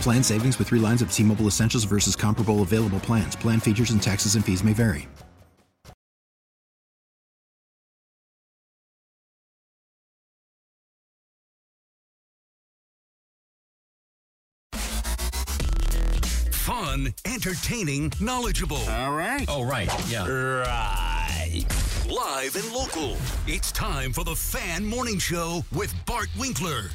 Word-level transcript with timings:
Plan 0.00 0.22
savings 0.22 0.58
with 0.58 0.68
three 0.68 0.78
lines 0.78 1.02
of 1.02 1.12
T 1.12 1.24
Mobile 1.24 1.46
Essentials 1.46 1.84
versus 1.84 2.14
comparable 2.14 2.62
available 2.62 3.00
plans. 3.00 3.34
Plan 3.34 3.58
features 3.58 3.90
and 3.90 4.00
taxes 4.00 4.36
and 4.36 4.44
fees 4.44 4.62
may 4.62 4.72
vary. 4.72 5.08
Fun, 16.52 17.12
entertaining, 17.24 18.12
knowledgeable. 18.20 18.76
All 18.88 19.14
right. 19.14 19.44
Oh, 19.48 19.64
right. 19.64 19.88
Yeah. 20.08 20.26
Right. 20.26 21.64
Live 22.08 22.56
and 22.56 22.72
local. 22.72 23.16
It's 23.46 23.72
time 23.72 24.12
for 24.12 24.24
the 24.24 24.36
Fan 24.36 24.84
Morning 24.84 25.18
Show 25.18 25.64
with 25.72 25.92
Bart 26.06 26.28
Winkler. 26.38 26.90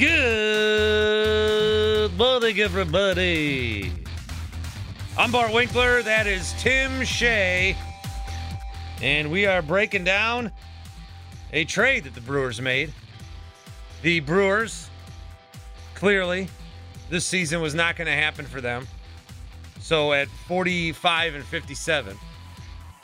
Good 0.00 0.08
morning, 2.16 2.58
everybody. 2.58 3.92
I'm 5.18 5.30
Bart 5.30 5.52
Winkler. 5.52 6.02
That 6.02 6.26
is 6.26 6.54
Tim 6.54 7.04
Shea. 7.04 7.76
And 9.02 9.30
we 9.30 9.44
are 9.44 9.60
breaking 9.60 10.04
down 10.04 10.52
a 11.52 11.66
trade 11.66 12.04
that 12.04 12.14
the 12.14 12.22
Brewers 12.22 12.62
made. 12.62 12.94
The 14.00 14.20
Brewers, 14.20 14.88
clearly, 15.94 16.48
this 17.10 17.26
season 17.26 17.60
was 17.60 17.74
not 17.74 17.96
going 17.96 18.06
to 18.06 18.14
happen 18.14 18.46
for 18.46 18.62
them. 18.62 18.88
So 19.80 20.14
at 20.14 20.28
45 20.48 21.34
and 21.34 21.44
57, 21.44 22.16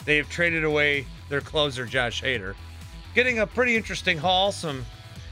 they 0.06 0.16
have 0.16 0.30
traded 0.30 0.64
away 0.64 1.04
their 1.28 1.42
closer, 1.42 1.84
Josh 1.84 2.22
Hader, 2.22 2.54
getting 3.14 3.40
a 3.40 3.46
pretty 3.46 3.76
interesting 3.76 4.16
haul, 4.16 4.50
some 4.50 4.86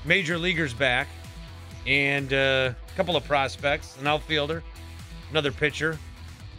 major 0.04 0.36
leaguers 0.36 0.74
back 0.74 1.08
and 1.86 2.32
uh, 2.32 2.72
a 2.72 2.96
couple 2.96 3.16
of 3.16 3.24
prospects, 3.24 3.96
an 4.00 4.06
outfielder, 4.06 4.62
another 5.30 5.52
pitcher. 5.52 5.98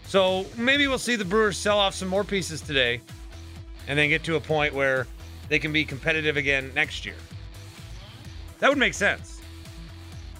So 0.06 0.46
maybe 0.58 0.88
we'll 0.88 0.98
see 0.98 1.16
the 1.16 1.26
Brewers 1.26 1.58
sell 1.58 1.80
off 1.80 1.96
some 1.96 2.08
more 2.08 2.24
pieces 2.24 2.62
today 2.62 3.02
and 3.88 3.98
then 3.98 4.10
get 4.10 4.24
to 4.26 4.36
a 4.36 4.40
point 4.40 4.74
where 4.74 5.08
they 5.50 5.60
can 5.60 5.72
be 5.72 5.86
competitive 5.86 6.38
again 6.38 6.72
next 6.76 7.06
year. 7.06 7.16
That 8.60 8.70
would 8.70 8.78
make 8.78 8.94
sense. 8.94 9.42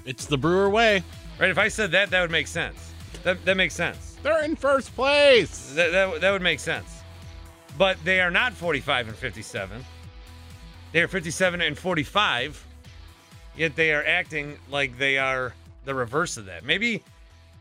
It's 0.06 0.26
the 0.26 0.38
Brewer 0.38 0.70
way. 0.70 1.04
Right? 1.40 1.50
If 1.50 1.58
I 1.58 1.68
said 1.68 1.92
that, 1.92 2.12
that 2.12 2.22
would 2.22 2.32
make 2.32 2.48
sense. 2.48 2.94
That, 3.24 3.44
that 3.46 3.58
makes 3.58 3.74
sense. 3.74 4.18
They're 4.24 4.44
in 4.44 4.56
first 4.56 4.96
place. 4.96 5.74
That, 5.74 5.92
that, 5.92 6.22
that 6.22 6.32
would 6.32 6.42
make 6.42 6.60
sense. 6.60 7.02
But 7.78 7.98
they 8.06 8.22
are 8.22 8.32
not 8.32 8.54
45 8.54 9.10
and 9.10 9.18
57. 9.18 9.84
They 10.92 11.02
are 11.02 11.08
57 11.08 11.62
and 11.62 11.78
45 11.78 12.66
yet 13.58 13.76
they 13.76 13.94
are 13.94 14.04
acting 14.06 14.58
like 14.70 14.98
they 14.98 15.18
are 15.18 15.54
the 15.86 15.96
reverse 15.96 16.38
of 16.38 16.46
that. 16.46 16.64
Maybe 16.64 17.04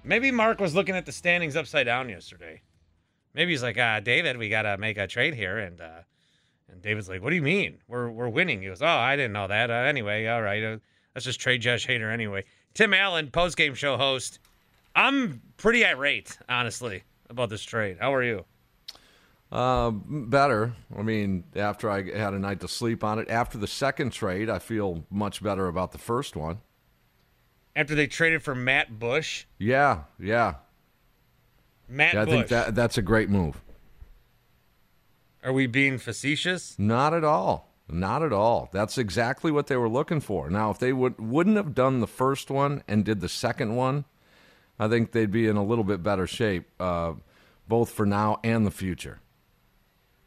maybe 0.02 0.30
Mark 0.30 0.60
was 0.60 0.74
looking 0.74 0.96
at 0.96 1.06
the 1.06 1.12
standings 1.12 1.56
upside 1.56 1.86
down 1.86 2.08
yesterday. 2.08 2.62
Maybe 3.34 3.50
he's 3.52 3.62
like, 3.62 3.78
ah, 3.78 4.00
David, 4.00 4.36
we 4.36 4.48
gotta 4.48 4.78
make 4.78 4.96
a 4.96 5.06
trade 5.06 5.34
here, 5.34 5.58
and 5.58 5.80
uh, 5.80 6.02
and 6.70 6.82
David's 6.82 7.08
like, 7.08 7.22
what 7.22 7.30
do 7.30 7.36
you 7.36 7.42
mean? 7.42 7.78
We're 7.88 8.10
we're 8.10 8.28
winning. 8.28 8.60
He 8.60 8.68
goes, 8.68 8.82
oh, 8.82 8.86
I 8.86 9.16
didn't 9.16 9.32
know 9.32 9.48
that. 9.48 9.70
Uh, 9.70 9.74
anyway, 9.74 10.26
all 10.26 10.42
right, 10.42 10.62
uh, 10.62 10.78
let's 11.14 11.24
just 11.24 11.40
trade 11.40 11.60
Josh 11.60 11.86
Hader 11.86 12.12
anyway. 12.12 12.44
Tim 12.74 12.94
Allen, 12.94 13.30
post 13.30 13.56
game 13.56 13.74
show 13.74 13.96
host. 13.96 14.38
I'm 14.96 15.42
pretty 15.56 15.84
irate, 15.84 16.38
honestly, 16.48 17.02
about 17.28 17.50
this 17.50 17.62
trade. 17.62 17.96
How 18.00 18.14
are 18.14 18.22
you? 18.22 18.44
Uh, 19.52 19.90
better. 19.90 20.74
I 20.96 21.02
mean, 21.02 21.44
after 21.54 21.88
I 21.88 22.02
had 22.16 22.34
a 22.34 22.38
night 22.38 22.60
to 22.60 22.68
sleep 22.68 23.04
on 23.04 23.18
it. 23.18 23.28
After 23.30 23.56
the 23.56 23.68
second 23.68 24.10
trade, 24.10 24.50
I 24.50 24.58
feel 24.58 25.04
much 25.10 25.42
better 25.42 25.68
about 25.68 25.92
the 25.92 25.98
first 25.98 26.34
one. 26.34 26.60
After 27.76 27.94
they 27.94 28.06
traded 28.06 28.42
for 28.42 28.54
Matt 28.54 28.98
Bush? 28.98 29.46
Yeah, 29.58 30.04
yeah. 30.18 30.54
Matt 31.88 32.14
yeah, 32.14 32.22
I 32.22 32.24
Bush. 32.24 32.34
think 32.34 32.48
that 32.48 32.74
that's 32.74 32.98
a 32.98 33.02
great 33.02 33.28
move. 33.28 33.60
Are 35.44 35.52
we 35.52 35.66
being 35.66 35.98
facetious? 35.98 36.74
Not 36.78 37.12
at 37.12 37.22
all. 37.22 37.70
Not 37.88 38.22
at 38.22 38.32
all. 38.32 38.70
That's 38.72 38.96
exactly 38.96 39.52
what 39.52 39.66
they 39.66 39.76
were 39.76 39.90
looking 39.90 40.20
for. 40.20 40.48
Now, 40.48 40.70
if 40.70 40.78
they 40.78 40.92
would 40.92 41.20
wouldn't 41.20 41.56
have 41.56 41.74
done 41.74 42.00
the 42.00 42.06
first 42.06 42.50
one 42.50 42.82
and 42.88 43.04
did 43.04 43.20
the 43.20 43.28
second 43.28 43.76
one, 43.76 44.06
I 44.78 44.88
think 44.88 45.12
they'd 45.12 45.30
be 45.30 45.46
in 45.46 45.56
a 45.56 45.64
little 45.64 45.84
bit 45.84 46.02
better 46.02 46.26
shape, 46.26 46.68
uh, 46.80 47.12
both 47.68 47.90
for 47.90 48.06
now 48.06 48.40
and 48.42 48.66
the 48.66 48.70
future. 48.70 49.20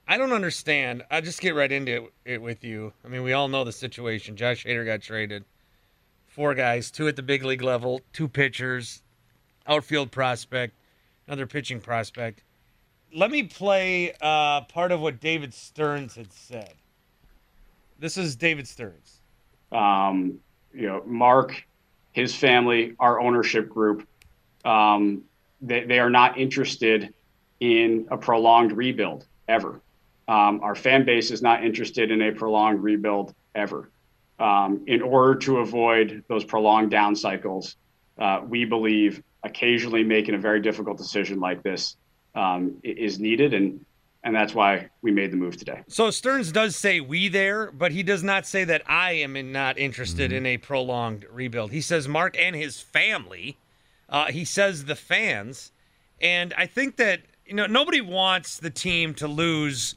I 0.07 0.17
don't 0.17 0.31
understand. 0.31 1.03
I'll 1.11 1.21
just 1.21 1.41
get 1.41 1.53
right 1.53 1.71
into 1.71 2.05
it, 2.05 2.13
it, 2.23 2.41
with 2.41 2.63
you. 2.63 2.93
I 3.03 3.09
mean, 3.09 3.23
we 3.23 3.33
all 3.33 3.49
know 3.49 3.65
the 3.65 3.73
situation. 3.73 4.37
Josh 4.37 4.65
Hader 4.65 4.85
got 4.85 5.01
traded. 5.01 5.43
Four 6.27 6.55
guys, 6.55 6.91
two 6.91 7.07
at 7.07 7.15
the 7.15 7.23
big 7.23 7.43
league 7.43 7.61
level, 7.61 8.01
two 8.13 8.27
pitchers, 8.27 9.01
outfield 9.67 10.11
prospect, 10.11 10.73
another 11.27 11.45
pitching 11.45 11.81
prospect. 11.81 12.43
Let 13.13 13.31
me 13.31 13.43
play 13.43 14.13
uh, 14.21 14.61
part 14.61 14.91
of 14.91 15.01
what 15.01 15.19
David 15.19 15.53
Stearns 15.53 16.15
had 16.15 16.31
said. 16.31 16.73
This 17.99 18.17
is 18.17 18.35
David 18.35 18.67
Stearns. 18.67 19.21
Um, 19.71 20.39
you 20.73 20.87
know, 20.87 21.03
Mark, 21.05 21.65
his 22.13 22.33
family, 22.33 22.95
our 22.99 23.19
ownership 23.19 23.67
group, 23.67 24.07
um, 24.63 25.23
they, 25.61 25.83
they 25.83 25.99
are 25.99 26.09
not 26.09 26.37
interested 26.37 27.13
in 27.59 28.07
a 28.11 28.17
prolonged 28.17 28.71
rebuild 28.71 29.25
ever. 29.47 29.81
Um, 30.27 30.59
our 30.61 30.75
fan 30.75 31.05
base 31.05 31.31
is 31.31 31.41
not 31.41 31.63
interested 31.63 32.11
in 32.11 32.21
a 32.21 32.31
prolonged 32.31 32.83
rebuild 32.83 33.33
ever. 33.55 33.89
Um, 34.39 34.83
in 34.87 35.01
order 35.01 35.35
to 35.39 35.57
avoid 35.59 36.23
those 36.27 36.43
prolonged 36.43 36.91
down 36.91 37.15
cycles, 37.15 37.75
uh, 38.19 38.41
we 38.47 38.65
believe 38.65 39.23
occasionally 39.43 40.03
making 40.03 40.35
a 40.35 40.37
very 40.37 40.59
difficult 40.61 40.97
decision 40.97 41.39
like 41.39 41.63
this 41.63 41.95
um, 42.35 42.75
is 42.83 43.19
needed, 43.19 43.53
and 43.53 43.83
and 44.23 44.35
that's 44.35 44.53
why 44.53 44.89
we 45.01 45.11
made 45.11 45.31
the 45.31 45.37
move 45.37 45.57
today. 45.57 45.83
So 45.87 46.11
Stearns 46.11 46.51
does 46.51 46.75
say 46.75 46.99
we 46.99 47.29
there, 47.29 47.71
but 47.71 47.91
he 47.91 48.03
does 48.03 48.23
not 48.23 48.45
say 48.45 48.63
that 48.65 48.81
I 48.85 49.13
am 49.13 49.37
in, 49.37 49.51
not 49.51 49.77
interested 49.77 50.31
mm-hmm. 50.31 50.37
in 50.37 50.45
a 50.45 50.57
prolonged 50.57 51.25
rebuild. 51.31 51.71
He 51.71 51.81
says 51.81 52.07
Mark 52.07 52.35
and 52.37 52.55
his 52.55 52.81
family. 52.81 53.57
Uh, 54.09 54.25
he 54.25 54.43
says 54.43 54.85
the 54.85 54.95
fans, 54.95 55.71
and 56.21 56.53
I 56.57 56.65
think 56.65 56.97
that 56.97 57.21
you 57.45 57.55
know 57.55 57.65
nobody 57.65 58.01
wants 58.01 58.57
the 58.57 58.69
team 58.69 59.13
to 59.15 59.27
lose 59.27 59.95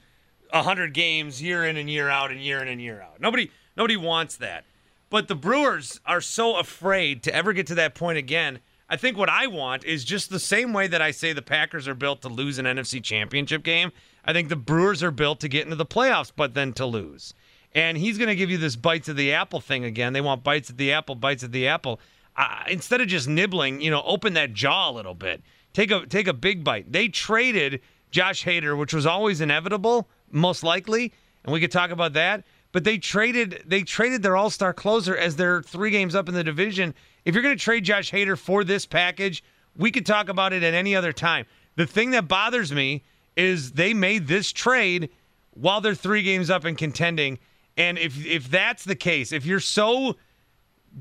100 0.53 0.95
games 0.95 1.43
year 1.43 1.65
in 1.65 1.77
and 1.77 1.91
year 1.91 2.09
out 2.09 2.31
and 2.31 2.41
year 2.41 2.61
in 2.61 2.69
and 2.69 2.81
year 2.81 3.01
out. 3.01 3.21
Nobody 3.21 3.51
nobody 3.77 3.97
wants 3.97 4.37
that. 4.37 4.65
But 5.11 5.27
the 5.27 5.35
Brewers 5.35 6.01
are 6.07 6.21
so 6.21 6.57
afraid 6.57 7.23
to 7.25 7.35
ever 7.35 7.53
get 7.53 7.67
to 7.69 7.75
that 7.77 7.95
point 7.95 8.19
again. 8.19 8.61
I 8.89 8.97
think 8.97 9.17
what 9.17 9.29
I 9.29 9.47
want 9.47 9.85
is 9.85 10.05
just 10.05 10.31
the 10.31 10.41
same 10.41 10.73
way 10.73 10.87
that 10.87 11.03
I 11.03 11.11
say 11.11 11.33
the 11.33 11.43
Packers 11.43 11.87
are 11.87 11.95
built 11.95 12.23
to 12.23 12.29
lose 12.29 12.59
an 12.59 12.67
NFC 12.67 13.03
championship 13.03 13.63
game. 13.63 13.93
I 14.25 14.33
think 14.33 14.49
the 14.49 14.57
Brewers 14.57 15.03
are 15.03 15.11
built 15.13 15.41
to 15.41 15.49
get 15.49 15.65
into 15.65 15.77
the 15.77 15.87
playoffs, 15.87 16.33
but 16.35 16.55
then 16.55 16.73
to 16.75 16.87
lose. 16.87 17.35
And 17.73 17.97
he's 17.97 18.19
going 18.19 18.29
to 18.29 18.37
give 18.37 18.51
you 18.51 18.59
this 18.59 18.77
bites 18.77 19.09
of 19.09 19.17
the 19.17 19.33
apple 19.33 19.61
thing 19.61 19.85
again. 19.85 20.13
They 20.13 20.21
want 20.21 20.43
bites 20.43 20.71
of 20.71 20.77
the 20.77 20.93
apple, 20.93 21.15
bites 21.15 21.45
of 21.45 21.53
the 21.53 21.69
apple. 21.69 22.01
Uh, 22.37 22.65
instead 22.69 23.01
of 23.01 23.07
just 23.07 23.29
nibbling, 23.29 23.81
you 23.81 23.91
know, 23.91 24.03
open 24.05 24.35
that 24.35 24.55
jaw 24.55 24.91
a 24.91 24.93
little 24.93 25.15
bit. 25.15 25.43
Take 25.73 25.91
a 25.91 26.05
take 26.07 26.27
a 26.27 26.33
big 26.33 26.65
bite. 26.65 26.91
They 26.91 27.07
traded 27.07 27.81
Josh 28.11 28.45
Hader, 28.45 28.77
which 28.77 28.93
was 28.93 29.07
always 29.07 29.41
inevitable 29.41 30.09
most 30.31 30.63
likely, 30.63 31.13
and 31.45 31.53
we 31.53 31.61
could 31.61 31.73
talk 31.73 31.91
about 31.91 32.13
that. 32.15 32.45
but 32.73 32.85
they 32.85 32.99
traded 32.99 33.63
they 33.67 33.83
traded 33.83 34.23
their 34.23 34.37
all-star 34.37 34.73
closer 34.73 35.17
as 35.17 35.37
they're 35.37 35.63
three 35.63 35.91
games 35.91 36.15
up 36.15 36.29
in 36.29 36.35
the 36.35 36.45
division. 36.45 36.95
If 37.25 37.35
you're 37.35 37.43
going 37.43 37.57
to 37.57 37.63
trade 37.63 37.85
Josh 37.85 38.11
Hader 38.11 38.39
for 38.39 38.65
this 38.65 38.87
package, 38.87 39.43
we 39.77 39.91
could 39.91 40.07
talk 40.07 40.29
about 40.29 40.53
it 40.53 40.63
at 40.63 40.75
any 40.75 40.95
other 40.97 41.13
time. 41.13 41.47
The 41.77 41.87
thing 41.87 42.11
that 42.13 42.29
bothers 42.29 42.73
me 42.73 43.03
is 43.37 43.73
they 43.73 43.95
made 43.95 44.27
this 44.27 44.53
trade 44.53 45.11
while 45.53 45.81
they're 45.81 45.95
three 45.95 46.23
games 46.23 46.51
up 46.51 46.65
and 46.65 46.77
contending. 46.77 47.39
And 47.77 47.99
if 47.99 48.25
if 48.25 48.51
that's 48.51 48.85
the 48.85 48.97
case, 48.97 49.33
if 49.33 49.45
you're 49.45 49.61
so 49.61 50.17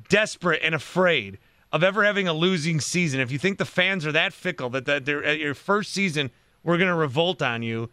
desperate 0.08 0.62
and 0.64 0.76
afraid 0.76 1.38
of 1.72 1.84
ever 1.84 2.04
having 2.04 2.28
a 2.28 2.34
losing 2.34 2.80
season, 2.80 3.20
if 3.20 3.32
you 3.32 3.38
think 3.38 3.58
the 3.58 3.66
fans 3.66 4.06
are 4.06 4.12
that 4.12 4.34
fickle 4.34 4.70
that, 4.72 4.86
that 4.86 5.06
they're 5.06 5.24
at 5.24 5.40
your 5.40 5.54
first 5.54 5.92
season, 5.94 6.32
we're 6.64 6.78
going 6.78 6.90
to 6.90 6.96
revolt 6.96 7.42
on 7.42 7.62
you, 7.62 7.90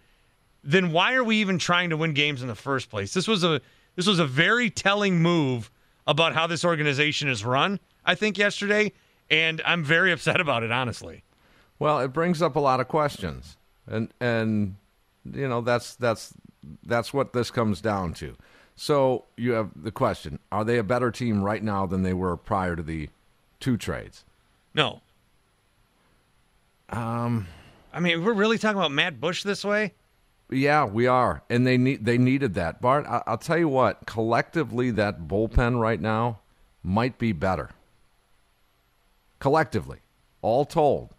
then 0.67 0.91
why 0.91 1.15
are 1.15 1.25
we 1.25 1.37
even 1.37 1.59
trying 1.59 1.91
to 1.91 1.97
win 1.97 2.13
games 2.13 2.43
in 2.43 2.49
the 2.49 2.55
first 2.55 2.91
place? 2.91 3.15
This 3.15 3.29
was 3.29 3.45
a 3.45 3.61
this 3.95 4.07
was 4.07 4.19
a 4.19 4.27
very 4.27 4.69
telling 4.69 5.23
move 5.23 5.71
about 6.07 6.35
how 6.35 6.47
this 6.47 6.65
organization 6.65 7.29
is 7.29 7.45
run. 7.45 7.81
I 8.05 8.15
think 8.15 8.37
yesterday, 8.37 8.93
and 9.31 9.63
I'm 9.65 9.85
very 9.85 10.13
upset 10.13 10.41
about 10.41 10.63
it, 10.63 10.73
honestly. 10.73 11.23
Well, 11.79 12.01
it 12.01 12.09
brings 12.09 12.43
up 12.43 12.57
a 12.57 12.61
lot 12.61 12.81
of 12.81 12.89
questions, 12.89 13.57
and 13.87 14.13
and 14.21 14.77
you 15.33 15.49
know 15.49 15.61
that's 15.61 15.95
that's 15.95 16.35
that's 16.85 17.15
what 17.15 17.33
this 17.33 17.51
comes 17.51 17.81
down 17.81 18.13
to. 18.15 18.37
So 18.75 19.25
you 19.37 19.53
have 19.53 19.71
the 19.77 19.93
question: 19.93 20.41
Are 20.51 20.65
they 20.65 20.79
a 20.79 20.85
better 20.85 21.13
team 21.13 21.43
right 21.43 21.63
now 21.63 21.87
than 21.87 22.03
they 22.03 22.13
were 22.13 22.37
prior 22.37 22.75
to 22.75 22.83
the 22.83 23.09
two 23.61 23.77
trades? 23.77 24.25
No. 24.75 25.01
Um, 26.89 27.47
I 27.93 28.01
mean, 28.01 28.25
we're 28.25 28.33
really 28.33 28.59
talking 28.59 28.79
about 28.79 28.93
Matt 28.93 29.21
Bush 29.21 29.43
this 29.43 29.65
way. 29.65 29.93
Yeah, 30.49 30.85
we 30.85 31.07
are, 31.07 31.43
and 31.51 31.67
they 31.67 31.77
need 31.77 32.05
they 32.05 32.19
needed 32.19 32.55
that. 32.55 32.81
Bart, 32.81 33.05
I, 33.07 33.23
I'll 33.27 33.39
tell 33.39 33.59
you 33.59 33.69
what. 33.69 34.07
Collectively, 34.07 34.91
that 34.93 35.27
bullpen 35.27 35.81
right 35.81 36.01
now 36.01 36.39
might 36.83 37.19
be 37.19 37.33
better. 37.33 37.71
Collectively, 39.41 39.99
all 40.43 40.65
told. 40.65 41.11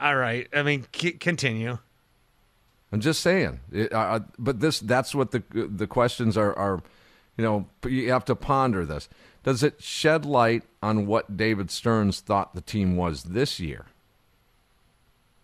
All 0.00 0.16
right. 0.16 0.46
I 0.52 0.62
mean, 0.62 0.84
c- 0.94 1.12
continue. 1.12 1.78
I'm 2.92 3.00
just 3.00 3.20
saying. 3.20 3.60
It, 3.72 3.92
uh, 3.92 4.20
but 4.38 4.60
this 4.60 4.80
that's 4.80 5.14
what 5.14 5.30
the 5.30 5.42
the 5.52 5.86
questions 5.86 6.36
are 6.36 6.56
are 6.58 6.82
you 7.36 7.44
know, 7.44 7.66
you 7.88 8.10
have 8.10 8.24
to 8.26 8.34
ponder 8.34 8.84
this. 8.84 9.08
Does 9.44 9.62
it 9.62 9.82
shed 9.82 10.24
light 10.24 10.64
on 10.82 11.06
what 11.06 11.36
David 11.36 11.70
Stearns 11.70 12.20
thought 12.20 12.54
the 12.54 12.60
team 12.60 12.96
was 12.96 13.24
this 13.24 13.60
year? 13.60 13.86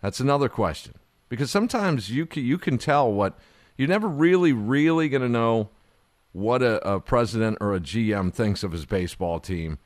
That's 0.01 0.19
another 0.19 0.49
question. 0.49 0.95
Because 1.33 1.51
sometimes 1.51 2.11
you 2.11 2.27
can, 2.27 2.45
you 2.45 2.59
can 2.59 2.77
tell 2.77 3.11
what 3.11 3.39
you're 3.79 3.89
never 3.89 4.07
really 4.07 4.53
really 4.53 5.09
going 5.09 5.23
to 5.23 5.31
know 5.31 5.71
what 6.33 6.63
a, 6.63 6.87
a 6.87 7.01
president 7.01 7.57
or 7.59 7.75
a 7.75 7.81
GM 7.81 8.35
thinks 8.35 8.63
of 8.63 8.73
his 8.73 8.85
baseball 8.85 9.41
team. 9.41 9.79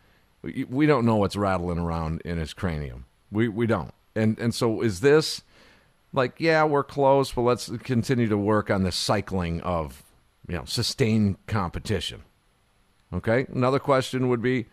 We 0.42 0.86
don't 0.86 1.06
know 1.06 1.14
what's 1.14 1.36
rattling 1.36 1.78
around 1.78 2.22
in 2.22 2.38
his 2.38 2.52
cranium. 2.52 3.04
We 3.30 3.46
we 3.46 3.68
don't. 3.68 3.94
And 4.16 4.36
and 4.40 4.52
so 4.52 4.80
is 4.80 4.98
this 4.98 5.42
like, 6.12 6.34
yeah, 6.40 6.64
we're 6.64 6.82
close, 6.82 7.30
but 7.30 7.42
let's 7.42 7.70
continue 7.84 8.26
to 8.26 8.36
work 8.36 8.68
on 8.68 8.82
the 8.82 8.90
cycling 8.90 9.60
of, 9.60 10.02
you 10.48 10.56
know, 10.56 10.64
sustained 10.64 11.36
competition. 11.46 12.24
Okay. 13.14 13.46
Another 13.54 13.78
question 13.78 14.28
would 14.28 14.42
be, 14.42 14.66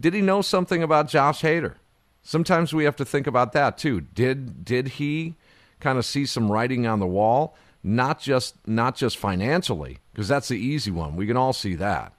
did 0.00 0.14
he 0.14 0.22
know 0.22 0.40
something 0.40 0.82
about 0.82 1.06
Josh 1.06 1.42
Hader? 1.42 1.74
Sometimes 2.22 2.72
we 2.72 2.84
have 2.84 2.96
to 2.96 3.04
think 3.04 3.26
about 3.26 3.52
that 3.52 3.76
too. 3.76 4.00
Did 4.00 4.64
did 4.64 4.88
he 4.88 5.36
kind 5.84 5.98
of 5.98 6.04
see 6.04 6.26
some 6.26 6.50
writing 6.50 6.86
on 6.86 6.98
the 6.98 7.06
wall? 7.06 7.54
Not 7.84 8.18
just 8.18 8.56
not 8.66 8.96
just 8.96 9.18
financially, 9.18 9.98
because 10.12 10.26
that's 10.26 10.48
the 10.48 10.58
easy 10.58 10.90
one. 10.90 11.14
We 11.14 11.26
can 11.26 11.36
all 11.36 11.52
see 11.52 11.74
that. 11.76 12.14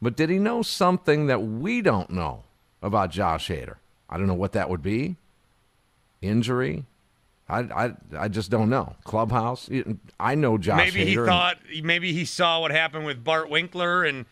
But 0.00 0.16
did 0.16 0.30
he 0.30 0.38
know 0.38 0.62
something 0.62 1.26
that 1.26 1.42
we 1.42 1.82
don't 1.82 2.10
know 2.10 2.44
about 2.80 3.10
Josh 3.10 3.48
Hader? 3.48 3.76
I 4.08 4.16
don't 4.16 4.28
know 4.28 4.34
what 4.34 4.52
that 4.52 4.70
would 4.70 4.82
be. 4.82 5.16
Injury, 6.22 6.84
I, 7.48 7.58
I, 7.58 7.92
I 8.16 8.28
just 8.28 8.50
don't 8.50 8.70
know. 8.70 8.94
Clubhouse. 9.02 9.68
I 10.20 10.36
know 10.36 10.56
Josh. 10.56 10.76
Maybe 10.76 11.12
Hader 11.12 11.22
he 11.22 11.26
thought. 11.26 11.58
Maybe 11.82 12.12
he 12.12 12.24
saw 12.24 12.60
what 12.60 12.70
happened 12.70 13.06
with 13.06 13.24
Bart 13.24 13.50
Winkler, 13.50 14.04
and 14.04 14.24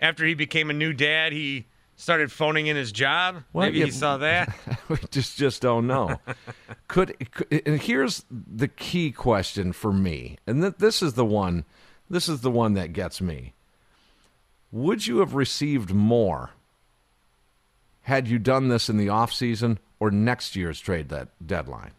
after 0.00 0.26
he 0.26 0.34
became 0.34 0.70
a 0.70 0.74
new 0.74 0.92
dad, 0.92 1.32
he 1.32 1.66
started 2.00 2.32
phoning 2.32 2.66
in 2.66 2.76
his 2.76 2.92
job. 2.92 3.44
Well, 3.52 3.66
maybe 3.66 3.80
yeah, 3.80 3.84
he 3.86 3.90
saw 3.90 4.16
that. 4.16 4.54
we 4.88 4.96
just 5.10 5.36
just 5.36 5.62
don't 5.62 5.86
know. 5.86 6.18
could, 6.88 7.14
could, 7.30 7.62
and 7.66 7.80
here's 7.80 8.24
the 8.30 8.68
key 8.68 9.12
question 9.12 9.72
for 9.72 9.92
me, 9.92 10.38
and 10.46 10.62
th- 10.62 10.74
this 10.78 11.02
is 11.02 11.14
the 11.14 11.24
one. 11.24 11.64
This 12.08 12.28
is 12.28 12.40
the 12.40 12.50
one 12.50 12.74
that 12.74 12.92
gets 12.92 13.20
me. 13.20 13.52
Would 14.72 15.06
you 15.06 15.18
have 15.18 15.34
received 15.34 15.92
more 15.92 16.50
had 18.02 18.26
you 18.26 18.38
done 18.38 18.68
this 18.68 18.88
in 18.88 18.96
the 18.96 19.08
off 19.08 19.32
season 19.32 19.78
or 20.00 20.10
next 20.10 20.56
year's 20.56 20.80
trade 20.80 21.08
that 21.10 21.28
deadline? 21.44 21.92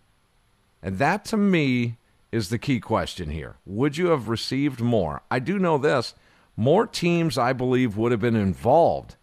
And 0.83 0.97
that 0.97 1.23
to 1.25 1.37
me 1.37 1.97
is 2.31 2.49
the 2.49 2.57
key 2.57 2.79
question 2.79 3.29
here. 3.29 3.55
Would 3.65 3.97
you 3.97 4.07
have 4.07 4.27
received 4.27 4.81
more? 4.81 5.21
I 5.29 5.39
do 5.39 5.59
know 5.59 5.77
this. 5.77 6.13
More 6.57 6.87
teams, 6.87 7.37
I 7.37 7.53
believe, 7.53 7.95
would 7.95 8.11
have 8.11 8.21
been 8.21 8.35
involved 8.35 9.15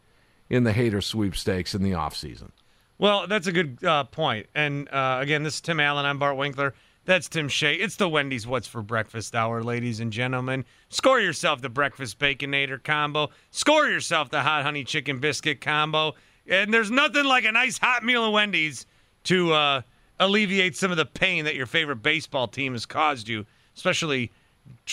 in 0.50 0.64
the 0.64 0.72
Hader 0.72 1.02
sweepstakes 1.02 1.74
in 1.74 1.82
the 1.82 1.92
offseason. 1.92 2.50
Well, 2.98 3.26
that's 3.26 3.46
a 3.46 3.52
good 3.52 3.84
uh, 3.84 4.04
point. 4.04 4.46
And 4.54 4.88
uh, 4.88 5.18
again, 5.20 5.42
this 5.42 5.54
is 5.54 5.60
Tim 5.60 5.78
Allen. 5.78 6.04
I'm 6.04 6.18
Bart 6.18 6.36
Winkler. 6.36 6.74
That's 7.04 7.28
Tim 7.28 7.48
Shea. 7.48 7.74
It's 7.74 7.96
the 7.96 8.08
Wendy's 8.08 8.46
What's 8.46 8.68
for 8.68 8.82
Breakfast 8.82 9.34
Hour, 9.34 9.62
ladies 9.62 10.00
and 10.00 10.12
gentlemen. 10.12 10.64
Score 10.90 11.20
yourself 11.20 11.62
the 11.62 11.70
Breakfast 11.70 12.18
Baconator 12.18 12.82
combo. 12.82 13.30
Score 13.50 13.88
yourself 13.88 14.28
the 14.30 14.42
Hot 14.42 14.62
Honey 14.62 14.84
Chicken 14.84 15.18
Biscuit 15.18 15.60
combo. 15.60 16.14
And 16.46 16.74
there's 16.74 16.90
nothing 16.90 17.24
like 17.24 17.44
a 17.44 17.52
nice 17.52 17.78
hot 17.78 18.04
meal 18.04 18.26
at 18.26 18.32
Wendy's 18.32 18.84
to 19.24 19.52
uh, 19.52 19.82
alleviate 20.18 20.76
some 20.76 20.90
of 20.90 20.96
the 20.96 21.06
pain 21.06 21.44
that 21.44 21.54
your 21.54 21.66
favorite 21.66 22.02
baseball 22.02 22.48
team 22.48 22.72
has 22.72 22.84
caused 22.84 23.28
you, 23.28 23.46
especially 23.74 24.30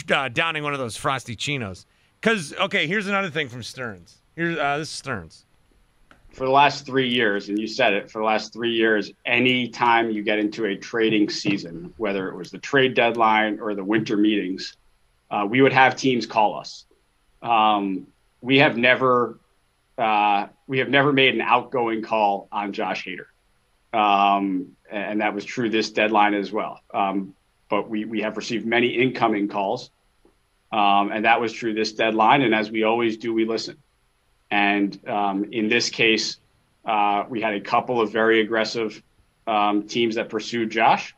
uh, 0.09 0.29
downing 0.29 0.63
one 0.63 0.73
of 0.73 0.79
those 0.79 0.95
Frosty-ccinos. 0.95 1.85
Because 2.21 2.53
okay, 2.53 2.87
here's 2.87 3.07
another 3.07 3.29
thing 3.29 3.49
from 3.49 3.63
Stearns. 3.63 4.21
Here's 4.35 4.57
uh, 4.57 4.77
this 4.77 4.89
is 4.89 4.93
Stearns. 4.93 5.45
For 6.31 6.45
the 6.45 6.51
last 6.51 6.85
three 6.85 7.07
years, 7.07 7.47
and 7.47 7.57
you 7.57 7.67
said 7.67 7.93
it, 7.93 8.11
for 8.11 8.19
the 8.19 8.25
last 8.25 8.51
three 8.51 8.73
years, 8.73 9.11
any 9.25 9.69
time 9.69 10.11
you 10.11 10.21
get 10.21 10.37
into 10.37 10.65
a 10.65 10.75
trading 10.75 11.29
season, 11.29 11.93
whether 11.95 12.27
it 12.27 12.35
was 12.35 12.51
the 12.51 12.57
trade 12.57 12.93
deadline 12.93 13.59
or 13.61 13.73
the 13.73 13.83
winter 13.83 14.17
meetings, 14.17 14.75
uh, 15.31 15.47
we 15.49 15.61
would 15.61 15.71
have 15.71 15.95
teams 15.95 16.25
call 16.25 16.59
us. 16.59 16.85
Um, 17.41 18.07
we 18.41 18.57
have 18.57 18.75
never, 18.75 19.39
uh, 19.97 20.47
we 20.67 20.79
have 20.79 20.89
never 20.89 21.13
made 21.13 21.35
an 21.35 21.41
outgoing 21.41 22.01
call 22.01 22.49
on 22.51 22.73
Josh 22.73 23.05
Hader. 23.05 23.27
Um, 23.97 24.75
and 24.91 25.21
that 25.21 25.33
was 25.33 25.45
true 25.45 25.69
this 25.69 25.91
deadline 25.91 26.33
as 26.33 26.51
well. 26.51 26.81
Um, 26.93 27.33
but 27.69 27.89
we, 27.89 28.03
we 28.03 28.21
have 28.23 28.35
received 28.35 28.65
many 28.65 28.87
incoming 28.89 29.47
calls, 29.47 29.89
um, 30.73 31.13
and 31.13 31.23
that 31.23 31.39
was 31.39 31.53
true 31.53 31.73
this 31.73 31.93
deadline. 31.93 32.41
And 32.41 32.53
as 32.53 32.69
we 32.69 32.83
always 32.83 33.15
do, 33.15 33.33
we 33.33 33.45
listen. 33.45 33.77
And 34.51 34.99
um, 35.07 35.45
in 35.51 35.67
this 35.67 35.89
case, 35.89 36.37
uh, 36.85 37.25
we 37.29 37.41
had 37.41 37.53
a 37.53 37.61
couple 37.61 37.99
of 37.99 38.11
very 38.11 38.41
aggressive 38.41 39.01
um, 39.47 39.87
teams 39.87 40.15
that 40.15 40.29
pursued 40.29 40.69
Josh. 40.69 41.15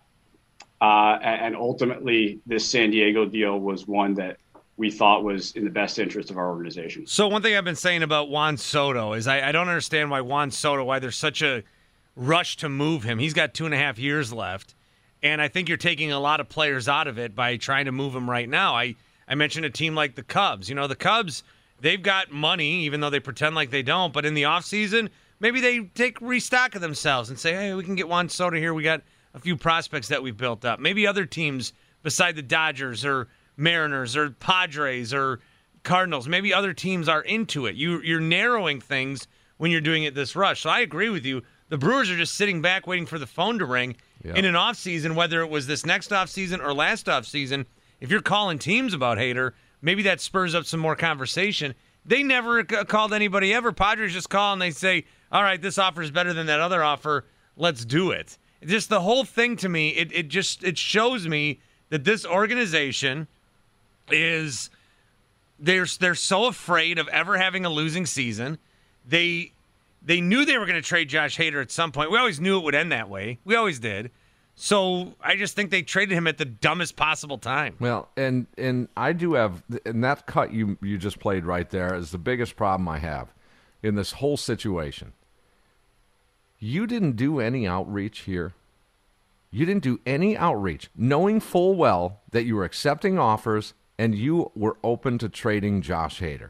Uh, 0.79 1.17
and 1.21 1.55
ultimately, 1.55 2.39
this 2.45 2.65
San 2.65 2.91
Diego 2.91 3.25
deal 3.25 3.59
was 3.59 3.87
one 3.87 4.13
that 4.15 4.37
we 4.77 4.91
thought 4.91 5.23
was 5.23 5.53
in 5.53 5.63
the 5.63 5.71
best 5.71 5.97
interest 5.97 6.29
of 6.29 6.37
our 6.37 6.49
organization. 6.49 7.07
So, 7.07 7.27
one 7.27 7.41
thing 7.41 7.55
I've 7.55 7.65
been 7.65 7.75
saying 7.75 8.03
about 8.03 8.29
Juan 8.29 8.57
Soto 8.57 9.13
is 9.13 9.27
I, 9.27 9.49
I 9.49 9.51
don't 9.51 9.67
understand 9.67 10.11
why 10.11 10.21
Juan 10.21 10.51
Soto, 10.51 10.83
why 10.83 10.99
there's 10.99 11.15
such 11.15 11.41
a 11.41 11.63
rush 12.15 12.57
to 12.57 12.69
move 12.69 13.03
him. 13.03 13.17
He's 13.17 13.33
got 13.33 13.53
two 13.53 13.65
and 13.65 13.73
a 13.73 13.77
half 13.77 13.97
years 13.97 14.31
left. 14.31 14.75
And 15.23 15.41
I 15.41 15.47
think 15.47 15.67
you're 15.67 15.77
taking 15.77 16.11
a 16.11 16.19
lot 16.19 16.39
of 16.39 16.47
players 16.47 16.87
out 16.87 17.07
of 17.07 17.17
it 17.17 17.35
by 17.35 17.57
trying 17.57 17.85
to 17.85 17.91
move 17.91 18.15
him 18.15 18.29
right 18.29 18.47
now. 18.47 18.75
I, 18.75 18.95
I 19.27 19.35
mentioned 19.35 19.65
a 19.65 19.69
team 19.69 19.95
like 19.95 20.15
the 20.15 20.23
Cubs. 20.23 20.69
You 20.69 20.75
know, 20.75 20.87
the 20.87 20.95
Cubs, 20.95 21.43
they've 21.81 22.01
got 22.01 22.31
money, 22.31 22.83
even 22.85 22.99
though 22.99 23.09
they 23.09 23.19
pretend 23.19 23.55
like 23.55 23.69
they 23.69 23.83
don't. 23.83 24.13
But 24.13 24.25
in 24.25 24.33
the 24.33 24.43
offseason, 24.43 25.09
maybe 25.39 25.61
they 25.61 25.79
take 25.79 26.19
restock 26.21 26.75
of 26.75 26.81
themselves 26.81 27.29
and 27.29 27.39
say, 27.39 27.53
hey, 27.53 27.73
we 27.73 27.83
can 27.83 27.95
get 27.95 28.07
Juan 28.07 28.29
Soto 28.29 28.57
here. 28.57 28.73
We 28.73 28.83
got 28.83 29.01
a 29.33 29.39
few 29.39 29.55
prospects 29.55 30.07
that 30.07 30.23
we've 30.23 30.37
built 30.37 30.65
up. 30.65 30.79
Maybe 30.79 31.05
other 31.05 31.25
teams 31.25 31.73
beside 32.03 32.35
the 32.35 32.41
Dodgers 32.41 33.05
or 33.05 33.27
Mariners 33.57 34.15
or 34.15 34.31
Padres 34.31 35.13
or 35.13 35.39
Cardinals, 35.83 36.27
maybe 36.27 36.53
other 36.53 36.73
teams 36.73 37.07
are 37.07 37.21
into 37.21 37.65
it. 37.65 37.75
You, 37.75 38.01
you're 38.01 38.19
narrowing 38.19 38.81
things 38.81 39.27
when 39.57 39.71
you're 39.71 39.81
doing 39.81 40.03
it 40.03 40.15
this 40.15 40.35
rush. 40.35 40.61
So 40.61 40.69
I 40.69 40.81
agree 40.81 41.09
with 41.09 41.25
you. 41.25 41.43
The 41.69 41.77
Brewers 41.77 42.09
are 42.09 42.17
just 42.17 42.35
sitting 42.35 42.61
back 42.61 42.87
waiting 42.87 43.05
for 43.05 43.19
the 43.19 43.27
phone 43.27 43.59
to 43.59 43.65
ring 43.65 43.95
in 44.23 44.45
an 44.45 44.55
offseason, 44.55 45.15
whether 45.15 45.41
it 45.41 45.49
was 45.49 45.67
this 45.67 45.85
next 45.85 46.11
offseason 46.11 46.63
or 46.63 46.73
last 46.73 47.07
offseason. 47.07 47.65
If 47.99 48.11
you're 48.11 48.21
calling 48.21 48.59
teams 48.59 48.93
about 48.93 49.17
Hader, 49.17 49.53
maybe 49.81 50.03
that 50.03 50.21
spurs 50.21 50.55
up 50.55 50.65
some 50.65 50.79
more 50.79 50.95
conversation. 50.95 51.75
They 52.05 52.23
never 52.23 52.63
called 52.63 53.13
anybody 53.13 53.53
ever. 53.53 53.71
Padres 53.71 54.13
just 54.13 54.29
call 54.29 54.53
and 54.53 54.61
they 54.61 54.71
say, 54.71 55.05
all 55.31 55.43
right, 55.43 55.61
this 55.61 55.77
offer 55.77 56.01
is 56.01 56.11
better 56.11 56.33
than 56.33 56.47
that 56.47 56.59
other 56.59 56.83
offer. 56.83 57.25
Let's 57.57 57.83
do 57.83 58.11
it. 58.11 58.37
Just 58.65 58.89
the 58.89 59.01
whole 59.01 59.23
thing 59.23 59.57
to 59.57 59.69
me, 59.69 59.89
it, 59.89 60.11
it 60.13 60.27
just 60.29 60.63
it 60.63 60.77
shows 60.77 61.27
me 61.27 61.59
that 61.89 62.03
this 62.03 62.25
organization 62.25 63.27
is 64.09 64.69
they're 65.59 65.85
they're 65.99 66.15
so 66.15 66.45
afraid 66.45 66.97
of 66.97 67.07
ever 67.09 67.37
having 67.37 67.65
a 67.65 67.69
losing 67.69 68.05
season. 68.05 68.57
They 69.05 69.51
they 70.01 70.21
knew 70.21 70.45
they 70.45 70.57
were 70.57 70.65
going 70.65 70.81
to 70.81 70.87
trade 70.87 71.09
Josh 71.09 71.37
Hader 71.37 71.61
at 71.61 71.71
some 71.71 71.91
point. 71.91 72.11
We 72.11 72.17
always 72.17 72.39
knew 72.39 72.57
it 72.57 72.63
would 72.63 72.75
end 72.75 72.91
that 72.91 73.09
way. 73.09 73.39
We 73.43 73.55
always 73.55 73.79
did. 73.79 74.11
So 74.59 75.13
I 75.21 75.35
just 75.35 75.55
think 75.55 75.69
they 75.69 75.83
traded 75.83 76.17
him 76.17 76.25
at 76.25 76.39
the 76.39 76.45
dumbest 76.45 76.95
possible 76.95 77.37
time. 77.37 77.75
Well, 77.79 78.09
and 78.17 78.47
and 78.57 78.87
I 78.97 79.13
do 79.13 79.35
have, 79.35 79.61
and 79.85 80.03
that 80.03 80.25
cut 80.25 80.51
you 80.51 80.79
you 80.81 80.97
just 80.97 81.19
played 81.19 81.45
right 81.45 81.69
there 81.69 81.93
is 81.93 82.09
the 82.09 82.17
biggest 82.17 82.55
problem 82.55 82.89
I 82.89 82.97
have 82.97 83.31
in 83.83 83.93
this 83.93 84.13
whole 84.13 84.35
situation. 84.35 85.13
You 86.57 86.87
didn't 86.87 87.17
do 87.17 87.39
any 87.39 87.67
outreach 87.67 88.21
here. 88.21 88.53
You 89.51 89.67
didn't 89.67 89.83
do 89.83 89.99
any 90.07 90.35
outreach, 90.35 90.89
knowing 90.95 91.39
full 91.39 91.75
well 91.75 92.21
that 92.31 92.45
you 92.45 92.55
were 92.55 92.65
accepting 92.65 93.19
offers 93.19 93.75
and 93.99 94.15
you 94.15 94.51
were 94.55 94.77
open 94.83 95.19
to 95.19 95.29
trading 95.29 95.83
Josh 95.83 96.19
Hader. 96.19 96.49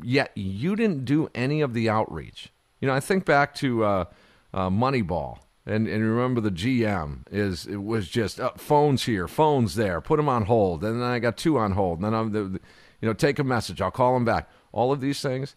Yet 0.00 0.30
you 0.36 0.76
didn't 0.76 1.04
do 1.04 1.28
any 1.34 1.60
of 1.60 1.74
the 1.74 1.88
outreach. 1.88 2.52
You 2.80 2.86
know, 2.86 2.94
I 2.94 3.00
think 3.00 3.24
back 3.24 3.56
to 3.56 3.84
uh, 3.84 4.04
uh, 4.52 4.70
Moneyball, 4.70 5.38
and 5.66 5.88
and 5.88 6.04
remember 6.04 6.40
the 6.40 6.50
GM 6.50 7.20
is 7.30 7.66
it 7.66 7.82
was 7.82 8.08
just 8.08 8.38
uh, 8.38 8.52
phones 8.56 9.04
here, 9.04 9.26
phones 9.26 9.74
there, 9.76 10.00
put 10.00 10.16
them 10.16 10.28
on 10.28 10.44
hold, 10.44 10.84
and 10.84 11.00
then 11.00 11.08
I 11.08 11.18
got 11.18 11.36
two 11.36 11.58
on 11.58 11.72
hold, 11.72 11.98
and 11.98 12.06
then 12.06 12.14
I'm 12.14 12.32
the, 12.32 12.42
the, 12.44 12.60
you 13.00 13.08
know 13.08 13.14
take 13.14 13.38
a 13.38 13.44
message, 13.44 13.80
I'll 13.80 13.90
call 13.90 14.14
them 14.14 14.24
back. 14.24 14.48
All 14.72 14.92
of 14.92 15.00
these 15.00 15.20
things. 15.20 15.56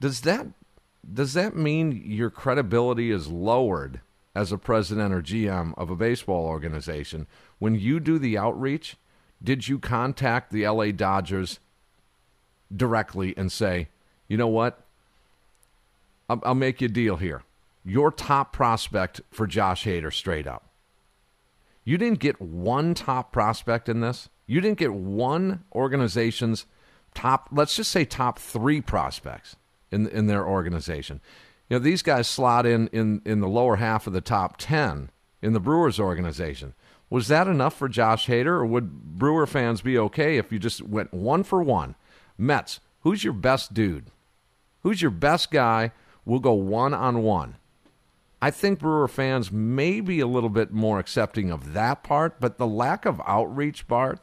Does 0.00 0.20
that 0.22 0.46
does 1.12 1.34
that 1.34 1.56
mean 1.56 2.02
your 2.04 2.30
credibility 2.30 3.10
is 3.10 3.28
lowered 3.28 4.00
as 4.34 4.52
a 4.52 4.58
president 4.58 5.12
or 5.12 5.22
GM 5.22 5.74
of 5.76 5.90
a 5.90 5.96
baseball 5.96 6.46
organization 6.46 7.26
when 7.58 7.74
you 7.74 7.98
do 7.98 8.18
the 8.18 8.38
outreach? 8.38 8.96
Did 9.42 9.68
you 9.68 9.78
contact 9.78 10.50
the 10.50 10.68
LA 10.68 10.90
Dodgers 10.90 11.60
directly 12.74 13.34
and 13.36 13.50
say, 13.50 13.88
you 14.26 14.36
know 14.36 14.48
what? 14.48 14.80
I'll, 16.28 16.40
I'll 16.44 16.54
make 16.54 16.80
you 16.80 16.86
a 16.86 16.90
deal 16.90 17.16
here. 17.16 17.42
Your 17.88 18.12
top 18.12 18.52
prospect 18.52 19.22
for 19.30 19.46
Josh 19.46 19.84
Hader, 19.84 20.12
straight 20.12 20.46
up. 20.46 20.68
You 21.84 21.96
didn't 21.96 22.18
get 22.18 22.38
one 22.38 22.92
top 22.92 23.32
prospect 23.32 23.88
in 23.88 24.00
this. 24.00 24.28
You 24.46 24.60
didn't 24.60 24.78
get 24.78 24.92
one 24.92 25.64
organization's 25.74 26.66
top, 27.14 27.48
let's 27.50 27.74
just 27.74 27.90
say 27.90 28.04
top 28.04 28.38
three 28.38 28.82
prospects 28.82 29.56
in 29.90 30.06
in 30.08 30.26
their 30.26 30.46
organization. 30.46 31.22
You 31.70 31.78
know, 31.78 31.82
these 31.82 32.02
guys 32.02 32.28
slot 32.28 32.66
in 32.66 32.88
in 32.88 33.22
in 33.24 33.40
the 33.40 33.48
lower 33.48 33.76
half 33.76 34.06
of 34.06 34.12
the 34.12 34.20
top 34.20 34.56
10 34.58 35.10
in 35.40 35.54
the 35.54 35.60
Brewers 35.60 35.98
organization. 35.98 36.74
Was 37.08 37.28
that 37.28 37.48
enough 37.48 37.74
for 37.74 37.88
Josh 37.88 38.26
Hader 38.26 38.48
or 38.48 38.66
would 38.66 39.18
Brewer 39.18 39.46
fans 39.46 39.80
be 39.80 39.96
okay 39.98 40.36
if 40.36 40.52
you 40.52 40.58
just 40.58 40.82
went 40.82 41.14
one 41.14 41.42
for 41.42 41.62
one? 41.62 41.94
Mets, 42.36 42.80
who's 43.00 43.24
your 43.24 43.32
best 43.32 43.72
dude? 43.72 44.10
Who's 44.82 45.00
your 45.00 45.10
best 45.10 45.50
guy? 45.50 45.92
We'll 46.26 46.40
go 46.40 46.52
one 46.52 46.92
on 46.92 47.22
one. 47.22 47.56
I 48.40 48.50
think 48.50 48.78
Brewer 48.78 49.08
fans 49.08 49.50
may 49.50 50.00
be 50.00 50.20
a 50.20 50.26
little 50.26 50.48
bit 50.48 50.72
more 50.72 50.98
accepting 50.98 51.50
of 51.50 51.72
that 51.72 52.02
part, 52.04 52.38
but 52.40 52.56
the 52.56 52.66
lack 52.66 53.04
of 53.04 53.20
outreach, 53.26 53.88
Bart, 53.88 54.20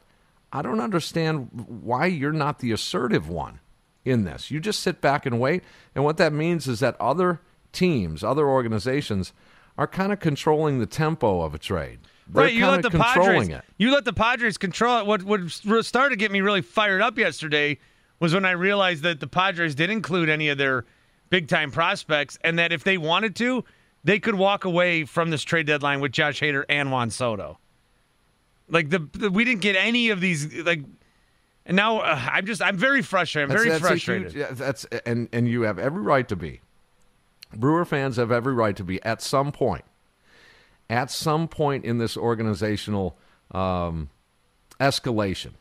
I 0.52 0.62
don't 0.62 0.80
understand 0.80 1.50
why 1.82 2.06
you're 2.06 2.32
not 2.32 2.60
the 2.60 2.72
assertive 2.72 3.28
one 3.28 3.60
in 4.04 4.24
this. 4.24 4.50
You 4.50 4.58
just 4.60 4.80
sit 4.80 5.00
back 5.00 5.26
and 5.26 5.38
wait. 5.38 5.62
And 5.94 6.02
what 6.02 6.16
that 6.16 6.32
means 6.32 6.66
is 6.66 6.80
that 6.80 6.98
other 6.98 7.40
teams, 7.72 8.24
other 8.24 8.48
organizations 8.48 9.32
are 9.76 9.86
kind 9.86 10.12
of 10.12 10.20
controlling 10.20 10.78
the 10.78 10.86
tempo 10.86 11.42
of 11.42 11.54
a 11.54 11.58
trade. 11.58 11.98
They're 12.28 12.44
right, 12.44 12.54
you 12.54 12.66
let 12.66 12.82
the 12.82 12.90
controlling 12.90 13.48
Padres. 13.48 13.58
it. 13.58 13.64
You 13.76 13.92
let 13.92 14.04
the 14.04 14.12
Padres 14.12 14.56
control 14.56 15.00
it. 15.00 15.06
What 15.06 15.22
what 15.22 15.84
started 15.84 16.10
to 16.10 16.16
get 16.16 16.32
me 16.32 16.40
really 16.40 16.62
fired 16.62 17.02
up 17.02 17.18
yesterday 17.18 17.78
was 18.18 18.32
when 18.32 18.44
I 18.44 18.52
realized 18.52 19.02
that 19.02 19.20
the 19.20 19.26
Padres 19.26 19.74
did 19.74 19.90
include 19.90 20.28
any 20.28 20.48
of 20.48 20.58
their 20.58 20.86
big 21.28 21.48
time 21.48 21.70
prospects, 21.70 22.38
and 22.42 22.58
that 22.58 22.72
if 22.72 22.82
they 22.82 22.98
wanted 22.98 23.36
to, 23.36 23.64
they 24.06 24.20
could 24.20 24.36
walk 24.36 24.64
away 24.64 25.04
from 25.04 25.30
this 25.30 25.42
trade 25.42 25.66
deadline 25.66 26.00
with 26.00 26.12
Josh 26.12 26.40
Hader 26.40 26.64
and 26.68 26.92
Juan 26.92 27.10
Soto. 27.10 27.58
Like 28.68 28.88
the, 28.88 29.00
the 29.12 29.30
we 29.30 29.44
didn't 29.44 29.62
get 29.62 29.74
any 29.76 30.10
of 30.10 30.20
these 30.20 30.54
like. 30.64 30.82
And 31.66 31.74
now 31.76 31.98
uh, 31.98 32.20
I'm 32.32 32.46
just 32.46 32.62
I'm 32.62 32.76
very 32.76 33.02
frustrated. 33.02 33.50
I'm 33.50 33.56
very 33.56 33.68
That's- 33.68 33.82
that's 33.82 33.90
frustrated. 33.90 34.32
huge- 34.32 34.36
yeah, 34.36 34.52
that's 34.52 34.84
and 35.04 35.28
and 35.32 35.48
you 35.48 35.62
have 35.62 35.78
every 35.80 36.02
right 36.02 36.26
to 36.28 36.36
be. 36.36 36.60
Brewer 37.54 37.84
fans 37.84 38.16
have 38.16 38.30
every 38.30 38.54
right 38.54 38.76
to 38.76 38.84
be 38.84 39.02
at 39.02 39.20
some 39.20 39.50
point. 39.50 39.84
At 40.88 41.10
some 41.10 41.48
point 41.48 41.84
in 41.84 41.98
this 41.98 42.16
organizational 42.16 43.16
um, 43.50 44.08
escalation, 44.78 45.52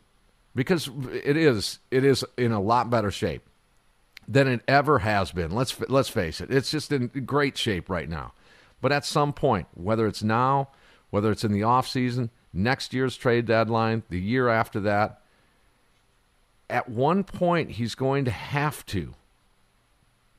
because 0.53 0.87
it 1.23 1.35
is 1.35 1.79
it 1.89 2.03
is 2.03 2.23
in 2.37 2.51
a 2.51 2.61
lot 2.61 2.91
better 2.91 3.09
shape 3.09 3.41
than 4.27 4.47
it 4.47 4.61
ever 4.67 4.99
has 4.99 5.31
been. 5.31 5.51
Let's 5.51 5.79
let's 5.89 6.09
face 6.09 6.41
it; 6.41 6.51
it's 6.51 6.71
just 6.71 6.91
in 6.91 7.07
great 7.25 7.57
shape 7.57 7.89
right 7.89 8.09
now. 8.09 8.33
But 8.81 8.91
at 8.91 9.05
some 9.05 9.33
point, 9.33 9.67
whether 9.73 10.05
it's 10.07 10.23
now, 10.23 10.69
whether 11.09 11.31
it's 11.31 11.43
in 11.43 11.51
the 11.51 11.63
off 11.63 11.87
season, 11.87 12.29
next 12.53 12.93
year's 12.93 13.15
trade 13.17 13.45
deadline, 13.45 14.03
the 14.09 14.19
year 14.19 14.49
after 14.49 14.79
that, 14.81 15.21
at 16.69 16.89
one 16.89 17.23
point 17.23 17.71
he's 17.71 17.95
going 17.95 18.25
to 18.25 18.31
have 18.31 18.85
to 18.87 19.13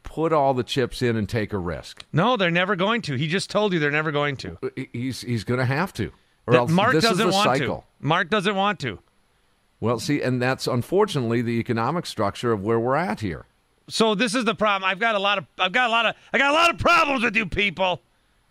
put 0.02 0.32
all 0.32 0.54
the 0.54 0.62
chips 0.62 1.02
in 1.02 1.16
and 1.16 1.28
take 1.28 1.52
a 1.52 1.58
risk. 1.58 2.04
no, 2.12 2.36
they're 2.36 2.50
never 2.50 2.76
going 2.76 3.02
to. 3.02 3.14
He 3.16 3.26
just 3.26 3.50
told 3.50 3.72
you 3.72 3.78
they're 3.78 3.90
never 3.90 4.12
going 4.12 4.36
to. 4.38 4.56
He's 4.92 5.22
he's 5.22 5.44
going 5.44 5.58
to 5.58 5.66
have 5.66 5.92
to, 5.94 6.12
or 6.46 6.52
That 6.52 6.58
else 6.60 6.70
Mark 6.70 6.92
this 6.92 7.04
doesn't 7.04 7.30
want 7.32 7.58
cycle. 7.58 7.78
to. 8.00 8.06
Mark 8.06 8.30
doesn't 8.30 8.54
want 8.54 8.78
to. 8.80 8.98
Well, 9.80 9.98
see, 9.98 10.22
and 10.22 10.40
that's 10.40 10.66
unfortunately 10.66 11.42
the 11.42 11.58
economic 11.58 12.06
structure 12.06 12.52
of 12.52 12.62
where 12.62 12.78
we're 12.80 12.96
at 12.96 13.20
here. 13.20 13.46
So 13.88 14.14
this 14.14 14.34
is 14.34 14.44
the 14.44 14.54
problem. 14.54 14.88
I've 14.88 14.98
got 14.98 15.14
a 15.14 15.18
lot 15.18 15.38
of 15.38 15.46
I've 15.58 15.72
got 15.72 15.88
a 15.88 15.92
lot 15.92 16.06
of 16.06 16.14
I 16.32 16.38
got 16.38 16.50
a 16.50 16.54
lot 16.54 16.70
of 16.70 16.78
problems 16.78 17.22
with 17.22 17.36
you 17.36 17.46
people. 17.46 18.02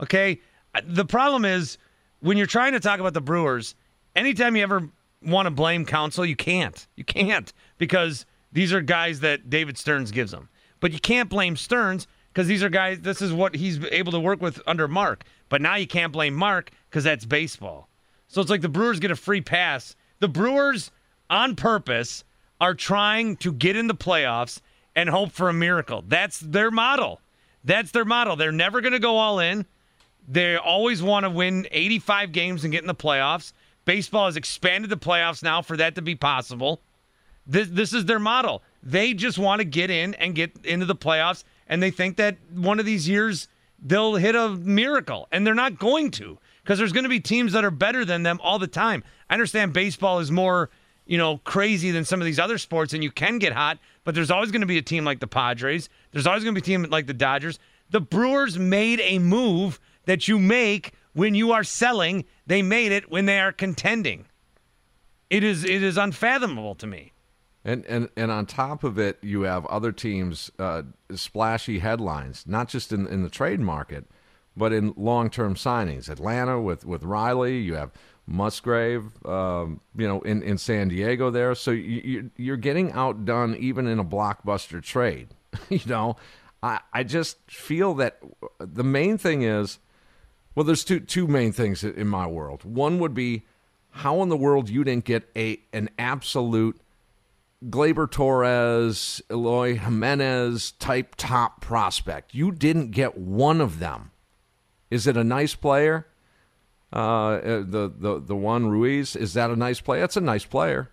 Okay? 0.02 0.40
The 0.84 1.06
problem 1.06 1.46
is 1.46 1.78
when 2.20 2.38
you're 2.38 2.48
trying 2.48 2.74
to 2.74 2.80
talk 2.80 3.00
about 3.00 3.14
the 3.14 3.22
Brewers, 3.22 3.76
anytime 4.16 4.56
you 4.56 4.64
ever 4.64 4.90
want 5.22 5.46
to 5.46 5.52
blame 5.52 5.86
Counsell, 5.86 6.26
you 6.26 6.36
can't. 6.36 6.88
You 6.96 7.04
can't 7.04 7.52
because 7.78 8.26
these 8.52 8.74
are 8.74 8.82
guys 8.82 9.20
that 9.22 9.50
David 9.50 9.78
Stearns 9.78 10.12
gives 10.12 10.32
them. 10.32 10.50
But 10.80 10.92
you 10.92 11.00
can't 11.00 11.30
blame 11.30 11.56
Stearns 11.56 12.08
because 12.34 12.48
these 12.48 12.64
are 12.64 12.70
guys 12.70 13.02
this 13.02 13.22
is 13.22 13.34
what 13.34 13.56
he's 13.56 13.84
able 13.86 14.12
to 14.14 14.20
work 14.20 14.42
with 14.42 14.62
under 14.68 14.88
Mark. 14.88 15.24
But 15.50 15.62
now 15.62 15.76
you 15.76 15.88
can't 15.88 16.14
blame 16.14 16.34
Mark 16.34 16.72
because 16.90 17.04
that's 17.04 17.26
baseball. 17.26 17.90
So 18.28 18.42
it's 18.42 18.50
like 18.50 18.62
the 18.62 18.70
Brewers 18.70 19.00
get 19.00 19.12
a 19.12 19.16
free 19.16 19.42
pass. 19.42 19.96
The 20.20 20.28
Brewers, 20.28 20.92
on 21.30 21.56
purpose, 21.56 22.24
are 22.60 22.74
trying 22.74 23.38
to 23.38 23.52
get 23.52 23.76
in 23.76 23.88
the 23.88 23.96
playoffs 23.96 24.62
and 24.96 25.10
hope 25.10 25.32
for 25.32 25.50
a 25.50 25.54
miracle. 25.54 26.04
That's 26.08 26.40
their 26.40 26.72
model. 26.72 27.22
That's 27.64 27.92
their 27.92 28.06
model. 28.06 28.36
They're 28.36 28.52
never 28.52 28.82
going 28.82 28.94
to 28.94 29.00
go 29.00 29.18
all 29.18 29.40
in. 29.40 29.66
They 30.28 30.56
always 30.56 31.04
want 31.04 31.26
to 31.26 31.30
win 31.30 31.68
85 31.72 32.32
games 32.32 32.64
and 32.64 32.72
get 32.72 32.82
in 32.82 32.88
the 32.88 32.96
playoffs. 32.96 33.54
Baseball 33.86 34.26
has 34.26 34.38
expanded 34.38 34.90
the 34.90 34.98
playoffs 34.98 35.44
now 35.44 35.62
for 35.62 35.78
that 35.78 35.96
to 35.96 36.02
be 36.02 36.16
possible. 36.16 36.82
This 37.46 37.68
this 37.70 37.94
is 37.94 38.06
their 38.06 38.20
model. 38.20 38.64
They 38.82 39.14
just 39.14 39.38
want 39.38 39.60
to 39.60 39.66
get 39.66 39.92
in 39.92 40.16
and 40.16 40.34
get 40.34 40.52
into 40.64 40.86
the 40.86 40.96
playoffs, 40.96 41.44
and 41.68 41.82
they 41.82 41.92
think 41.92 42.18
that 42.18 42.38
one 42.52 42.80
of 42.80 42.88
these 42.88 43.08
years 43.08 43.48
they'll 43.80 44.16
hit 44.16 44.36
a 44.36 44.50
miracle, 44.50 45.28
and 45.32 45.46
they're 45.46 45.54
not 45.54 45.78
going 45.78 46.10
to 46.12 46.40
because 46.64 46.80
there's 46.80 46.92
going 46.92 47.04
to 47.04 47.10
be 47.10 47.20
teams 47.20 47.54
that 47.54 47.64
are 47.64 47.72
better 47.72 48.04
than 48.04 48.24
them 48.24 48.40
all 48.42 48.58
the 48.58 48.68
time. 48.68 49.04
I 49.30 49.34
understand 49.34 49.74
baseball 49.74 50.20
is 50.20 50.32
more 50.32 50.72
you 51.06 51.18
know 51.18 51.38
crazy 51.40 51.92
than 51.92 52.06
some 52.06 52.22
of 52.22 52.26
these 52.26 52.40
other 52.40 52.58
sports, 52.58 52.94
and 52.94 53.04
you 53.04 53.12
can 53.12 53.40
get 53.40 53.54
hot, 53.54 53.80
but 54.04 54.16
there's 54.16 54.32
always 54.32 54.52
going 54.52 54.62
to 54.62 54.68
be 54.68 54.78
a 54.78 54.82
team 54.82 55.06
like 55.06 55.20
the 55.20 55.28
Padres. 55.28 55.90
There's 56.12 56.28
always 56.28 56.44
going 56.44 56.56
to 56.56 56.62
be 56.62 56.64
a 56.64 56.78
team 56.78 56.90
like 56.90 57.08
the 57.08 57.14
Dodgers. 57.14 57.60
The 57.90 58.02
Brewers 58.02 58.58
made 58.58 59.00
a 59.02 59.20
move 59.20 59.80
that 60.06 60.28
you 60.28 60.40
make 60.40 60.94
when 61.14 61.36
you 61.36 61.52
are 61.52 61.64
selling. 61.64 62.26
They 62.48 62.62
made 62.62 62.92
it 62.92 63.10
when 63.10 63.26
they 63.26 63.40
are 63.40 63.52
contending. 63.52 64.26
It 65.30 65.44
is 65.44 65.64
it 65.64 65.84
is 65.84 65.98
unfathomable 65.98 66.76
to 66.76 66.88
me. 66.88 67.12
And, 67.64 67.84
and 67.86 68.10
and 68.16 68.32
on 68.32 68.46
top 68.46 68.84
of 68.84 69.00
it, 69.00 69.18
you 69.22 69.42
have 69.42 69.66
other 69.66 69.92
teams 69.92 70.52
uh, 70.60 70.84
splashy 71.14 71.80
headlines, 71.80 72.46
not 72.48 72.70
just 72.70 72.92
in 72.92 73.08
in 73.08 73.24
the 73.24 73.30
trade 73.30 73.60
market, 73.60 74.06
but 74.56 74.72
in 74.72 74.94
long 74.96 75.30
term 75.32 75.56
signings. 75.56 76.08
Atlanta 76.08 76.62
with 76.62 76.86
with 76.86 77.04
Riley, 77.04 77.58
you 77.58 77.74
have 77.74 77.92
Musgrove, 78.28 79.12
um, 79.26 79.82
you 79.96 80.08
know, 80.08 80.22
in, 80.22 80.42
in 80.42 80.58
San 80.58 80.88
Diego 80.88 81.30
there. 81.30 81.54
So 81.56 81.72
you, 81.72 82.02
you 82.04 82.32
you're 82.38 82.58
getting 82.58 82.92
outdone 82.92 83.56
even 83.56 83.88
in 83.88 84.00
a 84.00 84.06
blockbuster 84.06 84.82
trade. 84.82 85.30
you 85.70 85.82
know, 85.86 86.16
I 86.64 86.80
I 86.92 87.04
just 87.04 87.38
feel 87.50 87.94
that 87.96 88.20
the 88.60 88.84
main 88.84 89.18
thing 89.18 89.44
is, 89.44 89.80
well, 90.56 90.64
there's 90.64 90.84
two 90.84 91.00
two 91.00 91.28
main 91.28 91.52
things 91.52 91.84
in 91.84 92.08
my 92.08 92.26
world. 92.26 92.64
One 92.64 93.00
would 93.00 93.14
be 93.14 93.44
how 93.92 94.22
in 94.24 94.30
the 94.30 94.38
world 94.38 94.70
you 94.70 94.84
didn't 94.84 95.06
get 95.06 95.30
a 95.36 95.60
an 95.72 95.90
absolute 96.00 96.80
Gleyber 97.64 98.10
Torres, 98.10 99.22
Eloy 99.30 99.78
Jimenez 99.78 100.72
type 100.74 101.16
top 101.16 101.62
prospect. 101.62 102.34
You 102.34 102.52
didn't 102.52 102.92
get 102.92 103.18
one 103.18 103.62
of 103.62 103.80
them. 103.80 104.12
Is 104.92 105.08
it 105.08 105.18
a 105.18 105.24
nice 105.24 105.56
player? 105.56 106.08
Uh, 106.94 107.38
the 107.40 107.92
the 107.98 108.22
the 108.26 108.36
one 108.36 108.68
Ruiz 108.68 109.16
is 109.16 109.34
that 109.34 109.50
a 109.50 109.56
nice 109.56 109.82
player? 109.82 110.02
That's 110.02 110.18
a 110.18 110.22
nice 110.22 110.46
player. 110.46 110.92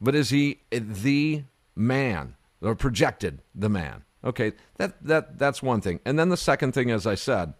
but 0.00 0.14
is 0.14 0.30
he 0.30 0.60
the 0.70 1.44
man 1.76 2.36
or 2.62 2.74
projected 2.74 3.40
the 3.54 3.68
man? 3.68 4.04
Okay, 4.24 4.52
that 4.76 5.02
that 5.04 5.38
that's 5.38 5.62
one 5.62 5.80
thing. 5.80 6.00
And 6.04 6.18
then 6.18 6.30
the 6.30 6.36
second 6.36 6.72
thing, 6.72 6.90
as 6.90 7.06
I 7.06 7.14
said, 7.16 7.52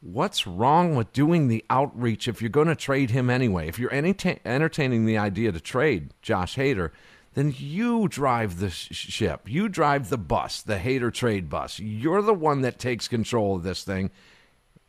what's 0.00 0.46
wrong 0.46 0.94
with 0.94 1.12
doing 1.12 1.48
the 1.48 1.64
outreach 1.68 2.28
if 2.28 2.40
you're 2.40 2.48
going 2.48 2.68
to 2.68 2.74
trade 2.76 3.10
him 3.10 3.28
anyway? 3.28 3.68
If 3.68 3.78
you're 3.78 3.92
entertain- 3.92 4.40
entertaining 4.46 5.04
the 5.04 5.18
idea 5.18 5.52
to 5.52 5.60
trade 5.60 6.12
Josh 6.22 6.56
Hader, 6.56 6.90
then 7.34 7.54
you 7.58 8.08
drive 8.08 8.60
the 8.60 8.70
sh- 8.70 8.88
ship. 8.94 9.42
You 9.46 9.68
drive 9.68 10.08
the 10.08 10.16
bus, 10.18 10.62
the 10.62 10.76
Hader 10.78 11.12
trade 11.12 11.50
bus. 11.50 11.78
You're 11.78 12.22
the 12.22 12.32
one 12.32 12.62
that 12.62 12.78
takes 12.78 13.08
control 13.08 13.56
of 13.56 13.62
this 13.62 13.84
thing. 13.84 14.10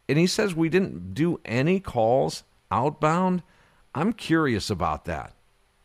And 0.07 0.17
he 0.17 0.27
says 0.27 0.53
we 0.55 0.69
didn't 0.69 1.13
do 1.13 1.39
any 1.45 1.79
calls 1.79 2.43
outbound. 2.71 3.41
I'm 3.93 4.13
curious 4.13 4.69
about 4.69 5.05
that. 5.05 5.33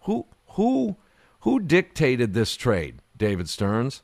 Who 0.02 0.26
who 0.50 0.96
who 1.40 1.60
dictated 1.60 2.34
this 2.34 2.56
trade, 2.56 2.96
David 3.16 3.48
Stearns? 3.48 4.02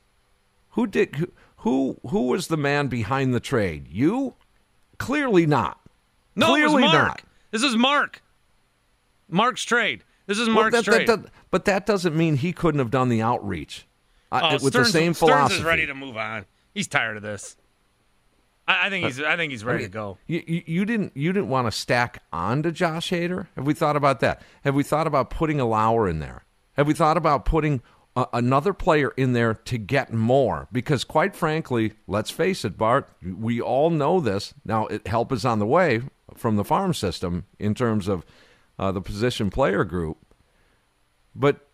Who 0.71 0.87
did 0.87 1.27
who 1.57 1.99
who 2.09 2.27
was 2.27 2.47
the 2.47 2.57
man 2.57 2.87
behind 2.87 3.33
the 3.33 3.39
trade? 3.39 3.87
You? 3.89 4.35
Clearly 4.97 5.45
not. 5.45 5.79
No, 6.35 6.47
Clearly 6.47 6.81
it 6.83 6.85
was 6.87 6.93
Mark. 6.93 7.07
not. 7.07 7.21
This 7.51 7.63
is 7.63 7.75
Mark. 7.75 8.21
Mark's 9.29 9.63
trade. 9.63 10.03
This 10.25 10.39
is 10.39 10.47
Well, 10.47 10.55
Mark's 10.55 10.75
that- 10.77 10.85
that- 10.85 10.91
trade. 10.91 11.07
that- 11.07 11.31
but 11.51 11.65
that 11.65 11.85
doesn't 11.85 12.15
mean 12.15 12.37
he 12.37 12.51
couldn't 12.53 12.79
have 12.79 12.91
done 12.91 13.09
the 13.09 13.21
outreach 13.21 13.85
uh, 14.31 14.39
Oh, 14.43 14.51
with 14.53 14.73
Stearns, 14.73 14.87
the 14.87 14.91
same 14.91 15.13
Stearns 15.13 15.53
is 15.53 15.63
ready 15.63 15.85
to 15.85 15.93
move 15.93 16.17
on. 16.17 16.45
He's 16.73 16.87
tired 16.87 17.17
of 17.17 17.23
this. 17.23 17.55
I, 18.67 18.87
I 18.87 18.89
think 18.89 19.05
he's. 19.05 19.21
I 19.21 19.35
think 19.35 19.51
he's 19.51 19.63
ready 19.63 19.83
to 19.83 19.89
go. 19.89 20.17
You, 20.27 20.43
you, 20.45 20.63
you 20.65 20.85
didn't 20.85 21.15
you 21.15 21.31
didn't 21.31 21.49
want 21.49 21.67
to 21.67 21.71
stack 21.71 22.23
onto 22.31 22.71
Josh 22.71 23.11
Hader. 23.11 23.47
Have 23.55 23.65
we 23.65 23.73
thought 23.73 23.95
about 23.95 24.19
that? 24.19 24.41
Have 24.63 24.75
we 24.75 24.83
thought 24.83 25.07
about 25.07 25.29
putting 25.29 25.59
a 25.59 25.65
Lauer 25.65 26.07
in 26.07 26.19
there? 26.19 26.43
Have 26.73 26.87
we 26.87 26.93
thought 26.93 27.17
about 27.17 27.45
putting 27.45 27.81
a, 28.15 28.27
another 28.33 28.73
player 28.73 29.13
in 29.17 29.33
there 29.33 29.53
to 29.53 29.77
get 29.77 30.13
more? 30.13 30.67
Because 30.71 31.03
quite 31.03 31.35
frankly, 31.35 31.93
let's 32.07 32.29
face 32.29 32.65
it, 32.65 32.77
Bart, 32.77 33.09
we 33.23 33.61
all 33.61 33.89
know 33.89 34.19
this. 34.19 34.53
Now, 34.65 34.87
it, 34.87 35.07
help 35.07 35.31
is 35.31 35.45
on 35.45 35.59
the 35.59 35.65
way 35.65 36.01
from 36.35 36.55
the 36.55 36.63
farm 36.63 36.93
system 36.93 37.45
in 37.57 37.73
terms 37.73 38.07
of 38.07 38.25
uh, 38.77 38.91
the 38.91 39.01
position 39.01 39.49
player 39.49 39.83
group, 39.83 40.17
but 41.33 41.66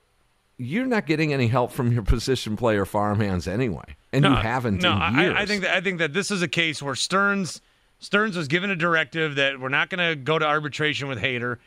you're 0.63 0.85
not 0.85 1.05
getting 1.05 1.33
any 1.33 1.47
help 1.47 1.71
from 1.71 1.91
your 1.91 2.03
position 2.03 2.55
player 2.55 2.85
farmhands 2.85 3.47
anyway, 3.47 3.95
and 4.11 4.23
you 4.25 4.31
haven't 4.31 4.81
No, 4.81 4.93
in 4.93 5.01
I, 5.01 5.21
years. 5.23 5.35
I 5.37 5.45
think 5.45 5.61
that 5.63 5.75
I 5.75 5.81
think 5.81 5.99
that 5.99 6.13
this 6.13 6.31
is 6.31 6.41
a 6.41 6.47
case 6.47 6.81
where 6.81 6.95
Stearns 6.95 7.61
Stearns 7.99 8.35
was 8.35 8.47
given 8.47 8.69
a 8.69 8.75
directive 8.75 9.35
that 9.35 9.59
we're 9.59 9.69
not 9.69 9.89
going 9.89 10.09
to 10.09 10.15
go 10.15 10.37
to 10.37 10.45
arbitration 10.45 11.07
with 11.07 11.19
Hader. 11.19 11.57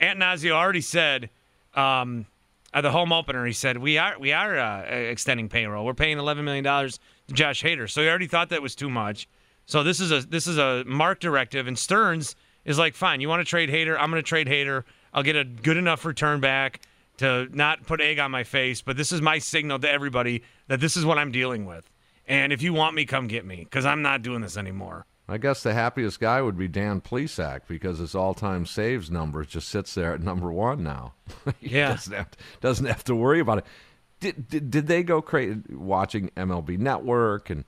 Attanasio 0.00 0.50
already 0.52 0.82
said 0.82 1.30
um, 1.74 2.26
at 2.74 2.82
the 2.82 2.90
home 2.90 3.12
opener, 3.12 3.46
he 3.46 3.52
said 3.52 3.78
we 3.78 3.98
are 3.98 4.18
we 4.18 4.32
are 4.32 4.58
uh, 4.58 4.82
extending 4.82 5.48
payroll. 5.48 5.84
We're 5.84 5.94
paying 5.94 6.18
eleven 6.18 6.44
million 6.44 6.64
dollars 6.64 6.98
to 7.28 7.34
Josh 7.34 7.62
Hader, 7.62 7.88
so 7.90 8.02
he 8.02 8.08
already 8.08 8.26
thought 8.26 8.50
that 8.50 8.62
was 8.62 8.74
too 8.74 8.90
much. 8.90 9.28
So 9.66 9.82
this 9.82 10.00
is 10.00 10.10
a 10.12 10.20
this 10.20 10.46
is 10.46 10.58
a 10.58 10.84
Mark 10.86 11.20
directive, 11.20 11.66
and 11.66 11.78
Stearns 11.78 12.36
is 12.64 12.78
like, 12.78 12.94
fine, 12.94 13.20
you 13.20 13.28
want 13.28 13.40
to 13.40 13.44
trade 13.44 13.70
Hader? 13.70 13.96
I'm 13.98 14.10
going 14.10 14.22
to 14.22 14.28
trade 14.28 14.46
Hader. 14.46 14.84
I'll 15.14 15.22
get 15.22 15.36
a 15.36 15.44
good 15.44 15.76
enough 15.78 16.04
return 16.04 16.40
back 16.40 16.80
to 17.18 17.48
not 17.52 17.86
put 17.86 18.00
egg 18.00 18.18
on 18.18 18.30
my 18.30 18.44
face, 18.44 18.82
but 18.82 18.96
this 18.96 19.12
is 19.12 19.20
my 19.20 19.38
signal 19.38 19.78
to 19.80 19.90
everybody 19.90 20.42
that 20.68 20.80
this 20.80 20.96
is 20.96 21.04
what 21.04 21.18
I'm 21.18 21.30
dealing 21.30 21.66
with. 21.66 21.88
And 22.26 22.52
if 22.52 22.62
you 22.62 22.72
want 22.72 22.94
me, 22.94 23.04
come 23.06 23.26
get 23.26 23.44
me 23.44 23.56
because 23.64 23.86
I'm 23.86 24.02
not 24.02 24.22
doing 24.22 24.40
this 24.40 24.56
anymore. 24.56 25.06
I 25.30 25.36
guess 25.36 25.62
the 25.62 25.74
happiest 25.74 26.20
guy 26.20 26.40
would 26.40 26.56
be 26.56 26.68
Dan 26.68 27.02
Plesac 27.02 27.62
because 27.68 27.98
his 27.98 28.14
all-time 28.14 28.64
saves 28.64 29.10
number 29.10 29.44
just 29.44 29.68
sits 29.68 29.94
there 29.94 30.14
at 30.14 30.22
number 30.22 30.50
one 30.50 30.82
now. 30.82 31.12
Yeah. 31.60 31.90
doesn't 31.90 32.12
have, 32.14 32.28
doesn't 32.60 32.86
have 32.86 33.04
to 33.04 33.14
worry 33.14 33.40
about 33.40 33.58
it. 33.58 33.66
Did, 34.20 34.48
did, 34.48 34.70
did 34.70 34.86
they 34.86 35.02
go 35.02 35.20
crazy 35.20 35.60
watching 35.70 36.30
MLB 36.36 36.78
Network 36.78 37.50
and 37.50 37.64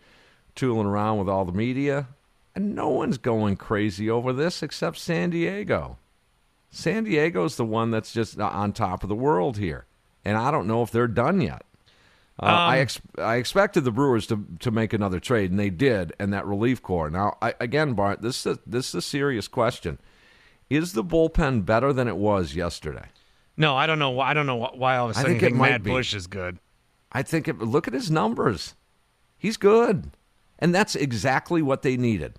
tooling 0.54 0.87
around 0.87 1.18
with 1.18 1.29
all 1.29 1.44
the 1.44 1.53
media? 1.53 2.09
And 2.55 2.74
no 2.74 2.88
one's 2.88 3.18
going 3.18 3.57
crazy 3.57 4.09
over 4.11 4.33
this 4.33 4.62
except 4.62 4.96
San 4.98 5.31
Diego. 5.31 5.98
San 6.70 7.04
Diego's 7.04 7.56
the 7.56 7.64
one 7.64 7.90
that's 7.90 8.12
just 8.12 8.38
on 8.38 8.72
top 8.72 9.02
of 9.02 9.09
the 9.09 9.14
world 9.14 9.59
here, 9.59 9.87
and 10.24 10.37
I 10.37 10.50
don't 10.50 10.66
know 10.66 10.83
if 10.83 10.90
they're 10.90 11.09
done 11.09 11.40
yet. 11.40 11.62
Uh, 12.40 12.46
I 12.46 12.76
Um, 12.76 12.83
ex- 12.83 13.00
I 13.18 13.35
expected 13.37 13.85
the 13.85 13.90
Brewers 13.90 14.26
to 14.28 14.46
to 14.61 14.70
make 14.70 14.92
another 14.92 15.20
trade, 15.20 15.50
and 15.50 15.59
they 15.59 15.70
did, 15.70 16.12
and 16.18 16.33
that 16.33 16.46
relief 16.46 16.83
core. 16.83 17.11
Now, 17.11 17.37
I, 17.42 17.54
again, 17.61 17.94
Bart, 17.94 18.22
this 18.22 18.46
is 18.46 18.56
a, 18.56 18.59
this 18.66 18.88
is 18.90 18.94
a 18.94 19.02
serious 19.02 19.48
question. 19.48 19.98
Is 20.70 20.92
the 20.92 21.04
bullpen 21.04 21.66
better 21.66 21.92
than 21.92 22.06
it 22.06 22.16
was 22.16 22.54
yesterday? 22.54 23.06
No, 23.56 23.76
I 23.76 23.87
don't 23.87 23.98
know. 23.98 24.11
why- 24.11 24.30
I 24.30 24.35
don't 24.35 24.46
know 24.46 24.70
why 24.74 24.96
all 24.96 25.11
of 25.11 25.16
a 25.16 25.18
I 25.18 25.22
sudden 25.22 25.33
think 25.38 25.42
you 25.42 25.48
think 25.48 25.61
Matt. 25.61 25.83
Bush 25.83 26.14
is 26.14 26.26
good. 26.28 26.59
I 27.12 27.22
think 27.22 27.48
it, 27.48 27.59
look 27.59 27.88
at 27.88 27.94
his 27.94 28.11
numbers. 28.11 28.74
He's 29.37 29.56
good, 29.56 30.11
and 30.61 30.72
that's 30.74 30.94
exactly 30.94 31.61
what 31.61 31.83
they 31.83 31.96
needed. 31.96 32.35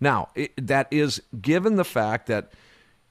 Now, 0.00 0.30
it, 0.34 0.52
that 0.66 0.88
is 0.90 1.22
given 1.40 1.76
the 1.76 1.84
fact 1.84 2.26
that 2.26 2.52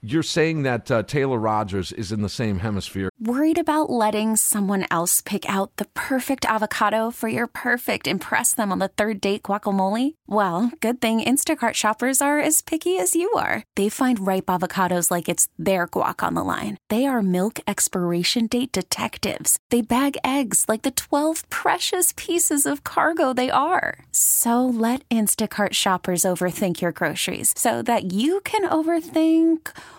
you're 0.01 0.23
saying 0.23 0.63
that 0.63 0.89
uh, 0.89 1.03
Taylor 1.03 1.37
Rogers 1.37 1.91
is 1.91 2.11
in 2.11 2.21
the 2.21 2.29
same 2.29 2.59
hemisphere. 2.59 3.09
Worried 3.19 3.57
about 3.57 3.89
letting 3.89 4.37
someone 4.37 4.85
else 4.89 5.19
pick 5.21 5.47
out 5.49 5.75
the 5.75 5.87
perfect 5.93 6.45
avocado 6.45 7.11
for 7.11 7.27
your 7.27 7.47
perfect 7.47 8.07
impress 8.07 8.55
them 8.55 8.71
on 8.71 8.79
the 8.79 8.87
third 8.87 9.19
date 9.19 9.43
guacamole? 9.43 10.15
Well, 10.25 10.71
good 10.79 11.01
thing 11.01 11.21
Instacart 11.21 11.73
shoppers 11.73 12.21
are 12.21 12.39
as 12.39 12.61
picky 12.61 12.97
as 12.97 13.13
you 13.13 13.29
are. 13.33 13.63
They 13.75 13.89
find 13.89 14.25
ripe 14.25 14.45
avocados 14.45 15.11
like 15.11 15.27
it's 15.27 15.49
their 15.59 15.89
guac 15.89 16.23
on 16.23 16.33
the 16.33 16.45
line. 16.45 16.77
They 16.87 17.05
are 17.05 17.21
milk 17.21 17.59
expiration 17.67 18.47
date 18.47 18.71
detectives. 18.71 19.59
They 19.69 19.81
bag 19.81 20.17
eggs 20.23 20.65
like 20.69 20.83
the 20.83 20.91
12 20.91 21.49
precious 21.49 22.13
pieces 22.15 22.65
of 22.65 22.85
cargo 22.85 23.33
they 23.33 23.49
are. 23.49 23.99
So 24.13 24.65
let 24.65 25.03
Instacart 25.09 25.73
shoppers 25.73 26.23
overthink 26.23 26.79
your 26.79 26.93
groceries 26.93 27.53
so 27.57 27.81
that 27.81 28.13
you 28.13 28.39
can 28.45 28.61
overthink 28.69 29.71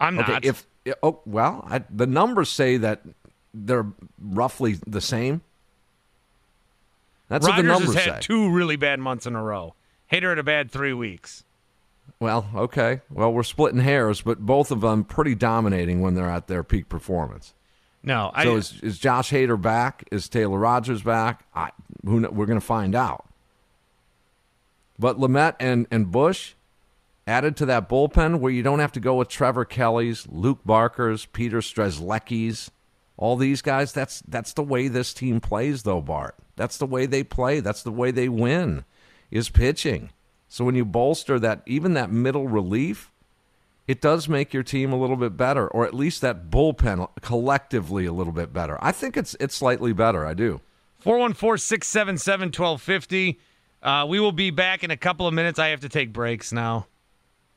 I'm 0.00 0.18
okay, 0.18 0.32
not. 0.32 0.44
If 0.44 0.66
oh 1.02 1.20
well, 1.24 1.66
I, 1.68 1.82
the 1.90 2.06
numbers 2.06 2.50
say 2.50 2.76
that 2.78 3.02
they're 3.52 3.86
roughly 4.20 4.78
the 4.86 5.00
same. 5.00 5.42
That's 7.28 7.46
Rogers 7.46 7.56
what 7.56 7.62
the 7.62 7.68
numbers 7.80 7.94
has 7.94 8.04
say. 8.04 8.18
two 8.20 8.50
really 8.50 8.76
bad 8.76 9.00
months 9.00 9.26
in 9.26 9.34
a 9.34 9.42
row. 9.42 9.74
Hader 10.12 10.30
had 10.30 10.38
a 10.38 10.42
bad 10.42 10.70
three 10.70 10.92
weeks. 10.92 11.44
Well, 12.20 12.48
okay. 12.54 13.00
Well, 13.10 13.32
we're 13.32 13.42
splitting 13.42 13.80
hairs, 13.80 14.20
but 14.20 14.40
both 14.40 14.70
of 14.70 14.82
them 14.82 15.04
pretty 15.04 15.34
dominating 15.34 16.00
when 16.00 16.14
they're 16.14 16.30
at 16.30 16.46
their 16.48 16.62
peak 16.62 16.88
performance. 16.88 17.54
No, 18.02 18.30
I, 18.34 18.44
So 18.44 18.56
is, 18.56 18.80
is 18.82 18.98
Josh 18.98 19.30
Hader 19.30 19.60
back? 19.60 20.06
Is 20.12 20.28
Taylor 20.28 20.58
Rogers 20.58 21.02
back? 21.02 21.46
I, 21.54 21.70
who 22.04 22.20
we're 22.30 22.46
going 22.46 22.60
to 22.60 22.64
find 22.64 22.94
out. 22.94 23.24
But 24.98 25.18
Lamet 25.18 25.56
and, 25.58 25.86
and 25.90 26.10
Bush 26.12 26.52
added 27.26 27.56
to 27.56 27.66
that 27.66 27.88
bullpen 27.88 28.40
where 28.40 28.52
you 28.52 28.62
don't 28.62 28.80
have 28.80 28.92
to 28.92 29.00
go 29.00 29.16
with 29.16 29.28
Trevor 29.28 29.64
Kelley's, 29.64 30.26
Luke 30.28 30.60
Barker's, 30.64 31.26
Peter 31.26 31.58
Strzelecki's, 31.58 32.70
all 33.16 33.36
these 33.36 33.62
guys. 33.62 33.92
That's 33.92 34.22
that's 34.26 34.52
the 34.52 34.62
way 34.62 34.88
this 34.88 35.14
team 35.14 35.40
plays, 35.40 35.82
though, 35.84 36.00
Bart. 36.00 36.36
That's 36.56 36.76
the 36.76 36.86
way 36.86 37.06
they 37.06 37.22
play. 37.24 37.60
That's 37.60 37.82
the 37.82 37.90
way 37.92 38.10
they 38.10 38.28
win, 38.28 38.84
is 39.30 39.48
pitching. 39.48 40.10
So 40.48 40.64
when 40.64 40.74
you 40.74 40.84
bolster 40.84 41.38
that, 41.40 41.62
even 41.66 41.94
that 41.94 42.10
middle 42.10 42.46
relief, 42.46 43.10
it 43.88 44.00
does 44.00 44.28
make 44.28 44.54
your 44.54 44.62
team 44.62 44.92
a 44.92 44.96
little 44.96 45.16
bit 45.16 45.36
better, 45.36 45.66
or 45.68 45.84
at 45.84 45.94
least 45.94 46.20
that 46.20 46.50
bullpen 46.50 47.08
collectively 47.22 48.06
a 48.06 48.12
little 48.12 48.32
bit 48.32 48.52
better. 48.52 48.78
I 48.80 48.92
think 48.92 49.16
it's 49.16 49.36
it's 49.40 49.54
slightly 49.54 49.92
better. 49.92 50.24
I 50.26 50.34
do. 50.34 50.60
414 51.00 51.58
677 51.58 52.46
1250. 52.48 53.38
Uh, 53.82 54.06
We 54.08 54.20
will 54.20 54.32
be 54.32 54.50
back 54.50 54.82
in 54.82 54.90
a 54.90 54.96
couple 54.96 55.26
of 55.26 55.34
minutes. 55.34 55.58
I 55.58 55.68
have 55.68 55.80
to 55.80 55.88
take 55.88 56.12
breaks 56.12 56.52
now. 56.52 56.86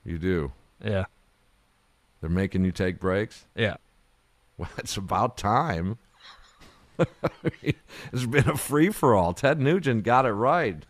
You 0.07 0.17
do. 0.17 0.53
Yeah. 0.83 1.03
They're 2.21 2.29
making 2.29 2.63
you 2.63 2.71
take 2.71 2.97
breaks. 2.97 3.45
Yeah. 3.55 3.75
Well, 4.57 4.69
it's 4.77 4.95
about 4.95 5.37
time. 5.37 5.97
it's 7.53 8.25
been 8.25 8.49
a 8.49 8.57
free 8.57 8.89
for 8.89 9.13
all. 9.13 9.33
Ted 9.33 9.59
Nugent 9.59 10.03
got 10.03 10.25
it 10.25 10.31
right. 10.31 10.83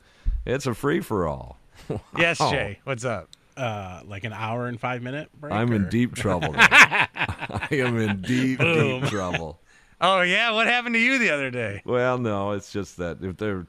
It's 0.46 0.68
a 0.68 0.74
free 0.74 1.02
for 1.02 1.28
all. 1.28 1.58
Yes, 2.18 2.38
Jay. 2.38 2.80
What's 2.84 3.06
up? 3.06 3.30
Uh, 3.56 4.02
like 4.06 4.24
an 4.24 4.34
hour 4.34 4.68
and 4.68 4.80
five 4.80 5.02
minute 5.02 5.30
break. 5.40 5.54
I'm 5.54 5.72
in 5.72 5.90
deep 5.90 6.16
trouble. 6.16 6.54
I 6.56 7.68
am 7.72 7.98
in 7.98 8.22
deep, 8.22 8.60
Boom. 8.60 9.02
deep 9.02 9.10
trouble. 9.10 9.60
Oh, 10.02 10.22
yeah. 10.22 10.52
What 10.52 10.68
happened 10.68 10.96
to 10.96 11.00
you 11.00 11.18
the 11.18 11.30
other 11.32 11.50
day? 11.50 11.82
Well, 11.86 12.18
no, 12.18 12.52
it's 12.52 12.72
just 12.72 12.98
that 12.98 13.24
if 13.24 13.38
they're 13.38 13.66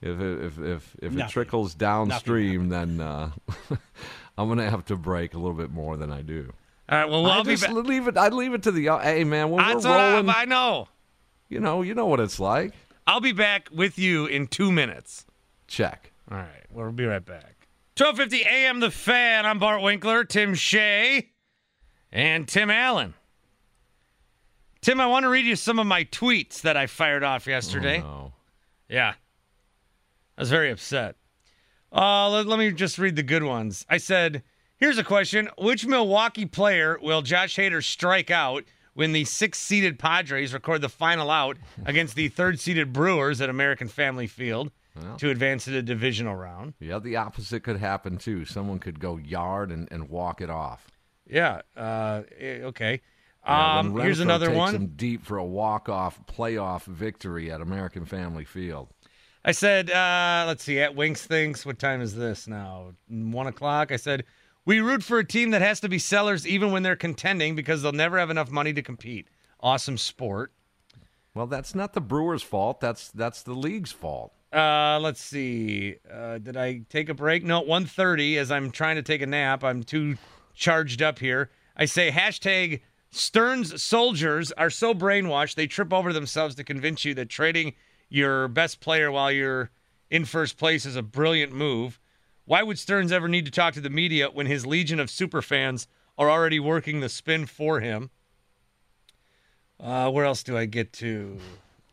if 0.00 0.20
it, 0.20 0.44
if 0.44 0.58
if 0.58 0.96
if 1.02 1.12
it 1.12 1.12
Nothing. 1.12 1.30
trickles 1.30 1.74
downstream, 1.74 2.68
then 2.68 3.00
uh, 3.00 3.30
I'm 4.38 4.48
gonna 4.48 4.70
have 4.70 4.84
to 4.86 4.96
break 4.96 5.34
a 5.34 5.38
little 5.38 5.56
bit 5.56 5.70
more 5.70 5.96
than 5.96 6.10
I 6.12 6.22
do. 6.22 6.52
All 6.88 6.98
right. 6.98 7.10
Well, 7.10 7.26
I 7.26 7.36
I'll 7.36 7.44
be 7.44 7.50
just 7.56 7.64
back. 7.64 7.72
leave 7.74 8.08
it. 8.08 8.16
I 8.16 8.28
leave 8.28 8.54
it 8.54 8.62
to 8.62 8.70
the. 8.70 8.88
uh, 8.88 8.98
Hey, 9.00 9.24
man, 9.24 9.50
when 9.50 9.62
That's 9.66 9.84
we're 9.84 9.90
what 9.90 10.00
I, 10.00 10.12
rolling, 10.14 10.30
I 10.30 10.44
know. 10.46 10.88
you 11.50 11.60
know, 11.60 11.82
you 11.82 11.94
know 11.94 12.06
what 12.06 12.20
it's 12.20 12.40
like. 12.40 12.72
I'll 13.06 13.20
be 13.20 13.32
back 13.32 13.68
with 13.72 13.98
you 13.98 14.24
in 14.26 14.46
two 14.46 14.70
minutes. 14.72 15.26
Check. 15.66 16.12
All 16.30 16.38
right. 16.38 16.64
We'll 16.70 16.92
be 16.92 17.04
right 17.04 17.24
back. 17.24 17.66
1250 17.98 18.44
AM 18.48 18.80
The 18.80 18.90
Fan. 18.90 19.44
I'm 19.44 19.58
Bart 19.58 19.82
Winkler, 19.82 20.24
Tim 20.24 20.54
Shea, 20.54 21.28
and 22.12 22.46
Tim 22.46 22.70
Allen. 22.70 23.14
Tim, 24.80 25.00
I 25.00 25.06
want 25.08 25.24
to 25.24 25.28
read 25.28 25.44
you 25.46 25.56
some 25.56 25.78
of 25.78 25.86
my 25.86 26.04
tweets 26.04 26.60
that 26.62 26.76
I 26.76 26.86
fired 26.86 27.24
off 27.24 27.46
yesterday. 27.46 27.98
Oh, 28.00 28.06
no. 28.06 28.32
Yeah. 28.88 29.14
I 30.36 30.40
was 30.40 30.50
very 30.50 30.70
upset. 30.70 31.16
Uh, 31.92 32.28
let, 32.30 32.46
let 32.46 32.58
me 32.58 32.70
just 32.70 32.98
read 32.98 33.16
the 33.16 33.22
good 33.22 33.42
ones. 33.42 33.86
I 33.88 33.96
said, 33.98 34.42
here's 34.76 34.98
a 34.98 35.04
question. 35.04 35.48
Which 35.58 35.86
Milwaukee 35.86 36.46
player 36.46 36.98
will 37.00 37.22
Josh 37.22 37.56
Hader 37.56 37.82
strike 37.82 38.30
out 38.30 38.64
when 38.94 39.12
the 39.12 39.24
six 39.24 39.58
seeded 39.58 39.98
Padres 39.98 40.52
record 40.52 40.80
the 40.80 40.88
final 40.88 41.30
out 41.30 41.56
against 41.86 42.14
the 42.14 42.28
third 42.28 42.60
seeded 42.60 42.92
Brewers 42.92 43.40
at 43.40 43.48
American 43.48 43.88
Family 43.88 44.26
Field 44.26 44.70
Well. 44.96 45.16
to 45.16 45.30
advance 45.30 45.64
to 45.64 45.70
the 45.70 45.82
divisional 45.82 46.34
round? 46.34 46.74
Yeah, 46.80 46.98
the 46.98 47.16
opposite 47.16 47.62
could 47.62 47.78
happen 47.78 48.18
too. 48.18 48.44
Someone 48.44 48.78
could 48.80 49.00
go 49.00 49.16
yard 49.16 49.70
and, 49.70 49.88
and 49.90 50.08
walk 50.08 50.40
it 50.40 50.50
off. 50.50 50.90
Yeah. 51.26 51.62
Uh, 51.76 52.22
eh, 52.38 52.60
okay. 52.62 53.00
Yeah, 53.46 53.78
um, 53.78 53.96
here's 53.98 54.20
another 54.20 54.46
takes 54.46 54.58
one. 54.58 54.72
Them 54.72 54.86
deep 54.96 55.24
for 55.24 55.38
a 55.38 55.44
walk 55.44 55.88
off 55.88 56.20
playoff 56.26 56.84
victory 56.84 57.50
at 57.50 57.60
American 57.60 58.04
Family 58.04 58.44
Field. 58.44 58.88
I 59.44 59.52
said, 59.52 59.90
uh, 59.90 60.44
let's 60.46 60.64
see, 60.64 60.80
at 60.80 60.94
Winks 60.94 61.24
Thinks, 61.26 61.64
what 61.64 61.78
time 61.78 62.00
is 62.00 62.14
this 62.14 62.46
now? 62.46 62.92
One 63.08 63.46
o'clock. 63.46 63.92
I 63.92 63.96
said, 63.96 64.24
we 64.64 64.80
root 64.80 65.02
for 65.02 65.18
a 65.18 65.24
team 65.24 65.50
that 65.52 65.62
has 65.62 65.80
to 65.80 65.88
be 65.88 65.98
sellers 65.98 66.46
even 66.46 66.72
when 66.72 66.82
they're 66.82 66.96
contending 66.96 67.54
because 67.54 67.82
they'll 67.82 67.92
never 67.92 68.18
have 68.18 68.30
enough 68.30 68.50
money 68.50 68.72
to 68.74 68.82
compete. 68.82 69.28
Awesome 69.60 69.96
sport. 69.96 70.52
Well, 71.34 71.46
that's 71.46 71.74
not 71.74 71.94
the 71.94 72.00
Brewers' 72.00 72.42
fault. 72.42 72.80
That's 72.80 73.10
that's 73.10 73.42
the 73.42 73.54
league's 73.54 73.92
fault. 73.92 74.32
Uh, 74.52 74.98
let's 75.00 75.22
see. 75.22 75.96
Uh, 76.12 76.38
did 76.38 76.56
I 76.56 76.82
take 76.88 77.08
a 77.08 77.14
break? 77.14 77.44
No, 77.44 77.62
1.30 77.62 78.36
as 78.36 78.50
I'm 78.50 78.70
trying 78.70 78.96
to 78.96 79.02
take 79.02 79.22
a 79.22 79.26
nap. 79.26 79.62
I'm 79.62 79.82
too 79.82 80.16
charged 80.54 81.00
up 81.00 81.18
here. 81.18 81.50
I 81.76 81.84
say 81.84 82.10
hashtag 82.10 82.80
Stearns' 83.10 83.82
soldiers 83.82 84.52
are 84.52 84.70
so 84.70 84.94
brainwashed 84.94 85.54
they 85.54 85.66
trip 85.66 85.92
over 85.92 86.12
themselves 86.12 86.54
to 86.56 86.64
convince 86.64 87.04
you 87.04 87.14
that 87.14 87.28
trading 87.28 87.74
your 88.08 88.48
best 88.48 88.80
player 88.80 89.10
while 89.10 89.30
you're 89.30 89.70
in 90.10 90.24
first 90.24 90.56
place 90.56 90.86
is 90.86 90.96
a 90.96 91.02
brilliant 91.02 91.52
move. 91.52 92.00
Why 92.44 92.62
would 92.62 92.78
Stearns 92.78 93.12
ever 93.12 93.28
need 93.28 93.44
to 93.44 93.50
talk 93.50 93.74
to 93.74 93.80
the 93.80 93.90
media 93.90 94.30
when 94.30 94.46
his 94.46 94.64
legion 94.64 94.98
of 95.00 95.08
superfans 95.08 95.86
are 96.16 96.30
already 96.30 96.58
working 96.58 97.00
the 97.00 97.08
spin 97.08 97.46
for 97.46 97.80
him? 97.80 98.10
Uh, 99.78 100.10
where 100.10 100.24
else 100.24 100.42
do 100.42 100.56
I 100.56 100.64
get 100.64 100.92
to? 100.94 101.38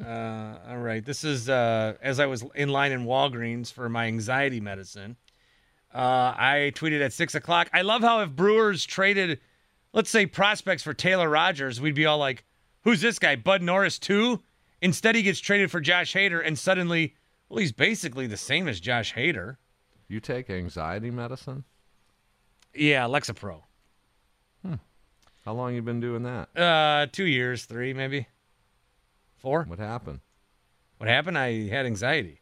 Uh, 0.03 0.55
all 0.67 0.77
right. 0.77 1.05
This 1.05 1.23
is 1.23 1.49
uh, 1.49 1.95
as 2.01 2.19
I 2.19 2.25
was 2.25 2.43
in 2.55 2.69
line 2.69 2.91
in 2.91 3.05
Walgreens 3.05 3.71
for 3.71 3.87
my 3.89 4.07
anxiety 4.07 4.59
medicine. 4.59 5.17
Uh, 5.93 6.33
I 6.37 6.73
tweeted 6.75 7.01
at 7.01 7.13
six 7.13 7.35
o'clock. 7.35 7.69
I 7.71 7.81
love 7.81 8.01
how 8.01 8.21
if 8.21 8.31
Brewers 8.31 8.85
traded, 8.85 9.39
let's 9.93 10.09
say, 10.09 10.25
prospects 10.25 10.83
for 10.83 10.93
Taylor 10.93 11.29
Rogers, 11.29 11.79
we'd 11.79 11.95
be 11.95 12.05
all 12.05 12.17
like, 12.17 12.43
"Who's 12.81 12.99
this 12.99 13.19
guy? 13.19 13.37
Bud 13.37 13.61
Norris 13.61 13.99
too?" 13.99 14.41
Instead, 14.85 15.15
he 15.15 15.23
gets 15.23 15.39
traded 15.39 15.71
for 15.71 15.81
Josh 15.81 16.13
Hader, 16.13 16.45
and 16.45 16.59
suddenly, 16.59 17.15
well, 17.49 17.57
he's 17.57 17.71
basically 17.71 18.27
the 18.27 18.37
same 18.37 18.67
as 18.67 18.79
Josh 18.79 19.15
Hader. 19.15 19.57
You 20.07 20.19
take 20.19 20.47
anxiety 20.47 21.09
medicine? 21.09 21.63
Yeah, 22.71 23.05
Lexapro. 23.05 23.63
Hmm. 24.61 24.75
How 25.43 25.53
long 25.53 25.73
you 25.73 25.81
been 25.81 26.01
doing 26.01 26.21
that? 26.21 26.55
Uh, 26.55 27.07
two 27.11 27.25
years, 27.25 27.65
three 27.65 27.95
maybe, 27.95 28.27
four. 29.37 29.63
What 29.63 29.79
happened? 29.79 30.19
What 30.99 31.09
happened? 31.09 31.39
I 31.39 31.67
had 31.67 31.87
anxiety. 31.87 32.41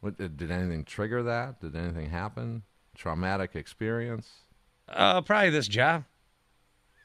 What 0.00 0.16
did, 0.16 0.38
did 0.38 0.50
anything 0.50 0.84
trigger 0.84 1.22
that? 1.22 1.60
Did 1.60 1.76
anything 1.76 2.08
happen? 2.08 2.62
Traumatic 2.96 3.56
experience? 3.56 4.30
Uh, 4.88 5.20
probably 5.20 5.50
this 5.50 5.68
job. 5.68 6.04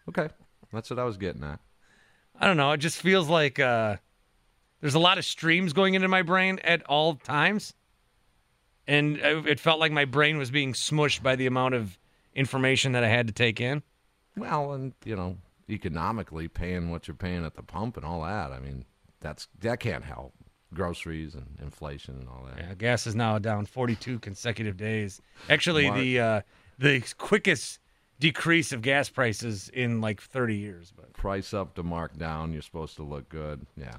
Okay, 0.08 0.30
that's 0.72 0.90
what 0.90 1.00
I 1.00 1.04
was 1.04 1.18
getting 1.18 1.44
at. 1.44 1.60
I 2.40 2.48
don't 2.48 2.56
know. 2.56 2.72
It 2.72 2.78
just 2.78 3.02
feels 3.02 3.28
like 3.28 3.60
uh, 3.60 3.98
there's 4.82 4.96
a 4.96 5.00
lot 5.00 5.18
of 5.18 5.26
streams 5.26 5.74
going 5.74 5.94
into 5.94 6.08
my 6.08 6.22
brain 6.22 6.60
at 6.64 6.84
all 6.84 7.16
times, 7.16 7.74
and 8.88 9.18
it 9.18 9.60
felt 9.60 9.80
like 9.80 9.92
my 9.92 10.06
brain 10.06 10.38
was 10.38 10.52
being 10.52 10.74
smushed 10.74 11.22
by 11.22 11.36
the 11.36 11.46
amount 11.46 11.76
of 11.76 11.98
information 12.36 12.92
that 12.94 13.04
I 13.04 13.08
had 13.08 13.28
to 13.28 13.34
take 13.34 13.60
in. 13.60 13.84
Well, 14.36 14.74
and 14.74 14.94
you 15.04 15.16
know, 15.16 15.38
economically 15.70 16.48
paying 16.48 16.92
what 16.92 17.08
you're 17.08 17.16
paying 17.16 17.46
at 17.46 17.56
the 17.56 17.64
pump 17.64 17.98
and 17.98 18.06
all 18.06 18.22
that. 18.22 18.52
I 18.52 18.60
mean, 18.60 18.86
that's 19.20 19.48
that 19.60 19.80
can't 19.80 20.04
help. 20.04 20.34
Groceries 20.74 21.34
and 21.34 21.58
inflation 21.62 22.16
and 22.20 22.28
all 22.28 22.46
that. 22.46 22.58
Yeah, 22.58 22.74
gas 22.76 23.08
is 23.08 23.16
now 23.16 23.40
down 23.40 23.66
42 23.66 24.20
consecutive 24.20 24.76
days. 24.76 25.22
Actually, 25.50 25.88
Mark. 25.88 26.00
the 26.00 26.20
uh, 26.20 26.42
the 26.78 27.04
quickest 27.18 27.80
decrease 28.20 28.72
of 28.74 28.82
gas 28.82 29.10
prices 29.10 29.70
in 29.70 30.02
like 30.02 30.22
30 30.22 30.56
years. 30.56 30.92
But 30.96 31.14
Price 31.14 31.54
up 31.54 31.76
to 31.76 31.84
mark 31.84 32.18
down. 32.18 32.52
You're 32.52 32.62
supposed 32.62 32.96
to 32.98 33.04
look 33.04 33.30
good. 33.30 33.66
Yeah. 33.78 33.96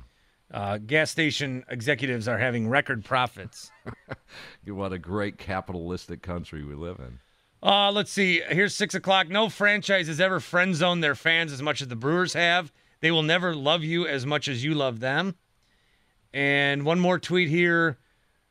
Uh, 0.52 0.78
gas 0.78 1.10
station 1.10 1.64
executives 1.68 2.28
are 2.28 2.38
having 2.38 2.68
record 2.68 3.04
profits. 3.04 3.70
What 4.66 4.92
a 4.92 4.98
great 4.98 5.38
capitalistic 5.38 6.20
country 6.20 6.62
we 6.62 6.74
live 6.74 6.98
in. 6.98 7.18
Uh, 7.62 7.90
let's 7.90 8.12
see. 8.12 8.42
Here's 8.48 8.74
six 8.74 8.94
o'clock. 8.94 9.28
No 9.28 9.48
franchise 9.48 10.06
has 10.06 10.20
ever 10.20 10.40
friend 10.40 10.74
zoned 10.74 11.02
their 11.02 11.14
fans 11.14 11.52
as 11.52 11.62
much 11.62 11.80
as 11.80 11.88
the 11.88 11.96
Brewers 11.96 12.34
have. 12.34 12.70
They 13.00 13.10
will 13.10 13.22
never 13.22 13.54
love 13.54 13.82
you 13.82 14.06
as 14.06 14.26
much 14.26 14.46
as 14.46 14.62
you 14.62 14.74
love 14.74 15.00
them. 15.00 15.36
And 16.32 16.84
one 16.84 17.00
more 17.00 17.18
tweet 17.18 17.48
here. 17.48 17.98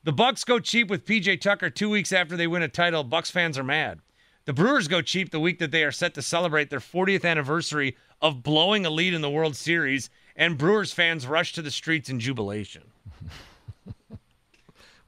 The 0.04 0.12
Bucks 0.12 0.44
go 0.44 0.60
cheap 0.60 0.90
with 0.90 1.06
PJ 1.06 1.42
Tucker 1.42 1.70
two 1.70 1.90
weeks 1.90 2.12
after 2.12 2.36
they 2.36 2.48
win 2.48 2.64
a 2.64 2.68
title. 2.68 3.04
Bucks 3.04 3.30
fans 3.30 3.58
are 3.58 3.64
mad. 3.64 4.00
The 4.46 4.54
Brewers 4.54 4.88
go 4.88 5.02
cheap 5.02 5.32
the 5.32 5.40
week 5.40 5.60
that 5.60 5.72
they 5.72 5.84
are 5.84 5.92
set 5.92 6.14
to 6.14 6.22
celebrate 6.22 6.70
their 6.70 6.80
40th 6.80 7.26
anniversary 7.26 7.98
of 8.22 8.44
blowing 8.44 8.86
a 8.86 8.90
lead 8.90 9.14
in 9.14 9.22
the 9.22 9.30
World 9.30 9.56
Series, 9.56 10.10
and 10.38 10.58
Brewers 10.58 10.94
fans 10.94 11.28
rushed 11.28 11.56
to 11.56 11.62
the 11.62 11.72
streets 11.72 12.10
in 12.10 12.20
jubilation. 12.22 12.84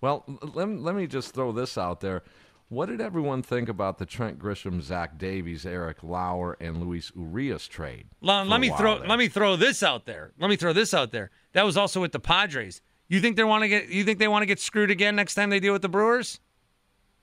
Well, 0.02 0.24
let, 0.54 0.70
let 0.70 0.96
me 0.96 1.08
just 1.08 1.34
throw 1.34 1.52
this 1.52 1.78
out 1.78 2.00
there. 2.00 2.24
What 2.70 2.86
did 2.86 3.02
everyone 3.02 3.42
think 3.42 3.68
about 3.68 3.98
the 3.98 4.06
Trent 4.06 4.38
Grisham, 4.38 4.82
Zach 4.82 5.18
Davies, 5.18 5.66
Eric 5.66 6.04
Lauer, 6.04 6.56
and 6.60 6.78
Luis 6.78 7.12
Urias 7.16 7.68
trade? 7.68 8.06
Let, 8.22 8.48
let 8.48 8.62
me 8.62 8.70
throw 8.70 9.00
there? 9.00 9.08
let 9.08 9.18
me 9.18 9.28
throw 9.28 9.56
this 9.56 9.82
out 9.82 10.06
there. 10.06 10.32
Let 10.40 10.50
me 10.50 10.56
throw 10.56 10.72
this 10.72 10.94
out 10.94 11.12
there. 11.12 11.32
That 11.54 11.66
was 11.66 11.78
also 11.78 12.00
with 12.00 12.12
the 12.12 12.20
Padres. 12.20 12.82
You 13.08 13.20
think 13.20 13.38
they 13.38 13.44
want 13.44 13.64
to 13.64 13.68
get? 13.68 13.90
You 13.90 14.04
think 14.04 14.20
they 14.20 14.28
want 14.28 14.44
to 14.44 14.46
get 14.46 14.60
screwed 14.60 14.92
again 14.92 15.16
next 15.16 15.34
time 15.34 15.50
they 15.50 15.60
deal 15.60 15.74
with 15.74 15.82
the 15.82 15.90
Brewers? 15.90 16.40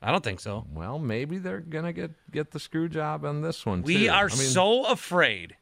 I 0.02 0.10
don't 0.10 0.24
think 0.24 0.40
so. 0.40 0.66
Well, 0.74 0.98
maybe 0.98 1.38
they're 1.38 1.60
gonna 1.60 1.92
get 1.92 2.10
get 2.32 2.50
the 2.50 2.60
screw 2.60 2.88
job 2.88 3.24
on 3.24 3.40
this 3.40 3.64
one. 3.64 3.82
We 3.82 4.06
too. 4.06 4.10
are 4.10 4.26
I 4.26 4.28
mean, 4.28 4.48
so 4.48 4.84
afraid 4.86 5.56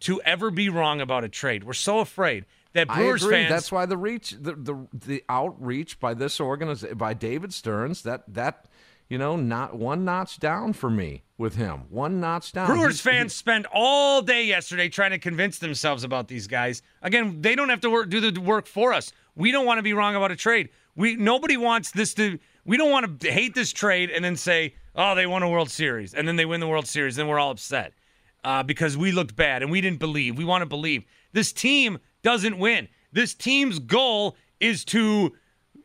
to 0.00 0.20
ever 0.22 0.50
be 0.50 0.68
wrong 0.68 1.00
about 1.00 1.24
a 1.24 1.28
trade. 1.28 1.64
We're 1.64 1.72
so 1.72 1.98
afraid 2.00 2.44
that 2.72 2.88
Brewers 2.88 3.22
I 3.22 3.26
agree. 3.26 3.36
fans. 3.36 3.50
That's 3.50 3.72
why 3.72 3.86
the 3.86 3.96
reach, 3.96 4.30
the 4.32 4.54
the, 4.54 4.86
the 4.92 5.24
outreach 5.28 5.98
by 5.98 6.14
this 6.14 6.40
organization, 6.40 6.96
by 6.96 7.14
David 7.14 7.52
Stearns, 7.52 8.02
that 8.02 8.22
that 8.34 8.66
you 9.08 9.16
know, 9.16 9.36
not 9.36 9.74
one 9.74 10.04
notch 10.04 10.38
down 10.38 10.74
for 10.74 10.90
me 10.90 11.22
with 11.38 11.54
him. 11.54 11.84
One 11.88 12.20
notch 12.20 12.52
down. 12.52 12.66
Brewers 12.66 13.02
He- 13.02 13.08
fans 13.10 13.34
spent 13.34 13.66
all 13.72 14.20
day 14.20 14.44
yesterday 14.44 14.88
trying 14.90 15.12
to 15.12 15.18
convince 15.18 15.58
themselves 15.58 16.04
about 16.04 16.28
these 16.28 16.46
guys. 16.46 16.82
Again, 17.00 17.40
they 17.40 17.54
don't 17.54 17.70
have 17.70 17.80
to 17.80 17.90
work, 17.90 18.10
do 18.10 18.30
the 18.30 18.38
work 18.38 18.66
for 18.66 18.92
us. 18.92 19.10
We 19.34 19.50
don't 19.50 19.64
want 19.64 19.78
to 19.78 19.82
be 19.82 19.94
wrong 19.94 20.14
about 20.14 20.30
a 20.30 20.36
trade. 20.36 20.68
We 20.94 21.16
nobody 21.16 21.56
wants 21.56 21.90
this 21.90 22.12
to. 22.14 22.38
We 22.64 22.76
don't 22.76 22.90
want 22.90 23.20
to 23.20 23.32
hate 23.32 23.54
this 23.54 23.72
trade 23.72 24.10
and 24.10 24.22
then 24.22 24.36
say, 24.36 24.74
"Oh, 24.94 25.14
they 25.14 25.26
won 25.26 25.42
a 25.42 25.48
World 25.48 25.70
Series," 25.70 26.12
and 26.12 26.28
then 26.28 26.36
they 26.36 26.44
win 26.44 26.60
the 26.60 26.68
World 26.68 26.86
Series, 26.86 27.16
then 27.16 27.28
we're 27.28 27.38
all 27.38 27.50
upset 27.52 27.94
uh, 28.44 28.62
because 28.62 28.96
we 28.96 29.12
looked 29.12 29.36
bad 29.36 29.62
and 29.62 29.70
we 29.70 29.80
didn't 29.80 29.98
believe. 29.98 30.36
We 30.36 30.44
want 30.44 30.62
to 30.62 30.66
believe. 30.66 31.04
This 31.32 31.52
team 31.52 31.98
doesn't 32.22 32.58
win. 32.58 32.88
This 33.12 33.34
team's 33.34 33.78
goal 33.78 34.36
is 34.60 34.84
to 34.86 35.34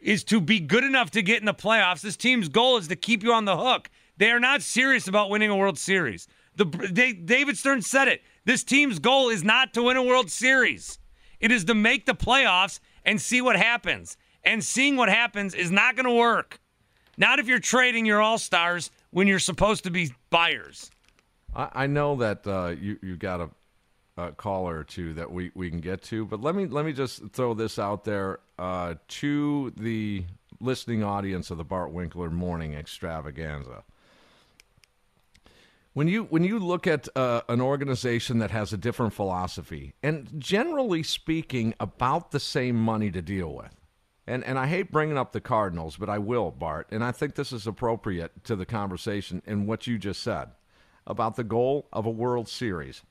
is 0.02 0.24
to 0.26 0.42
be 0.42 0.60
good 0.60 0.84
enough 0.84 1.12
to 1.12 1.22
get 1.22 1.40
in 1.40 1.46
the 1.46 1.54
playoffs. 1.54 2.02
This 2.02 2.18
team's 2.18 2.50
goal 2.50 2.78
is 2.78 2.90
to 2.90 2.96
keep 2.96 3.24
you 3.24 3.32
on 3.32 3.46
the 3.46 3.56
hook. 3.56 3.90
They 4.18 4.32
are 4.32 4.40
not 4.40 4.62
serious 4.62 5.08
about 5.08 5.30
winning 5.30 5.50
a 5.50 5.56
World 5.56 5.80
Series. 5.80 6.28
The 6.56 6.66
they, 6.66 7.14
David 7.14 7.58
Stern 7.58 7.82
said 7.82 8.08
it. 8.08 8.22
This 8.46 8.64
team's 8.64 9.00
goal 9.00 9.30
is 9.30 9.44
not 9.44 9.74
to 9.74 9.84
win 9.84 9.98
a 9.98 10.04
World 10.04 10.30
Series. 10.30 11.00
It 11.40 11.52
is 11.52 11.66
to 11.66 11.74
make 11.74 12.06
the 12.06 12.14
playoffs 12.14 12.80
and 13.06 13.20
see 13.22 13.42
what 13.42 13.56
happens. 13.56 14.18
And 14.44 14.64
seeing 14.64 14.98
what 14.98 15.10
happens 15.10 15.54
is 15.54 15.72
not 15.72 15.96
going 15.96 16.06
to 16.06 16.14
work. 16.14 16.60
Not 17.18 17.40
if 17.40 17.48
you're 17.48 17.60
trading 17.60 18.06
your 18.06 18.22
all 18.22 18.38
stars 18.38 18.92
when 19.12 19.28
you're 19.28 19.40
supposed 19.40 19.86
to 19.86 19.92
be 19.92 20.12
buyers. 20.30 20.92
I, 21.56 21.70
I 21.74 21.88
know 21.88 22.16
that 22.18 22.46
uh, 22.48 22.76
you 22.80 22.98
you 23.02 23.16
got 23.16 23.42
a, 23.42 23.50
a 24.18 24.32
caller 24.32 24.80
or 24.80 24.84
two 24.84 25.14
that 25.14 25.32
we, 25.32 25.52
we 25.56 25.70
can 25.70 25.80
get 25.80 26.02
to, 26.04 26.26
but 26.26 26.42
let 26.42 26.56
me 26.56 26.66
let 26.66 26.86
me 26.86 26.94
just 26.94 27.30
throw 27.32 27.54
this 27.54 27.80
out 27.80 28.04
there 28.04 28.40
uh, 28.58 28.96
to 29.08 29.74
the 29.78 30.26
listening 30.60 31.04
audience 31.04 31.52
of 31.52 31.58
the 31.58 31.64
Bart 31.64 31.92
Winkler 31.92 32.30
Morning 32.30 32.74
Extravaganza. 32.74 33.84
When 35.94 36.08
you 36.08 36.24
when 36.24 36.44
you 36.44 36.58
look 36.58 36.88
at 36.88 37.08
uh, 37.16 37.42
an 37.48 37.62
organization 37.62 38.40
that 38.40 38.50
has 38.50 38.74
a 38.74 38.78
different 38.78 39.14
philosophy 39.14 39.94
and 40.02 40.28
generally 40.40 41.04
speaking 41.04 41.76
about 41.80 42.32
the 42.32 42.40
same 42.40 42.76
money 42.76 43.12
to 43.12 43.22
deal 43.22 43.54
with, 43.54 43.76
and 44.26 44.44
and 44.44 44.58
I 44.58 44.66
hate 44.66 44.92
bringing 44.92 45.20
up 45.20 45.34
the 45.34 45.42
Cardinals, 45.42 45.98
but 45.98 46.10
I 46.10 46.18
will, 46.18 46.50
Bart, 46.50 46.88
and 46.90 47.04
I 47.04 47.12
think 47.12 47.36
this 47.36 47.52
is 47.52 47.68
appropriate 47.68 48.44
to 48.46 48.56
the 48.56 48.66
conversation 48.66 49.44
and 49.46 49.68
what 49.68 49.86
you 49.86 50.00
just 50.00 50.24
said 50.24 50.50
about 51.06 51.36
the 51.36 51.44
goal 51.44 51.88
of 51.92 52.06
a 52.06 52.12
World 52.12 52.48
Series. 52.48 53.02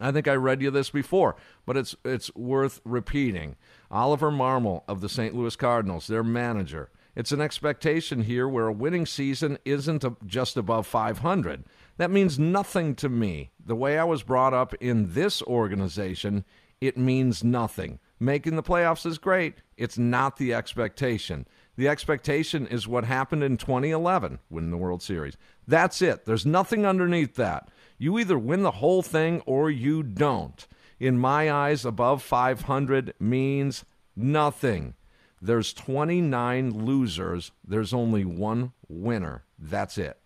I 0.00 0.10
think 0.10 0.26
I 0.26 0.34
read 0.34 0.62
you 0.62 0.70
this 0.70 0.90
before, 0.90 1.36
but 1.66 1.76
it's 1.76 1.94
it's 2.04 2.34
worth 2.34 2.80
repeating. 2.84 3.56
Oliver 3.90 4.30
Marmol 4.30 4.84
of 4.88 5.00
the 5.00 5.08
St. 5.08 5.34
Louis 5.34 5.54
Cardinals, 5.56 6.06
their 6.06 6.24
manager. 6.24 6.90
It's 7.14 7.32
an 7.32 7.42
expectation 7.42 8.22
here 8.22 8.48
where 8.48 8.68
a 8.68 8.72
winning 8.72 9.04
season 9.04 9.58
isn't 9.66 10.04
just 10.26 10.56
above 10.56 10.86
500. 10.86 11.64
That 11.98 12.10
means 12.10 12.38
nothing 12.38 12.94
to 12.96 13.10
me. 13.10 13.50
The 13.62 13.76
way 13.76 13.98
I 13.98 14.04
was 14.04 14.22
brought 14.22 14.54
up 14.54 14.72
in 14.80 15.12
this 15.12 15.42
organization, 15.42 16.46
it 16.80 16.96
means 16.96 17.44
nothing. 17.44 17.98
Making 18.18 18.56
the 18.56 18.62
playoffs 18.62 19.04
is 19.04 19.18
great. 19.18 19.56
It's 19.76 19.98
not 19.98 20.38
the 20.38 20.54
expectation. 20.54 21.46
The 21.76 21.88
expectation 21.88 22.66
is 22.66 22.86
what 22.86 23.04
happened 23.04 23.42
in 23.42 23.56
2011, 23.56 24.38
winning 24.50 24.70
the 24.70 24.76
World 24.76 25.02
Series. 25.02 25.36
That's 25.66 26.02
it. 26.02 26.26
There's 26.26 26.44
nothing 26.44 26.84
underneath 26.84 27.34
that. 27.36 27.68
You 27.98 28.18
either 28.18 28.38
win 28.38 28.62
the 28.62 28.72
whole 28.72 29.02
thing 29.02 29.40
or 29.46 29.70
you 29.70 30.02
don't. 30.02 30.66
In 31.00 31.18
my 31.18 31.50
eyes, 31.50 31.84
above 31.84 32.22
500 32.22 33.14
means 33.18 33.84
nothing. 34.14 34.94
There's 35.40 35.72
29 35.72 36.84
losers. 36.84 37.52
There's 37.66 37.92
only 37.94 38.24
one 38.24 38.72
winner. 38.88 39.44
That's 39.58 39.98
it. 39.98 40.18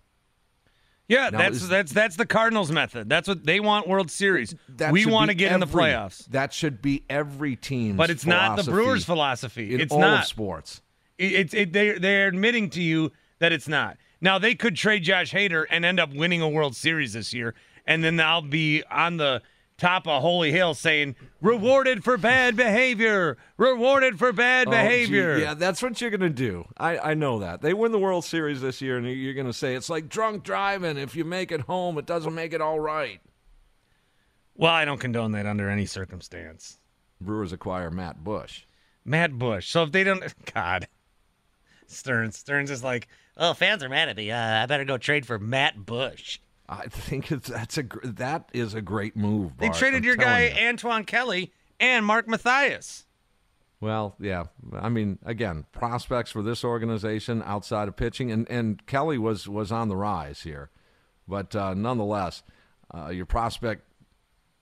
Yeah, 1.08 1.30
Now, 1.30 1.38
that's 1.38 1.56
is- 1.58 1.68
that's 1.68 1.92
that's 1.92 2.16
the 2.16 2.26
Cardinals 2.26 2.72
method. 2.72 3.08
That's 3.08 3.28
what 3.28 3.44
they 3.46 3.60
want 3.60 3.86
World 3.86 4.10
Series. 4.10 4.56
We 4.90 5.06
want 5.06 5.30
to 5.30 5.36
get 5.36 5.52
in 5.52 5.60
the 5.60 5.66
playoffs. 5.66 6.26
That 6.26 6.52
should 6.52 6.82
be 6.82 7.04
every 7.08 7.54
team's 7.54 7.96
But 7.96 8.10
it's 8.10 8.26
not 8.26 8.56
the 8.56 8.64
Brewers' 8.64 9.04
philosophy. 9.04 9.72
in 9.74 9.80
it's 9.80 9.92
all 9.92 10.00
not 10.00 10.20
of 10.22 10.26
sports. 10.26 10.80
It, 11.18 11.32
it's 11.32 11.54
it, 11.54 11.72
they 11.72 11.92
they're 11.92 12.28
admitting 12.28 12.70
to 12.70 12.82
you 12.82 13.12
that 13.38 13.52
it's 13.52 13.68
not. 13.68 13.96
Now 14.20 14.38
they 14.38 14.54
could 14.54 14.76
trade 14.76 15.02
Josh 15.04 15.32
Hader 15.32 15.64
and 15.70 15.84
end 15.84 16.00
up 16.00 16.12
winning 16.14 16.40
a 16.42 16.48
World 16.48 16.74
Series 16.76 17.12
this 17.12 17.32
year, 17.34 17.54
and 17.86 18.02
then 18.02 18.18
I'll 18.20 18.42
be 18.42 18.82
on 18.90 19.16
the 19.18 19.42
top 19.78 20.08
of 20.08 20.22
Holy 20.22 20.52
Hill 20.52 20.72
saying 20.72 21.14
rewarded 21.42 22.02
for 22.02 22.16
bad 22.16 22.56
behavior, 22.56 23.36
rewarded 23.58 24.18
for 24.18 24.32
bad 24.32 24.68
Oh, 24.68 24.70
gee, 24.70 24.76
behavior. 24.76 25.36
yeah, 25.38 25.52
that's 25.52 25.82
what 25.82 26.00
you're 26.00 26.08
going 26.08 26.20
to 26.22 26.30
do. 26.30 26.66
I, 26.78 26.98
I 26.98 27.14
know 27.14 27.40
that. 27.40 27.60
They 27.60 27.74
win 27.74 27.92
the 27.92 27.98
World 27.98 28.24
Series 28.24 28.62
this 28.62 28.80
year, 28.80 28.96
and 28.96 29.06
you're 29.06 29.34
going 29.34 29.46
to 29.46 29.52
say 29.52 29.74
it's 29.74 29.90
like 29.90 30.08
drunk 30.08 30.44
driving. 30.44 30.96
If 30.96 31.14
you 31.14 31.26
make 31.26 31.52
it 31.52 31.60
home, 31.62 31.98
it 31.98 32.06
doesn't 32.06 32.34
make 32.34 32.54
it 32.54 32.62
all 32.62 32.80
right. 32.80 33.20
Well, 34.54 34.72
I 34.72 34.86
don't 34.86 34.98
condone 34.98 35.32
that 35.32 35.44
under 35.44 35.68
any 35.68 35.84
circumstance. 35.84 36.78
Brewers 37.20 37.52
acquire 37.52 37.90
Matt 37.90 38.24
Bush. 38.24 38.62
Matt 39.04 39.38
Bush. 39.38 39.68
So 39.68 39.82
if 39.82 39.92
they 39.92 40.04
don't, 40.04 40.22
God, 40.54 40.88
Stearns. 41.90 42.36
Stearns 42.36 42.70
is 42.70 42.82
like, 42.82 43.08
oh, 43.36 43.54
fans 43.54 43.82
are 43.82 43.88
mad 43.88 44.08
at 44.08 44.16
me. 44.16 44.30
Uh, 44.30 44.62
I 44.62 44.66
better 44.66 44.84
go 44.84 44.98
trade 44.98 45.26
for 45.26 45.38
Matt 45.38 45.84
Bush. 45.84 46.38
I 46.68 46.86
think 46.88 47.30
it's, 47.30 47.48
that's 47.48 47.78
a 47.78 47.84
that 48.02 48.48
is 48.52 48.74
a 48.74 48.80
great 48.80 49.16
move. 49.16 49.56
They 49.58 49.68
traded 49.68 49.98
I'm 49.98 50.04
your 50.04 50.16
guy 50.16 50.48
you. 50.48 50.66
Antoine 50.66 51.04
Kelly 51.04 51.52
and 51.78 52.04
Mark 52.04 52.26
Mathias. 52.26 53.04
Well, 53.80 54.16
yeah. 54.18 54.44
I 54.72 54.88
mean, 54.88 55.18
again, 55.24 55.66
prospects 55.70 56.30
for 56.30 56.42
this 56.42 56.64
organization 56.64 57.42
outside 57.44 57.88
of 57.88 57.96
pitching, 57.96 58.32
and, 58.32 58.50
and 58.50 58.84
Kelly 58.86 59.18
was 59.18 59.48
was 59.48 59.70
on 59.70 59.88
the 59.88 59.96
rise 59.96 60.42
here, 60.42 60.70
but 61.28 61.54
uh, 61.54 61.74
nonetheless, 61.74 62.42
uh, 62.92 63.08
your 63.08 63.26
prospect 63.26 63.82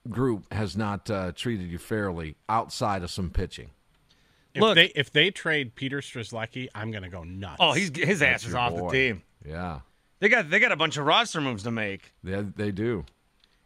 group 0.09 0.51
has 0.53 0.77
not 0.77 1.09
uh, 1.09 1.31
treated 1.31 1.69
you 1.69 1.77
fairly 1.77 2.35
outside 2.47 3.03
of 3.03 3.09
some 3.09 3.29
pitching. 3.29 3.71
If 4.55 4.61
Look- 4.61 4.75
they 4.75 4.85
if 4.95 5.11
they 5.11 5.29
trade 5.31 5.75
Peter 5.75 5.99
Strzelecki, 5.99 6.69
I'm 6.73 6.89
gonna 6.89 7.09
go 7.09 7.23
nuts. 7.23 7.57
Oh, 7.59 7.73
he's 7.73 7.95
his 7.95 8.21
ass 8.21 8.41
That's 8.41 8.45
is 8.47 8.55
off 8.55 8.71
boy. 8.73 8.89
the 8.89 8.97
team. 8.97 9.23
Yeah, 9.45 9.81
They 10.19 10.29
got 10.29 10.49
they 10.49 10.59
got 10.59 10.71
a 10.71 10.75
bunch 10.77 10.97
of 10.97 11.05
roster 11.05 11.39
moves 11.41 11.63
to 11.63 11.71
make, 11.71 12.13
they 12.23 12.41
they 12.41 12.71
do. 12.71 13.05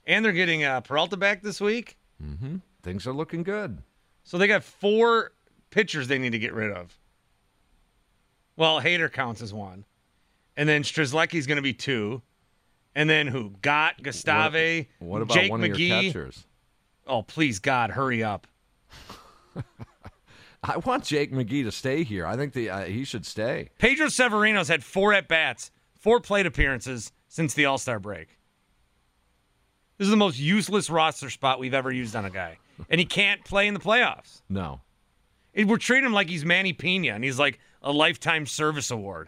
and 0.07 0.25
they're 0.25 0.31
getting 0.33 0.63
uh, 0.65 0.81
Peralta 0.81 1.15
back 1.15 1.41
this 1.43 1.61
week. 1.61 1.97
hmm 2.21 2.57
Things 2.83 3.05
are 3.07 3.13
looking 3.13 3.43
good. 3.43 3.83
So 4.23 4.37
they 4.37 4.47
got 4.47 4.63
four 4.63 5.31
pitchers 5.69 6.07
they 6.07 6.17
need 6.17 6.31
to 6.31 6.39
get 6.39 6.53
rid 6.53 6.71
of. 6.71 6.97
Well, 8.55 8.81
Hader 8.81 9.11
counts 9.11 9.41
as 9.41 9.53
one, 9.53 9.85
and 10.57 10.67
then 10.67 10.83
Strzelecki's 10.83 11.45
going 11.47 11.55
to 11.57 11.61
be 11.61 11.73
two, 11.73 12.21
and 12.95 13.09
then 13.09 13.27
who? 13.27 13.51
Got 13.61 14.01
Gustave, 14.03 14.89
What, 14.99 15.07
what 15.09 15.21
about 15.21 15.33
Jake 15.35 15.51
one 15.51 15.63
of 15.63 15.69
McGee. 15.71 15.87
your 15.87 16.01
catchers? 16.03 16.45
Oh, 17.07 17.21
please, 17.23 17.59
God, 17.59 17.91
hurry 17.91 18.21
up! 18.23 18.47
I 20.63 20.77
want 20.77 21.05
Jake 21.05 21.31
McGee 21.31 21.63
to 21.63 21.71
stay 21.71 22.03
here. 22.03 22.25
I 22.25 22.35
think 22.35 22.53
the 22.53 22.69
uh, 22.69 22.85
he 22.85 23.03
should 23.05 23.25
stay. 23.25 23.69
Pedro 23.77 24.09
Severino's 24.09 24.67
had 24.67 24.83
four 24.83 25.13
at 25.13 25.27
bats, 25.27 25.71
four 25.95 26.19
plate 26.19 26.45
appearances 26.45 27.11
since 27.27 27.53
the 27.53 27.65
All 27.65 27.77
Star 27.77 27.99
break. 27.99 28.37
This 29.97 30.05
is 30.05 30.11
the 30.11 30.17
most 30.17 30.39
useless 30.39 30.89
roster 30.89 31.29
spot 31.29 31.59
we've 31.59 31.73
ever 31.73 31.91
used 31.91 32.15
on 32.15 32.25
a 32.25 32.29
guy, 32.29 32.57
and 32.89 32.99
he 32.99 33.05
can't 33.05 33.43
play 33.43 33.67
in 33.67 33.73
the 33.73 33.79
playoffs. 33.79 34.41
No, 34.49 34.79
And 35.53 35.69
we're 35.69 35.77
treating 35.77 36.05
him 36.05 36.13
like 36.13 36.29
he's 36.29 36.45
Manny 36.45 36.71
Pena, 36.73 37.13
and 37.13 37.23
he's 37.23 37.37
like 37.39 37.59
a 37.81 37.91
lifetime 37.91 38.45
service 38.45 38.91
award. 38.91 39.27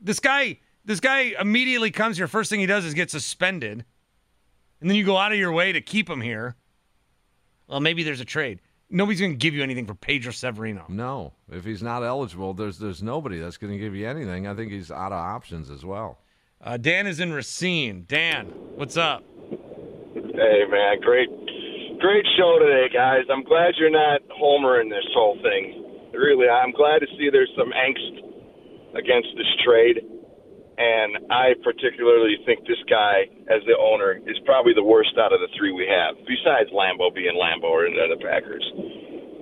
This 0.00 0.20
guy, 0.20 0.58
this 0.84 1.00
guy 1.00 1.34
immediately 1.40 1.90
comes 1.90 2.18
here. 2.18 2.28
First 2.28 2.50
thing 2.50 2.60
he 2.60 2.66
does 2.66 2.84
is 2.84 2.92
get 2.92 3.10
suspended, 3.10 3.84
and 4.80 4.90
then 4.90 4.96
you 4.96 5.04
go 5.04 5.16
out 5.16 5.32
of 5.32 5.38
your 5.38 5.52
way 5.52 5.72
to 5.72 5.80
keep 5.80 6.10
him 6.10 6.20
here. 6.20 6.56
Well, 7.66 7.80
maybe 7.80 8.02
there's 8.02 8.20
a 8.20 8.26
trade. 8.26 8.60
Nobody's 8.92 9.20
going 9.20 9.32
to 9.32 9.38
give 9.38 9.54
you 9.54 9.62
anything 9.62 9.86
for 9.86 9.94
Pedro 9.94 10.32
Severino. 10.32 10.84
no. 10.88 11.32
If 11.50 11.64
he's 11.64 11.82
not 11.82 12.02
eligible, 12.02 12.52
there's 12.54 12.78
there's 12.78 13.02
nobody 13.02 13.38
that's 13.38 13.56
going 13.56 13.72
to 13.72 13.78
give 13.78 13.94
you 13.96 14.06
anything. 14.06 14.46
I 14.46 14.54
think 14.54 14.70
he's 14.70 14.90
out 14.90 15.12
of 15.12 15.18
options 15.18 15.70
as 15.70 15.84
well. 15.84 16.18
Uh, 16.62 16.76
Dan 16.76 17.06
is 17.06 17.18
in 17.18 17.32
Racine. 17.32 18.04
Dan, 18.06 18.46
what's 18.76 18.96
up? 18.96 19.24
Hey 19.50 20.64
man, 20.70 21.00
great, 21.00 21.28
great 22.00 22.24
show 22.36 22.58
today, 22.60 22.88
guys. 22.92 23.24
I'm 23.32 23.42
glad 23.44 23.74
you're 23.78 23.90
not 23.90 24.20
homering 24.40 24.88
this 24.90 25.04
whole 25.14 25.36
thing. 25.42 26.10
Really, 26.14 26.48
I'm 26.48 26.72
glad 26.72 27.00
to 27.00 27.06
see 27.18 27.28
there's 27.30 27.50
some 27.56 27.72
angst 27.72 28.20
against 28.98 29.28
this 29.36 29.48
trade, 29.64 30.04
and 30.78 31.28
I 31.28 31.52
particularly 31.60 32.40
think 32.48 32.64
this 32.64 32.80
guy, 32.88 33.28
as 33.52 33.60
the 33.68 33.76
owner, 33.76 34.16
is 34.24 34.38
probably 34.48 34.72
the 34.72 34.84
worst 34.84 35.12
out 35.20 35.32
of 35.32 35.40
the 35.40 35.52
three 35.52 35.72
we 35.72 35.84
have, 35.84 36.16
besides 36.24 36.72
Lambo 36.72 37.12
being 37.12 37.36
Lambo 37.36 37.68
or 37.68 37.84
the 37.92 38.20
Packers. 38.20 38.64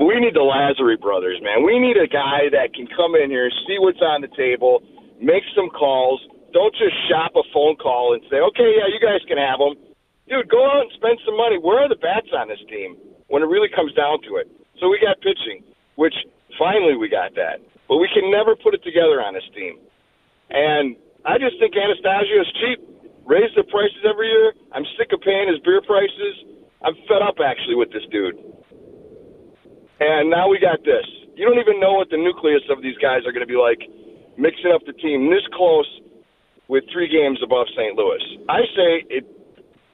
we 0.03 0.19
need 0.19 0.35
the 0.35 0.43
Lazary 0.43 0.99
brothers, 0.99 1.38
man. 1.43 1.62
We 1.62 1.79
need 1.79 1.97
a 1.97 2.11
guy 2.11 2.51
that 2.51 2.75
can 2.75 2.90
come 2.97 3.14
in 3.14 3.31
here, 3.31 3.47
see 3.66 3.79
what's 3.79 4.03
on 4.03 4.27
the 4.27 4.33
table, 4.35 4.83
make 5.23 5.47
some 5.55 5.71
calls. 5.71 6.19
Don't 6.51 6.75
just 6.75 6.97
shop 7.07 7.38
a 7.38 7.47
phone 7.55 7.79
call 7.79 8.19
and 8.19 8.23
say, 8.27 8.43
okay, 8.43 8.75
yeah, 8.75 8.90
you 8.90 8.99
guys 8.99 9.23
can 9.31 9.38
have 9.38 9.62
them. 9.62 9.79
Dude, 10.27 10.51
go 10.51 10.66
out 10.66 10.90
and 10.90 10.93
spend 10.99 11.19
some 11.23 11.38
money. 11.38 11.62
Where 11.62 11.79
are 11.79 11.88
the 11.88 12.01
bats 12.01 12.35
on 12.35 12.51
this 12.51 12.62
team 12.66 12.99
when 13.31 13.43
it 13.43 13.47
really 13.47 13.71
comes 13.71 13.95
down 13.95 14.19
to 14.27 14.43
it? 14.43 14.51
So 14.83 14.90
we 14.90 14.99
got 14.99 15.23
pitching, 15.23 15.62
which 15.95 16.14
finally 16.59 16.99
we 16.99 17.07
got 17.07 17.38
that. 17.38 17.62
But 17.87 17.99
we 17.99 18.11
can 18.11 18.31
never 18.31 18.57
put 18.59 18.75
it 18.75 18.83
together 18.83 19.23
on 19.23 19.35
this 19.35 19.47
team. 19.55 19.79
And 20.51 20.97
I 21.24 21.37
just 21.37 21.59
think 21.61 21.74
Attanasio 21.74 22.40
is 22.40 22.50
cheap. 22.61 22.78
Raise 23.26 23.52
the 23.54 23.64
prices 23.68 24.02
every 24.09 24.28
year. 24.28 24.52
I'm 24.72 24.85
sick 24.98 25.12
of 25.12 25.20
paying 25.20 25.48
his 25.48 25.61
beer 25.62 25.83
prices. 25.85 26.35
I'm 26.83 26.96
fed 27.06 27.20
up 27.22 27.37
actually 27.38 27.76
with 27.76 27.92
this 27.92 28.04
dude. 28.11 28.37
And 30.00 30.33
now 30.33 30.48
we 30.48 30.59
got 30.59 30.80
this. 30.83 31.04
You 31.37 31.44
don't 31.44 31.61
even 31.61 31.78
know 31.78 32.00
what 32.00 32.09
the 32.09 32.16
nucleus 32.16 32.64
of 32.72 32.83
these 32.83 32.96
guys 32.98 33.28
are 33.28 33.33
going 33.33 33.44
to 33.44 33.50
be 33.50 33.61
like 33.61 33.85
mixing 34.40 34.72
up 34.72 34.80
the 34.88 34.96
team 34.96 35.28
this 35.28 35.44
close 35.52 35.88
with 36.68 36.85
three 36.92 37.09
games 37.09 37.38
above 37.44 37.68
St. 37.76 37.92
Louis. 37.96 38.24
I 38.48 38.64
say 38.72 38.90
it 39.12 39.24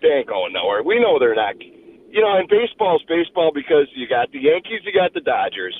they 0.02 0.22
ain't 0.22 0.28
going 0.28 0.52
nowhere. 0.52 0.82
We 0.82 1.00
know 1.00 1.18
they're 1.18 1.34
not. 1.34 1.56
You 1.58 2.20
know, 2.22 2.36
and 2.38 2.48
baseball's 2.48 3.02
baseball 3.08 3.50
because 3.52 3.88
you 3.96 4.06
got 4.06 4.30
the 4.30 4.38
Yankees, 4.38 4.84
you 4.84 4.92
got 4.92 5.12
the 5.12 5.24
Dodgers. 5.24 5.74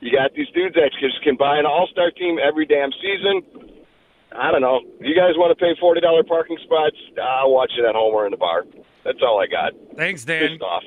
You 0.00 0.12
got 0.12 0.34
these 0.34 0.48
dudes 0.54 0.74
that 0.74 0.92
just 1.00 1.22
can 1.22 1.36
buy 1.36 1.58
an 1.58 1.66
all-star 1.66 2.10
team 2.12 2.38
every 2.38 2.66
damn 2.66 2.90
season. 3.02 3.71
I 4.36 4.50
don't 4.50 4.60
know. 4.62 4.80
You 5.00 5.14
guys 5.14 5.32
want 5.36 5.56
to 5.56 5.62
pay 5.64 5.72
forty 5.80 6.00
dollar 6.00 6.22
parking 6.24 6.58
spots? 6.64 6.96
I'll 7.22 7.52
watch 7.52 7.72
it 7.78 7.84
at 7.84 7.94
home 7.94 8.14
or 8.14 8.24
in 8.26 8.30
the 8.30 8.36
bar. 8.36 8.64
That's 9.04 9.18
all 9.22 9.40
I 9.40 9.46
got. 9.46 9.72
Thanks, 9.96 10.24
Dan. 10.24 10.58
Off. 10.62 10.82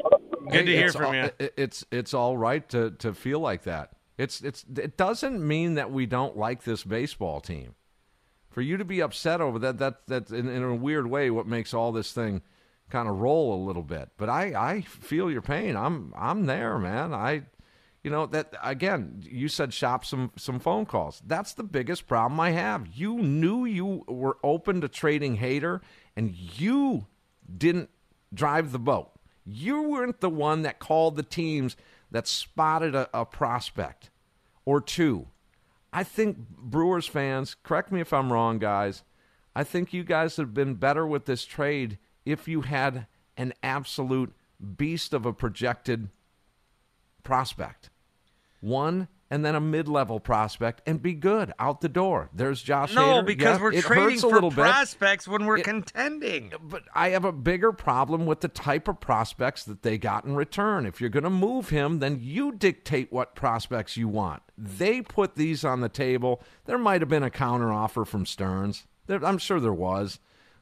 Good 0.51 0.65
to 0.65 0.71
hear 0.71 0.91
from 0.91 1.05
all- 1.05 1.15
you. 1.15 1.29
It's 1.57 1.85
it's 1.91 2.13
all 2.13 2.37
right 2.37 2.67
to 2.69 2.91
to 2.91 3.13
feel 3.13 3.39
like 3.39 3.63
that. 3.63 3.91
It's 4.17 4.41
it's 4.41 4.65
it 4.77 4.95
doesn't 4.97 5.45
mean 5.45 5.73
that 5.75 5.91
we 5.91 6.05
don't 6.05 6.37
like 6.37 6.63
this 6.63 6.83
baseball 6.83 7.41
team. 7.41 7.75
For 8.49 8.61
you 8.61 8.77
to 8.77 8.85
be 8.85 9.01
upset 9.01 9.41
over 9.41 9.59
that 9.59 9.79
that 9.79 10.07
that 10.07 10.29
in, 10.31 10.47
in 10.47 10.63
a 10.63 10.73
weird 10.75 11.07
way 11.07 11.29
what 11.29 11.45
makes 11.47 11.73
all 11.73 11.91
this 11.91 12.13
thing 12.13 12.41
kind 12.89 13.09
of 13.09 13.19
roll 13.19 13.53
a 13.53 13.61
little 13.65 13.83
bit. 13.83 14.09
But 14.17 14.29
I 14.29 14.53
I 14.75 14.81
feel 14.81 15.29
your 15.29 15.41
pain. 15.41 15.75
I'm 15.75 16.13
I'm 16.17 16.45
there, 16.45 16.77
man. 16.79 17.13
I 17.13 17.43
you 18.05 18.11
know 18.11 18.27
that 18.27 18.53
again, 18.61 19.23
you 19.27 19.47
said 19.47 19.73
shop 19.73 20.05
some 20.05 20.31
some 20.35 20.59
phone 20.59 20.85
calls. 20.85 21.23
That's 21.25 21.55
the 21.55 21.63
biggest 21.63 22.05
problem 22.05 22.39
I 22.39 22.51
have. 22.51 22.85
You 22.93 23.15
knew 23.17 23.65
you 23.65 24.03
were 24.07 24.37
open 24.43 24.79
to 24.81 24.87
trading 24.87 25.39
Hader 25.39 25.81
and 26.15 26.35
you 26.35 27.07
didn't 27.57 27.89
drive 28.31 28.71
the 28.71 28.77
boat. 28.77 29.09
You 29.43 29.81
weren't 29.81 30.21
the 30.21 30.29
one 30.29 30.61
that 30.61 30.77
called 30.77 31.15
the 31.15 31.23
teams 31.23 31.75
that 32.11 32.27
spotted 32.27 32.93
a, 32.93 33.09
a 33.11 33.25
prospect 33.25 34.11
or 34.65 34.81
two. 34.81 35.25
I 35.91 36.03
think 36.03 36.37
Brewers 36.47 37.07
fans, 37.07 37.55
correct 37.63 37.91
me 37.91 38.01
if 38.01 38.13
I'm 38.13 38.31
wrong, 38.31 38.59
guys. 38.59 39.01
I 39.55 39.63
think 39.63 39.93
you 39.93 40.03
guys 40.03 40.37
have 40.37 40.53
been 40.53 40.75
better 40.75 41.07
with 41.07 41.25
this 41.25 41.43
trade 41.43 41.97
if 42.23 42.47
you 42.47 42.61
had 42.61 43.07
an 43.35 43.53
absolute 43.63 44.31
beast 44.77 45.11
of 45.11 45.25
a 45.25 45.33
projected 45.33 46.09
prospect. 47.23 47.89
One 48.65 49.07
and 49.29 49.43
then 49.45 49.55
a 49.55 49.59
mid-level 49.59 50.19
prospect 50.19 50.81
and 50.87 51.01
be 51.01 51.13
good 51.13 51.51
out 51.59 51.81
the 51.81 51.89
door. 51.89 52.29
There's 52.33 52.61
Josh 52.61 52.93
No, 52.95 53.21
Hader. 53.21 53.25
because 53.25 53.57
Yeah, 53.57 53.63
we're 53.63 53.81
trading 53.81 54.19
for 54.19 54.27
little 54.27 54.49
bit. 54.49 54.57
prospects 54.57 55.27
when 55.27 55.45
we're 55.45 55.57
It- 55.57 55.63
contending. 55.65 56.51
But 56.61 56.83
I 56.93 57.09
have 57.09 57.25
a 57.25 57.31
bigger 57.31 57.71
problem 57.71 58.25
with 58.25 58.41
the 58.41 58.47
type 58.47 58.87
of 58.87 58.99
prospects 58.99 59.63
that 59.65 59.81
they 59.83 59.97
got 59.97 60.25
in 60.25 60.35
return. 60.35 60.85
If 60.85 60.99
you're 61.01 61.09
going 61.09 61.23
to 61.23 61.29
move 61.29 61.69
him, 61.69 61.99
then 61.99 62.19
you 62.21 62.51
dictate 62.51 63.11
what 63.11 63.35
prospects 63.35 63.97
you 63.97 64.07
want. 64.07 64.41
They 64.57 65.01
put 65.01 65.35
these 65.35 65.63
on 65.63 65.81
the 65.81 65.89
table. 65.89 66.41
There 66.65 66.77
might 66.77 67.01
have 67.01 67.09
been 67.09 67.23
a 67.23 67.29
counteroffer 67.31 68.05
from 68.07 68.25
Stearns. 68.25 68.85
There, 69.07 69.23
I'm 69.25 69.37
sure 69.37 69.59
there 69.59 69.73
was. 69.73 70.19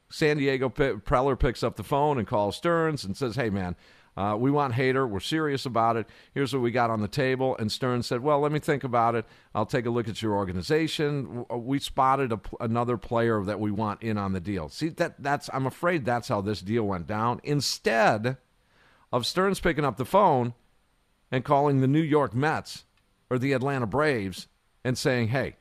San 0.09 0.37
Diego 0.37 0.69
P- 0.69 0.83
Preller 1.05 1.39
picks 1.39 1.63
up 1.63 1.75
the 1.75 1.83
phone 1.83 2.17
and 2.17 2.27
calls 2.27 2.55
Stearns 2.57 3.03
and 3.03 3.15
says, 3.17 3.35
"Hey, 3.35 3.49
man." 3.49 3.75
Uh, 4.15 4.35
we 4.37 4.51
want 4.51 4.73
Hader. 4.73 5.09
We're 5.09 5.19
serious 5.19 5.65
about 5.65 5.97
it. 5.97 6.07
Here's 6.33 6.53
what 6.53 6.61
we 6.61 6.69
got 6.71 6.91
on 6.91 7.01
the 7.01 7.07
table. 7.07 7.55
And 7.57 7.71
Stern 7.71 8.03
said, 8.03 8.21
"Well, 8.21 8.39
let 8.39 8.51
me 8.51 8.59
think 8.59 8.83
about 8.83 9.15
it. 9.15 9.25
I'll 9.55 9.65
take 9.65 9.85
a 9.85 9.89
look 9.89 10.07
at 10.07 10.21
your 10.21 10.33
organization. 10.33 11.45
Uh, 11.51 11.57
We 11.57 11.79
spotted 11.79 12.31
a, 12.31 12.39
another 12.59 12.97
player 12.97 13.43
that 13.43 13.59
we 13.59 13.71
want 13.71 14.03
in 14.03 14.17
on 14.17 14.33
the 14.33 14.39
deal. 14.39 14.69
See 14.69 14.89
that 14.89 15.15
that's 15.21 15.49
I'm 15.51 15.65
afraid 15.65 16.05
that's 16.05 16.27
how 16.27 16.41
this 16.41 16.61
deal 16.61 16.83
went 16.83 17.07
down. 17.07 17.41
Instead 17.43 18.37
of 19.11 19.25
Stearns 19.25 19.59
picking 19.59 19.85
up 19.85 19.97
the 19.97 20.05
phone 20.05 20.53
and 21.31 21.43
calling 21.43 21.81
the 21.81 21.87
New 21.87 22.01
York 22.01 22.35
Mets 22.35 22.85
or 23.29 23.39
the 23.39 23.53
Atlanta 23.53 23.87
Braves 23.87 24.47
and 24.83 24.95
saying, 24.95 25.29
"Hey, 25.29 25.55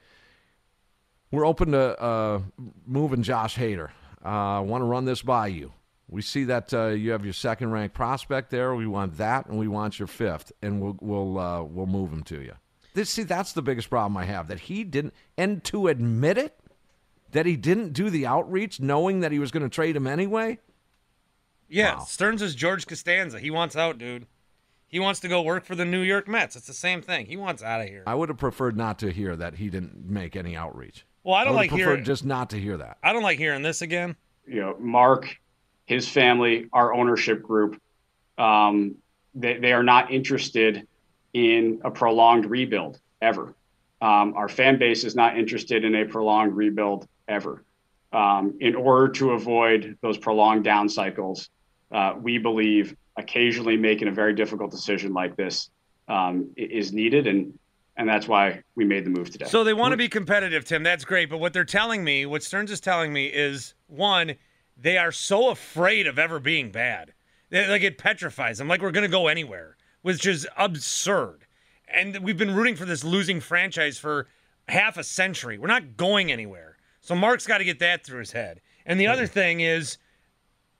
we're 1.30 1.46
open 1.46 1.72
to 1.72 1.98
uh, 2.02 2.42
moving 2.86 3.22
Josh 3.22 3.56
Hader. 3.56 3.90
I 4.22 4.58
uh, 4.58 4.62
want 4.62 4.82
to 4.82 4.86
run 4.86 5.06
this 5.06 5.22
by 5.22 5.46
you. 5.46 5.72
We 6.12 6.20
see 6.20 6.44
that 6.44 6.74
uh, 6.74 6.88
you 6.88 7.12
have 7.12 7.24
your 7.24 7.32
second 7.32 7.72
ranked 7.72 7.94
prospect 7.94 8.50
there. 8.50 8.74
We 8.74 8.86
want 8.86 9.16
that, 9.16 9.46
and 9.46 9.58
we 9.58 9.66
want 9.66 9.98
your 9.98 10.06
fifth, 10.08 10.52
and 10.60 10.80
we'll 10.80 10.96
we'll 11.00 11.38
uh, 11.38 11.62
we'll 11.62 11.86
move 11.86 12.12
him 12.12 12.22
to 12.24 12.40
you. 12.42 12.52
This, 12.94 13.08
see, 13.08 13.22
that's 13.22 13.54
the 13.54 13.62
biggest 13.62 13.88
problem 13.88 14.18
I 14.18 14.26
have 14.26 14.48
that 14.48 14.60
he 14.60 14.84
didn't, 14.84 15.14
and 15.38 15.64
to 15.64 15.88
admit 15.88 16.36
it, 16.36 16.58
that 17.30 17.46
he 17.46 17.56
didn't 17.56 17.94
do 17.94 18.10
the 18.10 18.26
outreach, 18.26 18.78
knowing 18.78 19.20
that 19.20 19.32
he 19.32 19.38
was 19.38 19.50
going 19.50 19.62
to 19.62 19.70
trade 19.70 19.96
him 19.96 20.06
anyway. 20.06 20.58
Yeah, 21.68 22.00
Stearns 22.00 22.42
is 22.42 22.54
George 22.54 22.86
Costanza. 22.86 23.40
He 23.40 23.50
wants 23.50 23.74
out, 23.76 23.96
dude. 23.96 24.26
He 24.86 25.00
wants 25.00 25.20
to 25.20 25.28
go 25.28 25.40
work 25.40 25.64
for 25.64 25.74
the 25.74 25.86
New 25.86 26.02
York 26.02 26.28
Mets. 26.28 26.54
It's 26.54 26.66
the 26.66 26.74
same 26.74 27.00
thing. 27.00 27.24
He 27.24 27.38
wants 27.38 27.62
out 27.62 27.80
of 27.80 27.88
here. 27.88 28.02
I 28.06 28.14
would 28.14 28.28
have 28.28 28.36
preferred 28.36 28.76
not 28.76 28.98
to 28.98 29.10
hear 29.10 29.34
that 29.36 29.54
he 29.54 29.70
didn't 29.70 30.04
make 30.04 30.36
any 30.36 30.54
outreach. 30.54 31.06
Well, 31.24 31.34
I 31.34 31.44
don't 31.44 31.54
would 31.54 31.60
like 31.60 31.70
have 31.70 31.78
hearing- 31.78 32.04
just 32.04 32.26
not 32.26 32.50
to 32.50 32.58
hear 32.60 32.76
that. 32.76 32.98
I 33.02 33.14
don't 33.14 33.22
like 33.22 33.38
hearing 33.38 33.62
this 33.62 33.80
again. 33.80 34.16
you 34.46 34.60
know, 34.60 34.76
Mark, 34.78 35.40
his 35.86 36.08
family, 36.08 36.68
our 36.72 36.94
ownership 36.94 37.42
group, 37.42 37.80
um, 38.38 38.96
they, 39.34 39.58
they 39.58 39.72
are 39.72 39.82
not 39.82 40.10
interested 40.10 40.86
in 41.32 41.80
a 41.84 41.90
prolonged 41.90 42.46
rebuild 42.46 43.00
ever. 43.20 43.54
Um, 44.00 44.34
our 44.34 44.48
fan 44.48 44.78
base 44.78 45.04
is 45.04 45.14
not 45.14 45.38
interested 45.38 45.84
in 45.84 45.94
a 45.94 46.04
prolonged 46.04 46.56
rebuild 46.56 47.06
ever. 47.28 47.64
Um, 48.12 48.58
in 48.60 48.74
order 48.74 49.08
to 49.12 49.30
avoid 49.30 49.96
those 50.02 50.18
prolonged 50.18 50.64
down 50.64 50.88
cycles, 50.88 51.48
uh, 51.92 52.14
we 52.20 52.38
believe 52.38 52.94
occasionally 53.16 53.76
making 53.76 54.08
a 54.08 54.12
very 54.12 54.34
difficult 54.34 54.70
decision 54.70 55.12
like 55.12 55.36
this 55.36 55.70
um, 56.08 56.50
is 56.56 56.92
needed, 56.92 57.26
and 57.26 57.58
and 57.96 58.08
that's 58.08 58.26
why 58.26 58.62
we 58.74 58.84
made 58.84 59.04
the 59.04 59.10
move 59.10 59.30
today. 59.30 59.46
So 59.46 59.64
they 59.64 59.74
want 59.74 59.92
to 59.92 59.96
be 59.96 60.08
competitive, 60.08 60.64
Tim. 60.64 60.82
That's 60.82 61.04
great. 61.04 61.30
But 61.30 61.38
what 61.38 61.52
they're 61.52 61.64
telling 61.64 62.02
me, 62.02 62.26
what 62.26 62.42
Stearns 62.42 62.70
is 62.70 62.80
telling 62.80 63.12
me, 63.12 63.26
is 63.26 63.74
one, 63.86 64.34
they 64.76 64.98
are 64.98 65.12
so 65.12 65.50
afraid 65.50 66.06
of 66.06 66.18
ever 66.18 66.38
being 66.38 66.70
bad. 66.70 67.12
They, 67.50 67.68
like 67.68 67.82
it 67.82 67.98
petrifies 67.98 68.58
them, 68.58 68.68
like 68.68 68.82
we're 68.82 68.90
going 68.90 69.02
to 69.02 69.08
go 69.08 69.28
anywhere, 69.28 69.76
which 70.02 70.26
is 70.26 70.48
absurd. 70.56 71.46
And 71.88 72.18
we've 72.18 72.38
been 72.38 72.54
rooting 72.54 72.76
for 72.76 72.86
this 72.86 73.04
losing 73.04 73.40
franchise 73.40 73.98
for 73.98 74.26
half 74.68 74.96
a 74.96 75.04
century. 75.04 75.58
We're 75.58 75.66
not 75.66 75.96
going 75.96 76.32
anywhere. 76.32 76.78
So 77.00 77.14
Mark's 77.14 77.46
got 77.46 77.58
to 77.58 77.64
get 77.64 77.80
that 77.80 78.04
through 78.04 78.20
his 78.20 78.32
head. 78.32 78.60
And 78.86 78.98
the 78.98 79.06
other 79.06 79.24
mm-hmm. 79.24 79.32
thing 79.32 79.60
is, 79.60 79.98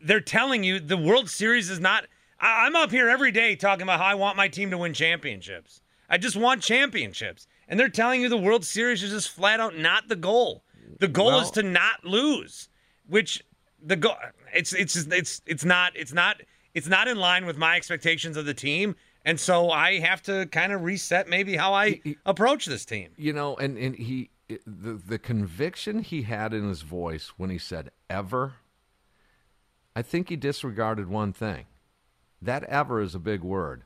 they're 0.00 0.20
telling 0.20 0.64
you 0.64 0.80
the 0.80 0.96
World 0.96 1.30
Series 1.30 1.70
is 1.70 1.80
not. 1.80 2.06
I, 2.40 2.66
I'm 2.66 2.74
up 2.76 2.90
here 2.90 3.08
every 3.08 3.30
day 3.30 3.54
talking 3.54 3.82
about 3.82 4.00
how 4.00 4.06
I 4.06 4.14
want 4.14 4.36
my 4.36 4.48
team 4.48 4.70
to 4.70 4.78
win 4.78 4.94
championships. 4.94 5.80
I 6.08 6.18
just 6.18 6.36
want 6.36 6.62
championships. 6.62 7.46
And 7.68 7.78
they're 7.78 7.88
telling 7.88 8.20
you 8.20 8.28
the 8.28 8.36
World 8.36 8.64
Series 8.64 9.02
is 9.02 9.10
just 9.10 9.30
flat 9.30 9.60
out 9.60 9.76
not 9.76 10.08
the 10.08 10.16
goal. 10.16 10.64
The 10.98 11.08
goal 11.08 11.38
is 11.40 11.50
to 11.52 11.62
not 11.62 12.04
lose, 12.04 12.68
which 13.06 13.42
the 13.84 13.96
goal 13.96 14.16
it's 14.54 14.72
it's 14.72 14.96
it's 14.96 15.42
it's 15.46 15.64
not 15.64 15.92
it's 15.96 16.12
not 16.12 16.40
it's 16.74 16.88
not 16.88 17.08
in 17.08 17.18
line 17.18 17.46
with 17.46 17.56
my 17.56 17.76
expectations 17.76 18.36
of 18.36 18.46
the 18.46 18.54
team. 18.54 18.96
And 19.24 19.38
so 19.38 19.70
I 19.70 20.00
have 20.00 20.22
to 20.24 20.46
kind 20.46 20.72
of 20.72 20.82
reset 20.82 21.28
maybe 21.28 21.56
how 21.56 21.74
I 21.74 22.00
approach 22.26 22.66
this 22.66 22.84
team. 22.84 23.10
You 23.16 23.32
know, 23.32 23.56
and 23.56 23.78
and 23.78 23.94
he 23.94 24.30
the 24.66 24.94
the 24.94 25.18
conviction 25.18 26.00
he 26.00 26.22
had 26.22 26.52
in 26.52 26.68
his 26.68 26.82
voice 26.82 27.32
when 27.36 27.50
he 27.50 27.58
said 27.58 27.90
ever. 28.10 28.54
I 29.94 30.02
think 30.02 30.28
he 30.28 30.36
disregarded 30.36 31.08
one 31.08 31.32
thing. 31.32 31.66
That 32.40 32.64
ever 32.64 33.00
is 33.00 33.14
a 33.14 33.20
big 33.20 33.42
word. 33.42 33.84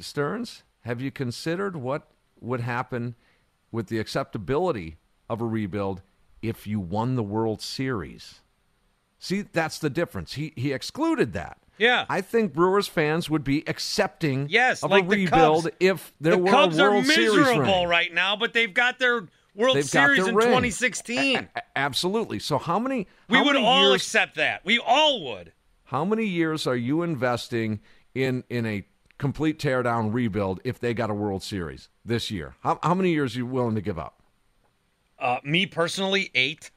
Stearns, 0.00 0.62
have 0.80 1.00
you 1.00 1.10
considered 1.10 1.76
what 1.76 2.08
would 2.40 2.60
happen 2.60 3.14
with 3.70 3.86
the 3.86 3.98
acceptability 3.98 4.96
of 5.28 5.40
a 5.40 5.46
rebuild 5.46 6.02
if 6.40 6.66
you 6.66 6.80
won 6.80 7.14
the 7.14 7.22
World 7.22 7.60
Series? 7.60 8.41
See, 9.24 9.42
that's 9.42 9.78
the 9.78 9.88
difference. 9.88 10.32
He 10.32 10.52
he 10.56 10.72
excluded 10.72 11.32
that. 11.34 11.58
Yeah. 11.78 12.06
I 12.08 12.20
think 12.22 12.52
Brewers 12.52 12.88
fans 12.88 13.30
would 13.30 13.44
be 13.44 13.62
accepting 13.68 14.48
Yes, 14.50 14.82
of 14.82 14.90
like 14.90 15.04
a 15.04 15.08
rebuild 15.08 15.64
Cubs. 15.64 15.76
if 15.78 16.12
there 16.20 16.32
the 16.32 16.38
were 16.42 16.50
Cubs 16.50 16.76
a 16.76 16.82
World 16.82 17.04
are 17.04 17.06
miserable 17.06 17.86
right 17.86 18.12
now, 18.12 18.34
but 18.34 18.52
they've 18.52 18.74
got 18.74 18.98
their 18.98 19.28
World 19.54 19.76
They've 19.76 19.84
Series 19.84 20.26
in 20.26 20.34
ring. 20.34 20.48
2016. 20.48 21.48
A- 21.54 21.62
Absolutely. 21.76 22.40
So 22.40 22.58
how 22.58 22.80
many? 22.80 23.06
we 23.28 23.38
how 23.38 23.44
would 23.44 23.54
many 23.54 23.64
all 23.64 23.90
years, 23.90 24.02
accept 24.02 24.34
that. 24.36 24.64
We 24.64 24.80
all 24.80 25.22
would. 25.24 25.52
How 25.84 26.04
many 26.04 26.24
years 26.26 26.66
are 26.66 26.76
you 26.76 27.02
investing 27.02 27.78
in 28.16 28.42
in 28.50 28.66
a 28.66 28.84
complete 29.18 29.60
teardown 29.60 30.12
rebuild 30.12 30.60
if 30.64 30.80
they 30.80 30.94
got 30.94 31.10
a 31.10 31.14
World 31.14 31.44
Series 31.44 31.88
this 32.04 32.28
year? 32.28 32.56
How, 32.64 32.80
how 32.82 32.94
many 32.94 33.12
years 33.12 33.36
are 33.36 33.38
you 33.38 33.46
willing 33.46 33.76
to 33.76 33.80
give 33.82 34.00
up? 34.00 34.20
Uh, 35.18 35.38
me 35.44 35.66
personally, 35.66 36.30
eight. 36.34 36.72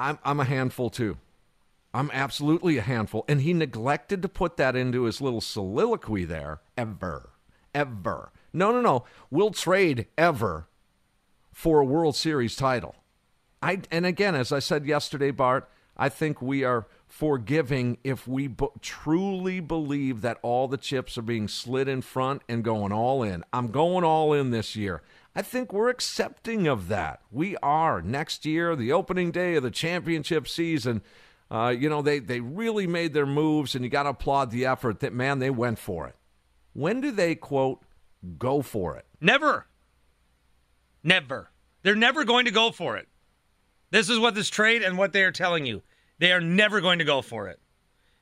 I'm 0.00 0.18
I'm 0.24 0.40
a 0.40 0.44
handful 0.44 0.90
too. 0.90 1.18
I'm 1.92 2.10
absolutely 2.12 2.78
a 2.78 2.82
handful. 2.82 3.24
And 3.28 3.42
he 3.42 3.52
neglected 3.52 4.22
to 4.22 4.28
put 4.28 4.56
that 4.56 4.76
into 4.76 5.04
his 5.04 5.20
little 5.20 5.40
soliloquy 5.40 6.24
there. 6.24 6.60
Ever. 6.76 7.30
Ever. 7.74 8.32
No, 8.52 8.72
no, 8.72 8.80
no. 8.80 9.04
We'll 9.30 9.50
trade 9.50 10.06
ever 10.16 10.68
for 11.52 11.80
a 11.80 11.84
World 11.84 12.16
Series 12.16 12.56
title. 12.56 12.94
I 13.62 13.82
and 13.90 14.06
again, 14.06 14.34
as 14.34 14.52
I 14.52 14.60
said 14.60 14.86
yesterday, 14.86 15.30
Bart, 15.30 15.68
I 15.96 16.08
think 16.08 16.40
we 16.40 16.64
are 16.64 16.86
forgiving 17.06 17.98
if 18.04 18.26
we 18.26 18.54
truly 18.80 19.60
believe 19.60 20.22
that 20.22 20.38
all 20.42 20.68
the 20.68 20.78
chips 20.78 21.18
are 21.18 21.22
being 21.22 21.48
slid 21.48 21.88
in 21.88 22.00
front 22.00 22.42
and 22.48 22.64
going 22.64 22.92
all 22.92 23.22
in. 23.22 23.44
I'm 23.52 23.68
going 23.68 24.04
all 24.04 24.32
in 24.32 24.50
this 24.50 24.76
year. 24.76 25.02
I 25.34 25.42
think 25.42 25.72
we're 25.72 25.90
accepting 25.90 26.66
of 26.66 26.88
that. 26.88 27.20
We 27.30 27.56
are. 27.58 28.02
Next 28.02 28.44
year, 28.44 28.74
the 28.74 28.92
opening 28.92 29.30
day 29.30 29.54
of 29.54 29.62
the 29.62 29.70
championship 29.70 30.48
season, 30.48 31.02
uh, 31.50 31.74
you 31.76 31.88
know, 31.88 32.02
they, 32.02 32.18
they 32.18 32.40
really 32.40 32.86
made 32.86 33.14
their 33.14 33.26
moves, 33.26 33.74
and 33.74 33.84
you 33.84 33.90
got 33.90 34.04
to 34.04 34.10
applaud 34.10 34.50
the 34.50 34.66
effort 34.66 35.00
that, 35.00 35.12
man, 35.12 35.38
they 35.38 35.50
went 35.50 35.78
for 35.78 36.08
it. 36.08 36.16
When 36.72 37.00
do 37.00 37.10
they, 37.10 37.34
quote, 37.34 37.82
go 38.38 38.62
for 38.62 38.96
it? 38.96 39.06
Never. 39.20 39.66
Never. 41.02 41.50
They're 41.82 41.94
never 41.94 42.24
going 42.24 42.44
to 42.44 42.50
go 42.50 42.72
for 42.72 42.96
it. 42.96 43.08
This 43.90 44.08
is 44.08 44.18
what 44.18 44.34
this 44.34 44.48
trade 44.48 44.82
and 44.82 44.98
what 44.98 45.12
they 45.12 45.24
are 45.24 45.32
telling 45.32 45.64
you. 45.66 45.82
They 46.18 46.32
are 46.32 46.40
never 46.40 46.80
going 46.80 46.98
to 46.98 47.04
go 47.04 47.22
for 47.22 47.48
it. 47.48 47.60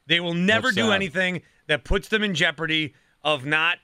They 0.07 0.21
will 0.21 0.35
never 0.35 0.69
That's 0.69 0.77
do 0.77 0.87
sad. 0.87 0.93
anything 0.95 1.43
that 1.67 1.85
puts 1.85 2.09
them 2.09 2.23
in 2.23 2.35
jeopardy 2.35 2.95
of 3.23 3.45
not 3.45 3.79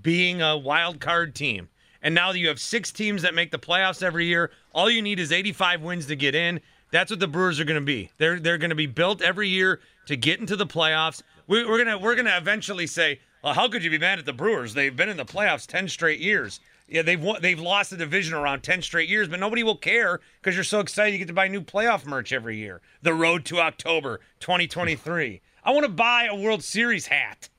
being 0.00 0.40
a 0.40 0.56
wild 0.56 1.00
card 1.00 1.34
team. 1.34 1.68
And 2.02 2.14
now 2.14 2.32
that 2.32 2.38
you 2.38 2.48
have 2.48 2.60
six 2.60 2.92
teams 2.92 3.22
that 3.22 3.34
make 3.34 3.50
the 3.50 3.58
playoffs 3.58 4.02
every 4.02 4.26
year, 4.26 4.50
all 4.72 4.90
you 4.90 5.02
need 5.02 5.18
is 5.18 5.32
85 5.32 5.82
wins 5.82 6.06
to 6.06 6.16
get 6.16 6.34
in. 6.34 6.60
That's 6.90 7.10
what 7.10 7.20
the 7.20 7.28
Brewers 7.28 7.60
are 7.60 7.64
going 7.64 7.80
to 7.80 7.84
be. 7.84 8.10
They're 8.18 8.40
they're 8.40 8.58
going 8.58 8.70
to 8.70 8.76
be 8.76 8.86
built 8.86 9.20
every 9.20 9.48
year 9.48 9.80
to 10.06 10.16
get 10.16 10.40
into 10.40 10.56
the 10.56 10.66
playoffs. 10.66 11.22
We, 11.46 11.64
we're 11.66 11.78
gonna 11.78 11.98
we're 11.98 12.14
gonna 12.14 12.36
eventually 12.36 12.86
say, 12.86 13.20
well, 13.42 13.54
how 13.54 13.68
could 13.68 13.84
you 13.84 13.90
be 13.90 13.98
mad 13.98 14.18
at 14.18 14.26
the 14.26 14.32
Brewers? 14.32 14.74
They've 14.74 14.94
been 14.94 15.08
in 15.08 15.16
the 15.16 15.24
playoffs 15.24 15.66
10 15.66 15.88
straight 15.88 16.20
years. 16.20 16.60
Yeah, 16.88 17.02
they've 17.02 17.20
won, 17.20 17.42
they've 17.42 17.60
lost 17.60 17.90
the 17.90 17.98
division 17.98 18.32
around 18.34 18.62
10 18.62 18.80
straight 18.80 19.10
years, 19.10 19.28
but 19.28 19.38
nobody 19.38 19.62
will 19.62 19.76
care 19.76 20.20
because 20.40 20.54
you're 20.54 20.64
so 20.64 20.80
excited 20.80 21.12
you 21.12 21.18
get 21.18 21.28
to 21.28 21.34
buy 21.34 21.48
new 21.48 21.60
playoff 21.60 22.06
merch 22.06 22.32
every 22.32 22.56
year. 22.56 22.80
The 23.02 23.12
road 23.12 23.44
to 23.46 23.60
October 23.60 24.20
2023. 24.40 25.42
I 25.64 25.70
want 25.72 25.84
to 25.84 25.92
buy 25.92 26.28
a 26.30 26.34
World 26.34 26.64
Series 26.64 27.06
hat. 27.06 27.50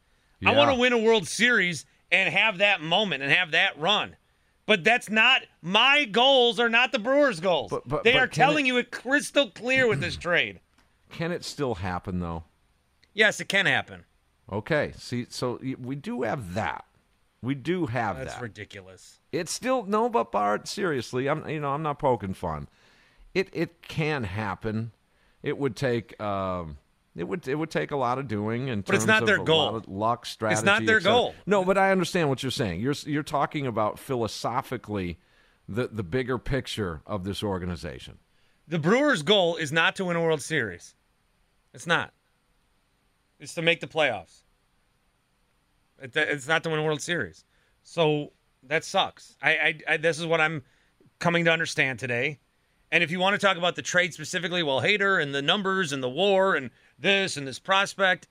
I 0.44 0.56
want 0.56 0.72
to 0.72 0.76
win 0.76 0.94
a 0.94 0.98
World 0.98 1.28
Series 1.28 1.86
and 2.12 2.34
have 2.34 2.58
that 2.58 2.82
moment 2.82 3.22
and 3.22 3.32
have 3.32 3.52
that 3.52 3.78
run. 3.78 4.16
But 4.70 4.84
that's 4.84 5.10
not 5.10 5.42
my 5.64 6.06
goals 6.06 6.60
are 6.60 6.70
not 6.70 6.92
the 6.92 7.00
Brewers' 7.00 7.40
goals. 7.40 7.72
But- 7.72 7.88
but- 7.88 8.04
they 8.04 8.14
but 8.14 8.22
are 8.22 8.28
telling 8.28 8.68
it- 8.68 8.70
you 8.70 8.78
it 8.78 8.92
crystal 8.92 9.50
clear 9.50 9.88
with 9.88 10.00
this 10.00 10.16
trade. 10.28 10.60
Can 11.10 11.32
it 11.32 11.44
still 11.44 11.74
happen, 11.74 12.20
though? 12.20 12.44
Yes, 13.16 13.40
it 13.40 13.50
can 13.50 13.66
happen. 13.66 14.06
Okay. 14.52 14.94
See, 14.96 15.26
so 15.28 15.60
we 15.82 15.96
do 15.96 16.22
have 16.22 16.54
that. 16.54 16.86
We 17.42 17.56
do 17.56 17.88
have 17.88 18.18
That's 18.18 18.26
that. 18.28 18.32
That's 18.34 18.42
ridiculous. 18.44 19.18
It's 19.32 19.52
still 19.52 19.86
no, 19.86 20.08
but 20.08 20.32
Bart, 20.32 20.68
seriously, 20.68 21.28
I'm 21.28 21.50
you 21.50 21.60
know 21.60 21.72
I'm 21.72 21.82
not 21.82 21.98
poking 21.98 22.36
fun. 22.36 22.68
It 23.34 23.50
it 23.52 23.82
can 23.82 24.24
happen. 24.24 24.92
It 25.42 25.58
would 25.58 25.76
take 25.76 26.20
um, 26.22 26.78
it 27.16 27.24
would 27.28 27.48
it 27.48 27.56
would 27.56 27.70
take 27.72 27.92
a 27.92 27.96
lot 27.98 28.18
of 28.20 28.28
doing 28.28 28.70
and 28.70 28.86
But 28.86 28.96
it's 28.96 29.06
not 29.06 29.26
their 29.26 29.44
goal. 29.44 29.76
of 29.76 29.88
luck 29.88 30.26
strategy. 30.26 30.60
It's 30.60 30.66
not 30.66 30.86
their 30.86 31.00
goal. 31.00 31.34
No, 31.46 31.64
but 31.66 31.78
I 31.78 31.92
understand 31.92 32.30
what 32.30 32.44
you're 32.44 32.52
saying. 32.52 32.80
You're 32.82 32.94
you're 33.06 33.24
talking 33.24 33.66
about 33.68 34.00
philosophically 34.00 35.18
the 35.68 35.88
the 35.88 36.04
bigger 36.04 36.38
picture 36.38 37.02
of 37.06 37.24
this 37.24 37.44
organization. 37.44 38.20
The 38.68 38.80
Brewers' 38.80 39.24
goal 39.24 39.56
is 39.56 39.72
not 39.72 39.96
to 39.96 40.06
win 40.06 40.16
a 40.16 40.22
World 40.22 40.42
Series. 40.42 40.94
It's 41.74 41.88
not. 41.88 42.14
It's 43.40 43.54
to 43.56 43.62
make 43.62 43.80
the 43.80 43.88
playoffs. 43.88 44.44
It- 46.02 46.16
It's 46.16 46.48
not 46.48 46.64
to 46.64 46.70
win 46.70 46.80
a 46.80 46.84
World 46.84 47.02
Series. 47.02 47.44
So 47.84 48.32
that 48.64 48.84
sucks. 48.84 49.36
I, 49.42 49.52
I, 49.52 49.80
I 49.94 49.98
this 49.98 50.20
is 50.20 50.26
what 50.26 50.40
I'm 50.42 50.64
coming 51.20 51.46
to 51.46 51.52
understand 51.52 52.00
today. 52.00 52.40
And 52.92 53.04
if 53.04 53.12
you 53.12 53.20
want 53.20 53.40
to 53.40 53.46
talk 53.46 53.58
about 53.58 53.76
the 53.76 53.82
trade 53.84 54.14
specifically, 54.14 54.64
well, 54.64 54.82
Hader 54.82 55.22
and 55.22 55.34
the 55.34 55.42
numbers 55.44 55.92
and 55.92 56.02
the 56.02 56.10
war 56.10 56.56
and 56.56 56.72
this 57.00 57.38
and 57.38 57.48
this 57.48 57.60
prospect, 57.60 58.28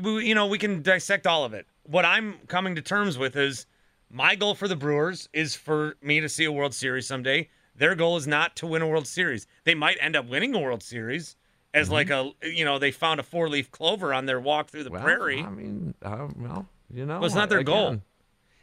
we, 0.00 0.26
you 0.26 0.34
know, 0.34 0.46
we 0.46 0.58
can 0.58 0.82
dissect 0.82 1.26
all 1.26 1.44
of 1.44 1.54
it. 1.54 1.66
What 1.84 2.04
I'm 2.04 2.34
coming 2.46 2.74
to 2.76 2.82
terms 2.82 3.18
with 3.18 3.36
is 3.36 3.66
my 4.10 4.34
goal 4.34 4.54
for 4.54 4.68
the 4.68 4.76
Brewers 4.76 5.28
is 5.32 5.54
for 5.54 5.96
me 6.02 6.20
to 6.20 6.28
see 6.28 6.44
a 6.44 6.52
World 6.52 6.74
Series 6.74 7.06
someday. 7.06 7.48
Their 7.74 7.94
goal 7.94 8.16
is 8.16 8.26
not 8.26 8.56
to 8.56 8.66
win 8.66 8.82
a 8.82 8.86
World 8.88 9.06
Series. 9.06 9.46
They 9.64 9.74
might 9.74 9.96
end 10.00 10.16
up 10.16 10.28
winning 10.28 10.54
a 10.54 10.58
World 10.58 10.82
Series 10.82 11.36
as 11.72 11.90
like 11.90 12.10
a, 12.10 12.32
you 12.42 12.64
know, 12.64 12.78
they 12.78 12.90
found 12.90 13.20
a 13.20 13.22
four 13.22 13.48
leaf 13.48 13.70
clover 13.70 14.12
on 14.12 14.26
their 14.26 14.40
walk 14.40 14.68
through 14.68 14.84
the 14.84 14.90
Well, 14.90 15.02
prairie. 15.02 15.40
I 15.40 15.50
mean, 15.50 15.94
uh, 16.02 16.28
well, 16.36 16.66
you 16.92 17.06
know, 17.06 17.14
Well, 17.14 17.26
it's 17.26 17.34
not 17.34 17.48
their 17.48 17.60
again, 17.60 17.74
goal. 17.74 18.02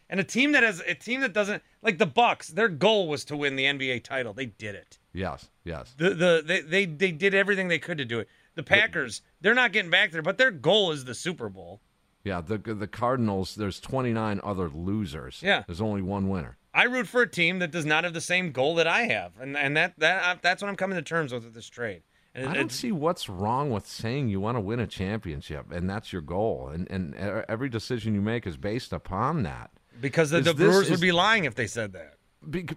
And 0.09 0.19
a 0.19 0.23
team 0.23 0.51
that 0.53 0.63
has 0.63 0.81
a 0.85 0.93
team 0.93 1.21
that 1.21 1.33
doesn't 1.33 1.63
like 1.81 1.97
the 1.97 2.05
Bucks, 2.05 2.49
their 2.49 2.69
goal 2.69 3.07
was 3.07 3.25
to 3.25 3.35
win 3.37 3.55
the 3.55 3.65
NBA 3.65 4.03
title. 4.03 4.33
They 4.33 4.45
did 4.45 4.75
it. 4.75 4.99
Yes, 5.13 5.49
yes. 5.63 5.93
The 5.97 6.11
the 6.11 6.43
they 6.45 6.61
they, 6.61 6.85
they 6.85 7.11
did 7.11 7.33
everything 7.33 7.67
they 7.67 7.79
could 7.79 7.97
to 7.97 8.05
do 8.05 8.19
it. 8.19 8.29
The 8.57 8.63
Packers, 8.63 9.21
they're 9.39 9.53
not 9.53 9.71
getting 9.71 9.89
back 9.91 10.11
there, 10.11 10.21
but 10.21 10.37
their 10.37 10.51
goal 10.51 10.91
is 10.91 11.05
the 11.05 11.15
Super 11.15 11.47
Bowl. 11.47 11.79
Yeah, 12.25 12.41
the 12.41 12.57
the 12.57 12.87
Cardinals. 12.87 13.55
There's 13.55 13.79
29 13.79 14.41
other 14.43 14.67
losers. 14.69 15.39
Yeah. 15.41 15.63
there's 15.65 15.79
only 15.79 16.01
one 16.01 16.27
winner. 16.27 16.57
I 16.73 16.83
root 16.83 17.07
for 17.07 17.21
a 17.21 17.29
team 17.29 17.59
that 17.59 17.71
does 17.71 17.85
not 17.85 18.03
have 18.03 18.13
the 18.13 18.19
same 18.21 18.51
goal 18.51 18.75
that 18.75 18.85
I 18.87 19.03
have, 19.03 19.31
and 19.39 19.55
and 19.55 19.77
that 19.77 19.93
that 19.99 20.41
that's 20.41 20.61
what 20.61 20.67
I'm 20.67 20.75
coming 20.75 20.97
to 20.97 21.01
terms 21.01 21.31
with 21.31 21.45
with 21.45 21.53
this 21.53 21.69
trade. 21.69 22.01
And 22.35 22.49
I 22.49 22.53
don't 22.53 22.71
see 22.71 22.91
what's 22.91 23.29
wrong 23.29 23.71
with 23.71 23.87
saying 23.87 24.27
you 24.29 24.39
want 24.39 24.57
to 24.57 24.61
win 24.61 24.79
a 24.79 24.85
championship 24.85 25.71
and 25.71 25.89
that's 25.89 26.11
your 26.13 26.21
goal, 26.21 26.67
and 26.69 26.87
and 26.91 27.15
every 27.15 27.69
decision 27.69 28.13
you 28.13 28.21
make 28.21 28.45
is 28.45 28.57
based 28.57 28.91
upon 28.93 29.41
that. 29.43 29.71
because 30.01 30.29
the, 30.29 30.41
the 30.41 30.53
Brewers 30.53 30.85
is- 30.85 30.91
would 30.91 31.01
be 31.01 31.11
lying 31.11 31.45
if 31.45 31.55
they 31.55 31.65
said 31.67 31.93
that. 31.93 32.15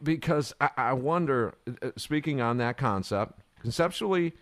Because 0.02 0.54
I, 0.60 0.70
I 0.76 0.92
wonder, 0.94 1.54
uh, 1.82 1.90
speaking 1.96 2.40
on 2.40 2.56
that 2.58 2.76
concept, 2.78 3.40
conceptually, 3.60 4.32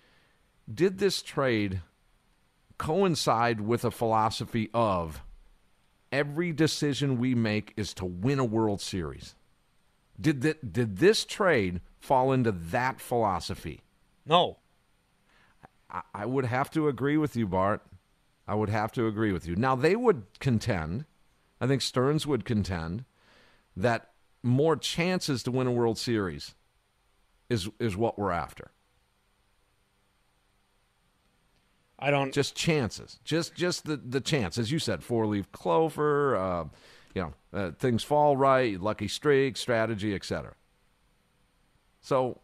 did 0.72 0.98
this 0.98 1.22
trade 1.22 1.80
coincide 2.76 3.60
with 3.60 3.84
a 3.84 3.90
philosophy 3.90 4.70
of 4.72 5.22
every 6.12 6.52
decision 6.52 7.18
we 7.18 7.34
make 7.34 7.72
is 7.76 7.94
to 7.94 8.04
win 8.04 8.38
a 8.38 8.44
World 8.44 8.80
Series? 8.80 9.34
Did 10.20 10.42
that? 10.42 10.72
Did 10.72 10.98
this 10.98 11.24
trade 11.24 11.80
fall 11.98 12.32
into 12.32 12.52
that 12.52 13.00
philosophy? 13.00 13.82
No. 14.26 14.58
I, 15.90 16.02
I 16.14 16.26
would 16.26 16.44
have 16.44 16.70
to 16.72 16.88
agree 16.88 17.16
with 17.16 17.36
you, 17.36 17.46
Bart. 17.46 17.82
I 18.46 18.54
would 18.54 18.68
have 18.70 18.92
to 18.92 19.06
agree 19.06 19.32
with 19.32 19.46
you. 19.46 19.56
Now 19.56 19.76
they 19.76 19.94
would 19.94 20.24
contend, 20.40 21.04
I 21.60 21.66
think 21.66 21.82
Stearns 21.82 22.26
would 22.26 22.44
contend 22.44 23.04
that 23.76 24.10
more 24.42 24.76
chances 24.76 25.42
to 25.42 25.50
win 25.50 25.66
a 25.66 25.72
World 25.72 25.98
Series 25.98 26.54
is 27.48 27.68
is 27.78 27.96
what 27.96 28.18
we're 28.18 28.32
after. 28.32 28.70
I 31.98 32.10
don't 32.10 32.32
just 32.32 32.54
chances, 32.54 33.18
just 33.24 33.54
just 33.54 33.84
the 33.84 33.96
the 33.96 34.20
chance, 34.20 34.56
as 34.58 34.70
you 34.70 34.78
said, 34.78 35.02
four 35.02 35.26
leaf 35.26 35.50
clover, 35.50 36.36
uh, 36.36 36.64
you 37.14 37.22
know, 37.22 37.34
uh, 37.52 37.70
things 37.72 38.04
fall 38.04 38.36
right, 38.36 38.80
lucky 38.80 39.08
streak, 39.08 39.56
strategy, 39.56 40.14
etc. 40.14 40.54
So 42.00 42.40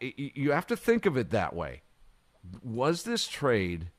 you 0.00 0.50
have 0.50 0.66
to 0.66 0.76
think 0.76 1.06
of 1.06 1.16
it 1.16 1.30
that 1.30 1.54
way. 1.54 1.82
Was 2.62 3.04
this 3.04 3.26
trade 3.26 3.90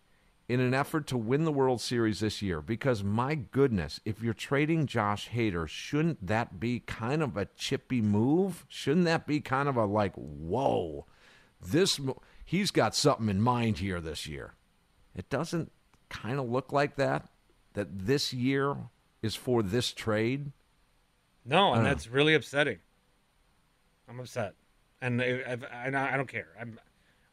in 0.49 0.59
an 0.59 0.73
effort 0.73 1.07
to 1.07 1.17
win 1.17 1.43
the 1.43 1.51
World 1.51 1.81
Series 1.81 2.19
this 2.19 2.41
year? 2.41 2.61
Because 2.61 3.03
my 3.03 3.35
goodness, 3.35 3.99
if 4.05 4.21
you're 4.21 4.33
trading 4.33 4.85
Josh 4.85 5.29
Hader, 5.29 5.67
shouldn't 5.67 6.25
that 6.25 6.59
be 6.59 6.79
kind 6.81 7.21
of 7.21 7.37
a 7.37 7.45
chippy 7.55 8.01
move? 8.01 8.65
Shouldn't 8.67 9.05
that 9.05 9.27
be 9.27 9.39
kind 9.39 9.67
of 9.67 9.75
a 9.77 9.85
like, 9.85 10.13
whoa, 10.15 11.05
this 11.61 11.99
mo- 11.99 12.21
he's 12.47 12.71
got 12.71 12.95
something 12.95 13.27
in 13.27 13.41
mind 13.41 13.79
here 13.79 13.99
this 13.99 14.25
year? 14.25 14.53
It 15.13 15.29
doesn't 15.29 15.69
kind 16.09 16.39
of 16.39 16.49
look 16.49 16.71
like 16.71 16.95
that. 16.95 17.27
That 17.73 18.07
this 18.07 18.33
year 18.33 18.75
is 19.21 19.35
for 19.35 19.61
this 19.61 19.91
trade. 19.91 20.51
No, 21.45 21.67
and 21.67 21.75
don't 21.75 21.83
know. 21.83 21.89
that's 21.89 22.07
really 22.07 22.33
upsetting. 22.33 22.79
I'm 24.09 24.19
upset, 24.19 24.55
and 25.01 25.21
I, 25.21 25.57
I, 25.71 25.87
I 25.87 26.17
don't 26.17 26.29
care. 26.29 26.47
I'm, 26.59 26.79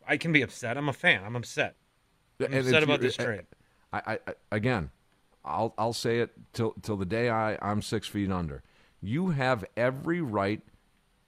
I 0.07 0.17
can 0.17 0.33
be 0.33 0.43
upset. 0.43 0.77
I'm 0.77 0.89
a 0.89 0.93
fan. 0.93 1.23
I'm 1.25 1.37
upset. 1.37 1.77
I'm 2.41 2.47
And 2.47 2.55
upset 2.57 2.83
about 2.83 3.01
this 3.01 3.19
uh, 3.19 3.25
trade. 3.25 3.47
I, 3.93 3.99
I, 4.07 4.12
I 4.27 4.35
again, 4.51 4.91
I'll 5.45 5.73
I'll 5.79 5.93
say 5.93 6.19
it 6.21 6.33
till 6.53 6.75
till 6.83 6.97
the 6.97 7.07
day 7.07 7.31
I 7.31 7.57
I'm 7.62 7.81
six 7.81 8.09
feet 8.09 8.31
under. 8.31 8.62
You 9.01 9.31
have 9.31 9.65
every 9.77 10.21
right 10.21 10.62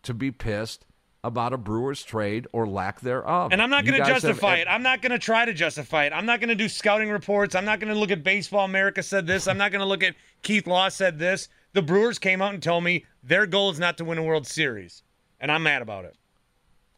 to 0.02 0.12
be 0.12 0.30
pissed 0.30 0.84
about 1.26 1.52
a 1.52 1.58
Brewers 1.58 2.04
trade 2.04 2.46
or 2.52 2.68
lack 2.68 3.00
thereof. 3.00 3.52
And 3.52 3.60
I'm 3.60 3.68
not 3.68 3.84
going 3.84 3.94
to 3.94 3.98
guys 3.98 4.08
have 4.08 4.22
justify 4.22 4.56
it. 4.56 4.68
I'm 4.70 4.82
not 4.82 5.02
going 5.02 5.10
to 5.10 5.18
try 5.18 5.44
to 5.44 5.52
justify 5.52 6.04
it. 6.04 6.12
I'm 6.12 6.24
not 6.24 6.40
going 6.40 6.50
to 6.50 6.54
do 6.54 6.68
scouting 6.68 7.10
reports. 7.10 7.56
I'm 7.56 7.64
not 7.64 7.80
going 7.80 7.92
to 7.92 7.98
look 7.98 8.12
at 8.12 8.22
Baseball 8.22 8.64
America 8.64 9.02
said 9.02 9.26
this. 9.26 9.48
I'm 9.48 9.58
not 9.58 9.72
going 9.72 9.80
to 9.80 9.86
look 9.86 10.04
at 10.04 10.14
Keith 10.42 10.66
Law 10.66 10.88
said 10.88 11.18
this. 11.18 11.48
The 11.72 11.82
Brewers 11.82 12.18
came 12.20 12.40
out 12.40 12.54
and 12.54 12.62
told 12.62 12.84
me 12.84 13.04
their 13.24 13.44
goal 13.44 13.70
is 13.70 13.80
not 13.80 13.98
to 13.98 14.04
win 14.04 14.18
a 14.18 14.22
World 14.22 14.46
Series, 14.46 15.02
and 15.40 15.50
I'm 15.50 15.64
mad 15.64 15.82
about 15.82 16.04
it. 16.04 16.16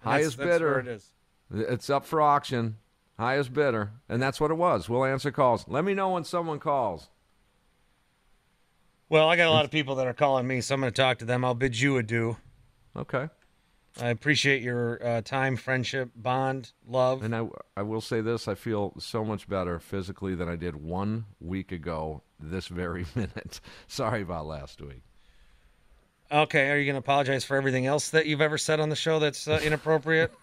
And 0.03 0.13
Highest 0.13 0.37
that's 0.37 0.51
bidder. 0.51 0.79
it 0.79 0.87
is. 0.87 1.11
It's 1.53 1.89
up 1.89 2.05
for 2.05 2.21
auction. 2.21 2.77
Highest 3.19 3.53
bidder. 3.53 3.93
And 4.09 4.23
that's 4.23 4.41
what 4.41 4.51
it 4.51 4.55
was. 4.55 4.89
We'll 4.89 5.05
answer 5.05 5.33
calls. 5.33 5.67
Let 5.67 5.85
me 5.85 5.95
know 5.95 6.11
when 6.11 6.25
someone 6.25 6.61
calls. 6.61 7.09
Well, 9.09 9.29
I 9.29 9.37
got 9.37 9.49
a 9.49 9.51
lot 9.51 9.65
of 9.65 9.71
people 9.71 9.95
that 9.97 10.07
are 10.07 10.13
calling 10.13 10.47
me, 10.47 10.61
so 10.61 10.75
I'm 10.75 10.81
going 10.83 10.93
to 10.93 11.03
talk 11.03 11.19
to 11.19 11.25
them. 11.25 11.45
I'll 11.45 11.55
bid 11.55 11.81
you 11.81 11.97
adieu. 11.97 12.37
Okay. 12.95 13.29
I 14.01 14.09
appreciate 14.09 14.63
your 14.63 15.05
uh, 15.05 15.23
time, 15.23 15.57
friendship, 15.57 16.11
bond, 16.15 16.73
love. 16.87 17.23
And 17.23 17.35
I, 17.35 17.49
I 17.77 17.83
will 17.83 18.01
say 18.01 18.21
this 18.21 18.47
I 18.47 18.55
feel 18.55 18.95
so 18.99 19.25
much 19.25 19.49
better 19.49 19.79
physically 19.79 20.35
than 20.35 20.49
I 20.49 20.57
did 20.57 20.77
one 20.77 21.27
week 21.41 21.73
ago 21.73 22.23
this 22.39 22.69
very 22.69 23.07
minute. 23.15 23.61
Sorry 23.87 24.23
about 24.23 24.47
last 24.47 24.81
week. 24.81 25.03
Okay, 26.31 26.71
are 26.71 26.77
you 26.77 26.85
going 26.85 26.95
to 26.95 26.99
apologize 27.01 27.45
for 27.45 27.57
everything 27.57 27.87
else 27.87 28.11
that 28.11 28.27
you've 28.27 28.43
ever 28.43 28.59
said 28.59 28.81
on 28.81 28.91
the 28.91 28.97
show 28.97 29.19
that's 29.19 29.49
uh, 29.49 29.61
inappropriate? 29.63 30.33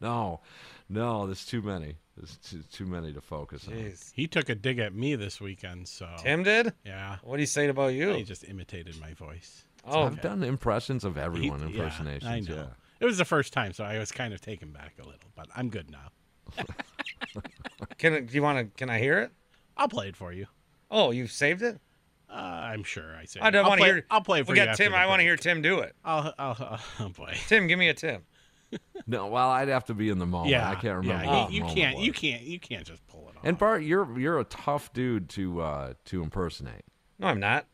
No, 0.00 0.40
no, 0.88 1.26
there's 1.26 1.46
too 1.46 1.62
many. 1.62 1.94
There's 2.16 2.36
too, 2.38 2.62
too 2.72 2.84
many 2.84 3.12
to 3.12 3.20
focus 3.20 3.68
on. 3.68 3.92
He 4.12 4.26
took 4.26 4.48
a 4.48 4.56
dig 4.56 4.80
at 4.80 4.92
me 4.92 5.14
this 5.14 5.40
weekend, 5.40 5.86
so 5.86 6.08
Tim 6.18 6.42
did? 6.42 6.72
Yeah. 6.84 7.18
What 7.22 7.36
did 7.36 7.42
he 7.42 7.46
say 7.46 7.68
about 7.68 7.94
you? 7.94 8.12
He 8.14 8.24
just 8.24 8.42
imitated 8.42 9.00
my 9.00 9.14
voice. 9.14 9.62
Oh, 9.84 10.02
I've 10.04 10.20
done 10.20 10.42
impressions 10.42 11.04
of 11.04 11.16
everyone, 11.18 11.60
He- 11.68 11.74
yeah, 11.76 11.82
impersonations. 11.84 12.24
I 12.24 12.40
know. 12.40 12.54
yeah. 12.54 12.66
It 13.00 13.04
was 13.04 13.18
the 13.18 13.24
first 13.24 13.52
time, 13.52 13.72
so 13.72 13.84
I 13.84 13.98
was 13.98 14.10
kind 14.10 14.34
of 14.34 14.40
taken 14.40 14.72
back 14.72 14.94
a 15.00 15.04
little, 15.04 15.30
but 15.36 15.46
I'm 15.54 15.70
good 15.70 15.90
now. 15.90 16.10
Can 17.98 18.26
do 18.26 18.34
you 18.34 18.42
want 18.42 18.58
to? 18.58 18.76
Can 18.78 18.90
I 18.90 18.98
hear 18.98 19.18
it? 19.20 19.32
I'll 19.76 19.88
play 19.88 20.08
it 20.08 20.16
for 20.16 20.32
you. 20.32 20.46
Oh, 20.90 21.10
you've 21.10 21.30
saved 21.32 21.62
it. 21.62 21.80
Uh, 22.30 22.34
I'm 22.34 22.82
sure 22.82 23.14
I 23.16 23.24
said. 23.24 23.42
I 23.42 23.50
don't 23.50 23.66
want 23.66 23.80
to 23.80 23.86
hear. 23.86 24.06
I'll 24.10 24.20
play 24.20 24.40
it 24.40 24.46
for 24.46 24.52
we 24.52 24.58
you. 24.58 24.64
got 24.66 24.76
Tim. 24.76 24.94
I 24.94 25.06
want 25.06 25.20
to 25.20 25.24
hear 25.24 25.36
Tim 25.36 25.62
do 25.62 25.78
it. 25.80 25.94
I'll, 26.04 26.34
I'll, 26.38 26.80
oh 27.00 27.08
boy. 27.10 27.34
Tim, 27.46 27.66
give 27.66 27.78
me 27.78 27.88
a 27.88 27.94
Tim. 27.94 28.22
No, 29.06 29.28
well, 29.28 29.48
I'd 29.48 29.68
have 29.68 29.86
to 29.86 29.94
be 29.94 30.10
in 30.10 30.18
the 30.18 30.26
moment. 30.26 30.50
yeah, 30.50 30.68
I 30.68 30.74
can't 30.74 30.98
remember. 30.98 31.24
Yeah, 31.24 31.42
what 31.44 31.50
you, 31.52 31.64
you 31.66 31.74
can't. 31.74 31.96
was. 31.96 32.04
You 32.06 32.12
can't. 32.12 32.42
You 32.42 32.60
can't 32.60 32.84
just 32.84 33.06
pull 33.06 33.30
it 33.30 33.36
off. 33.38 33.42
And 33.42 33.56
Bart, 33.56 33.82
you're 33.82 34.18
you're 34.18 34.38
a 34.38 34.44
tough 34.44 34.92
dude 34.92 35.30
to 35.30 35.62
uh, 35.62 35.92
to 36.06 36.22
impersonate. 36.22 36.82
No, 37.18 37.28
I'm 37.28 37.40
not. 37.40 37.64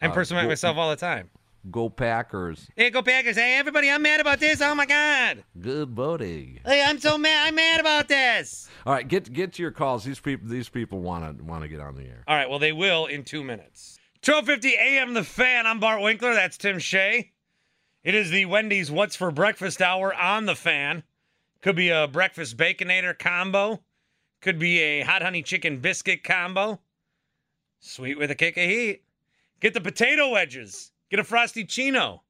I 0.00 0.06
Uh, 0.06 0.08
impersonate 0.08 0.44
go- 0.44 0.48
myself 0.48 0.76
all 0.76 0.90
the 0.90 0.96
time. 0.96 1.30
Go 1.70 1.90
Packers! 1.90 2.68
Hey, 2.74 2.88
go 2.88 3.02
Packers! 3.02 3.36
Hey, 3.36 3.58
everybody! 3.58 3.90
I'm 3.90 4.00
mad 4.00 4.18
about 4.18 4.40
this. 4.40 4.62
Oh 4.62 4.74
my 4.74 4.86
God! 4.86 5.44
Good 5.60 5.94
buddy. 5.94 6.58
Hey, 6.64 6.82
I'm 6.82 6.98
so 6.98 7.18
mad. 7.18 7.48
I'm 7.48 7.54
mad 7.54 7.80
about 7.80 8.08
this. 8.08 8.70
All 8.86 8.94
right, 8.94 9.06
get 9.06 9.30
get 9.30 9.52
to 9.54 9.62
your 9.62 9.70
calls. 9.70 10.04
These 10.04 10.20
people 10.20 10.48
these 10.48 10.70
people 10.70 11.00
want 11.00 11.38
to 11.38 11.44
want 11.44 11.62
to 11.62 11.68
get 11.68 11.80
on 11.80 11.96
the 11.96 12.04
air. 12.04 12.24
All 12.26 12.34
right. 12.34 12.48
Well, 12.48 12.58
they 12.58 12.72
will 12.72 13.04
in 13.04 13.24
two 13.24 13.44
minutes. 13.44 13.98
12:50 14.22 14.72
a.m. 14.72 15.12
The 15.12 15.22
Fan. 15.22 15.66
I'm 15.66 15.80
Bart 15.80 16.00
Winkler. 16.00 16.32
That's 16.32 16.56
Tim 16.56 16.78
Shea. 16.78 17.32
It 18.02 18.14
is 18.14 18.30
the 18.30 18.46
Wendy's 18.46 18.90
What's 18.90 19.14
for 19.16 19.30
Breakfast 19.30 19.82
hour 19.82 20.14
on 20.14 20.46
the 20.46 20.56
Fan. 20.56 21.02
Could 21.60 21.76
be 21.76 21.90
a 21.90 22.08
breakfast 22.08 22.56
baconator 22.56 23.18
combo. 23.18 23.82
Could 24.40 24.58
be 24.58 24.78
a 24.80 25.02
hot 25.02 25.20
honey 25.20 25.42
chicken 25.42 25.80
biscuit 25.80 26.24
combo. 26.24 26.80
Sweet 27.80 28.16
with 28.18 28.30
a 28.30 28.34
kick 28.34 28.56
of 28.56 28.64
heat. 28.64 29.02
Get 29.60 29.74
the 29.74 29.80
potato 29.80 30.30
wedges. 30.30 30.90
Get 31.10 31.20
a 31.20 31.24
Frosty-ccino. 31.24 32.20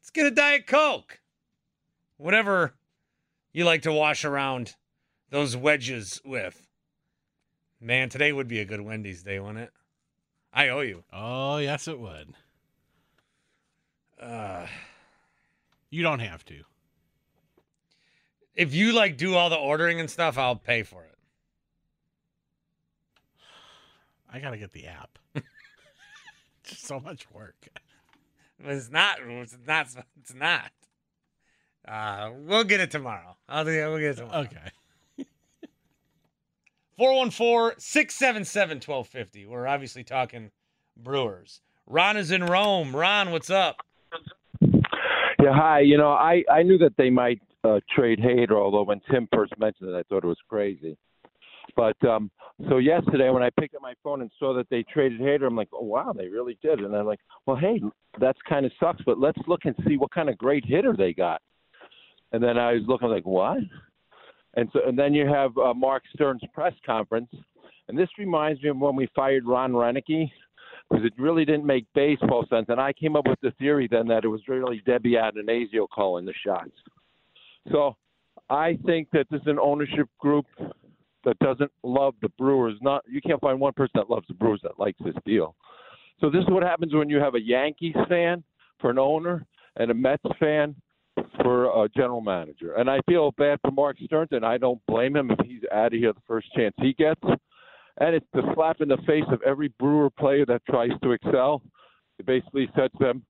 Let's 0.00 0.10
get 0.10 0.26
a 0.26 0.30
diet 0.30 0.66
coke. 0.66 1.20
Whatever 2.16 2.74
you 3.52 3.64
like 3.64 3.82
to 3.82 3.92
wash 3.92 4.24
around 4.24 4.74
those 5.30 5.56
wedges 5.56 6.20
with. 6.24 6.66
Man, 7.80 8.08
today 8.08 8.32
would 8.32 8.48
be 8.48 8.60
a 8.60 8.64
good 8.64 8.80
Wendy's 8.80 9.22
day, 9.22 9.38
wouldn't 9.38 9.58
it? 9.58 9.72
I 10.52 10.68
owe 10.70 10.80
you. 10.80 11.04
Oh 11.12 11.58
yes, 11.58 11.86
it 11.88 11.98
would. 12.00 12.34
Uh, 14.20 14.66
You 15.90 16.02
don't 16.02 16.18
have 16.20 16.44
to. 16.46 16.64
if 18.56 18.74
you 18.74 18.92
like 18.92 19.16
do 19.16 19.34
all 19.36 19.48
the 19.48 19.56
ordering 19.56 20.00
and 20.00 20.10
stuff, 20.10 20.36
I'll 20.36 20.56
pay 20.56 20.82
for 20.82 21.04
it. 21.04 21.14
I 24.32 24.40
gotta 24.40 24.56
get 24.58 24.72
the 24.72 24.86
app. 24.86 25.18
Just 26.68 26.86
so 26.86 27.00
much 27.00 27.28
work. 27.32 27.68
It's 28.64 28.90
not. 28.90 29.18
It's 29.20 29.56
not. 29.66 29.86
It's 30.20 30.34
not. 30.34 30.70
Uh, 31.86 32.30
we'll 32.36 32.64
get 32.64 32.80
it 32.80 32.90
tomorrow. 32.90 33.36
I'll 33.48 33.64
do. 33.64 33.70
We'll 33.70 33.98
get 33.98 34.10
it 34.10 34.16
tomorrow. 34.16 34.40
Okay. 34.40 34.58
414-677-1250. 37.00 39.46
We're 39.46 39.68
obviously 39.68 40.02
talking 40.04 40.50
Brewers. 40.96 41.60
Ron 41.86 42.16
is 42.16 42.32
in 42.32 42.44
Rome. 42.44 42.94
Ron, 42.94 43.30
what's 43.30 43.50
up? 43.50 43.76
Yeah, 44.60 45.54
hi. 45.54 45.80
You 45.80 45.96
know, 45.96 46.10
I 46.10 46.44
I 46.50 46.62
knew 46.64 46.76
that 46.78 46.96
they 46.98 47.10
might 47.10 47.40
uh, 47.62 47.78
trade 47.94 48.18
Hader, 48.18 48.56
although 48.56 48.82
when 48.82 49.00
Tim 49.10 49.28
first 49.32 49.56
mentioned 49.58 49.90
it, 49.90 49.94
I 49.94 50.02
thought 50.02 50.24
it 50.24 50.26
was 50.26 50.40
crazy. 50.48 50.98
But 51.78 52.04
um, 52.04 52.28
so 52.68 52.78
yesterday, 52.78 53.30
when 53.30 53.44
I 53.44 53.50
picked 53.50 53.76
up 53.76 53.82
my 53.82 53.94
phone 54.02 54.20
and 54.20 54.32
saw 54.36 54.52
that 54.54 54.68
they 54.68 54.82
traded 54.82 55.20
Hader, 55.20 55.46
I'm 55.46 55.54
like, 55.54 55.68
oh 55.72 55.84
wow, 55.84 56.12
they 56.12 56.26
really 56.26 56.58
did. 56.60 56.80
And 56.80 56.92
I'm 56.92 57.06
like, 57.06 57.20
well, 57.46 57.56
hey, 57.56 57.80
that's 58.20 58.38
kind 58.48 58.66
of 58.66 58.72
sucks, 58.80 59.00
but 59.06 59.20
let's 59.20 59.38
look 59.46 59.60
and 59.62 59.76
see 59.86 59.96
what 59.96 60.10
kind 60.10 60.28
of 60.28 60.36
great 60.36 60.64
hitter 60.64 60.96
they 60.98 61.12
got. 61.12 61.40
And 62.32 62.42
then 62.42 62.58
I 62.58 62.72
was 62.72 62.82
looking 62.88 63.06
like, 63.10 63.24
what? 63.24 63.58
And 64.54 64.68
so, 64.72 64.80
and 64.88 64.98
then 64.98 65.14
you 65.14 65.28
have 65.28 65.56
uh, 65.56 65.72
Mark 65.72 66.02
Stearns' 66.12 66.42
press 66.52 66.72
conference, 66.84 67.30
and 67.86 67.96
this 67.96 68.08
reminds 68.18 68.60
me 68.60 68.70
of 68.70 68.78
when 68.78 68.96
we 68.96 69.08
fired 69.14 69.46
Ron 69.46 69.70
Roenicke 69.70 70.28
because 70.90 71.06
it 71.06 71.12
really 71.16 71.44
didn't 71.44 71.64
make 71.64 71.86
baseball 71.94 72.44
sense. 72.50 72.66
And 72.70 72.80
I 72.80 72.92
came 72.92 73.14
up 73.14 73.28
with 73.28 73.38
the 73.40 73.52
theory 73.52 73.86
then 73.88 74.08
that 74.08 74.24
it 74.24 74.28
was 74.28 74.40
really 74.48 74.82
Debbie 74.84 75.12
Attanasio 75.12 75.86
calling 75.94 76.24
the 76.24 76.34
shots. 76.44 76.72
So 77.70 77.94
I 78.50 78.76
think 78.84 79.10
that 79.12 79.26
this 79.30 79.42
is 79.42 79.46
an 79.46 79.60
ownership 79.60 80.08
group 80.18 80.46
that 81.28 81.38
doesn't 81.40 81.70
love 81.82 82.14
the 82.22 82.30
Brewers. 82.30 82.78
Not 82.80 83.04
you 83.06 83.20
can't 83.20 83.40
find 83.40 83.60
one 83.60 83.74
person 83.74 83.92
that 83.96 84.08
loves 84.08 84.26
the 84.28 84.34
Brewers 84.34 84.60
that 84.62 84.78
likes 84.78 84.98
this 85.04 85.14
deal. 85.26 85.54
So 86.20 86.30
this 86.30 86.40
is 86.40 86.48
what 86.48 86.62
happens 86.62 86.94
when 86.94 87.10
you 87.10 87.18
have 87.18 87.34
a 87.34 87.40
Yankees 87.40 87.94
fan 88.08 88.42
for 88.80 88.90
an 88.90 88.98
owner 88.98 89.46
and 89.76 89.90
a 89.90 89.94
Mets 89.94 90.24
fan 90.40 90.74
for 91.42 91.84
a 91.84 91.88
general 91.90 92.22
manager. 92.22 92.74
And 92.74 92.88
I 92.88 93.00
feel 93.06 93.32
bad 93.32 93.58
for 93.60 93.70
Mark 93.70 93.98
Stearns, 94.02 94.30
and 94.32 94.44
I 94.44 94.56
don't 94.56 94.80
blame 94.86 95.14
him 95.14 95.30
if 95.30 95.38
he's 95.46 95.60
out 95.72 95.92
of 95.92 95.92
here 95.92 96.12
the 96.12 96.20
first 96.26 96.48
chance 96.56 96.74
he 96.78 96.94
gets. 96.94 97.20
And 98.00 98.14
it's 98.14 98.26
the 98.32 98.42
slap 98.54 98.80
in 98.80 98.88
the 98.88 98.98
face 99.06 99.24
of 99.30 99.42
every 99.42 99.68
Brewer 99.78 100.10
player 100.10 100.46
that 100.46 100.62
tries 100.68 100.90
to 101.02 101.12
excel. 101.12 101.62
It 102.18 102.26
basically 102.26 102.68
sets 102.74 102.94
them 102.98 103.22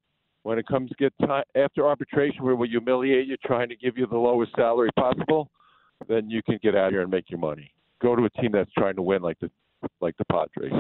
when 0.45 0.59
it 0.59 0.67
comes 0.67 0.91
get 0.99 1.13
time 1.27 1.45
after 1.57 1.87
arbitration, 1.87 2.45
where 2.45 2.55
we 2.55 2.69
humiliate 2.69 3.27
you, 3.27 3.37
trying 3.45 3.69
to 3.71 3.77
give 3.77 3.99
you 3.99 4.07
the 4.07 4.17
lowest 4.17 4.53
salary 4.55 4.91
possible. 4.97 5.51
Then 6.09 6.31
you 6.31 6.43
can 6.43 6.59
get 6.63 6.77
out 6.77 6.93
here 6.93 7.03
and 7.03 7.11
make 7.11 7.29
your 7.29 7.41
money. 7.41 7.73
Go 8.01 8.17
to 8.17 8.25
a 8.25 8.31
team 8.31 8.53
that's 8.53 8.73
trying 8.73 8.97
to 8.97 9.03
win, 9.03 9.23
like 9.23 9.39
the 9.41 9.51
like 10.01 10.17
the 10.17 10.25
Padres. 10.27 10.73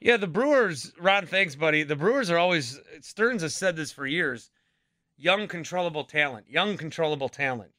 Yeah, 0.00 0.16
the 0.16 0.26
Brewers, 0.26 0.92
Ron, 1.00 1.26
thanks, 1.26 1.56
buddy. 1.56 1.82
The 1.82 1.96
Brewers 1.96 2.30
are 2.30 2.38
always, 2.38 2.78
Stearns 3.00 3.42
has 3.42 3.54
said 3.54 3.76
this 3.76 3.90
for 3.90 4.06
years 4.06 4.50
young, 5.16 5.48
controllable 5.48 6.04
talent. 6.04 6.48
Young, 6.48 6.76
controllable 6.76 7.28
talent. 7.28 7.72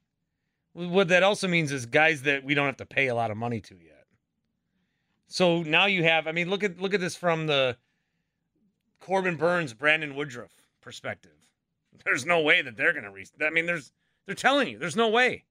What 0.74 1.08
that 1.08 1.24
also 1.24 1.48
means 1.48 1.72
is 1.72 1.86
guys 1.86 2.24
that 2.24 2.44
we 2.44 2.54
don't 2.54 2.66
have 2.66 2.78
to 2.78 2.86
pay 2.86 3.08
a 3.08 3.16
lot 3.16 3.32
of 3.32 3.38
money 3.38 3.62
to 3.62 3.76
yet. 3.76 4.06
So 5.28 5.64
now 5.64 5.86
you 5.86 6.04
have, 6.04 6.28
I 6.28 6.32
mean, 6.32 6.50
look 6.50 6.64
at 6.64 6.80
look 6.80 6.94
at 6.94 7.00
this 7.00 7.16
from 7.16 7.48
the 7.48 7.78
Corbin 9.00 9.36
Burnes, 9.36 9.74
Brandon 9.74 10.16
Woodruff 10.16 10.52
perspective. 10.82 11.32
There's 12.06 12.26
no 12.26 12.42
way 12.42 12.62
that 12.62 12.78
they're 12.78 12.94
going 12.94 13.06
to 13.06 13.12
re. 13.12 13.26
I 13.42 13.50
mean, 13.50 13.66
there's 13.66 13.92
they're 14.26 14.36
telling 14.36 14.68
you, 14.68 14.78
there's 14.78 14.96
no 14.96 15.10
way. 15.10 15.46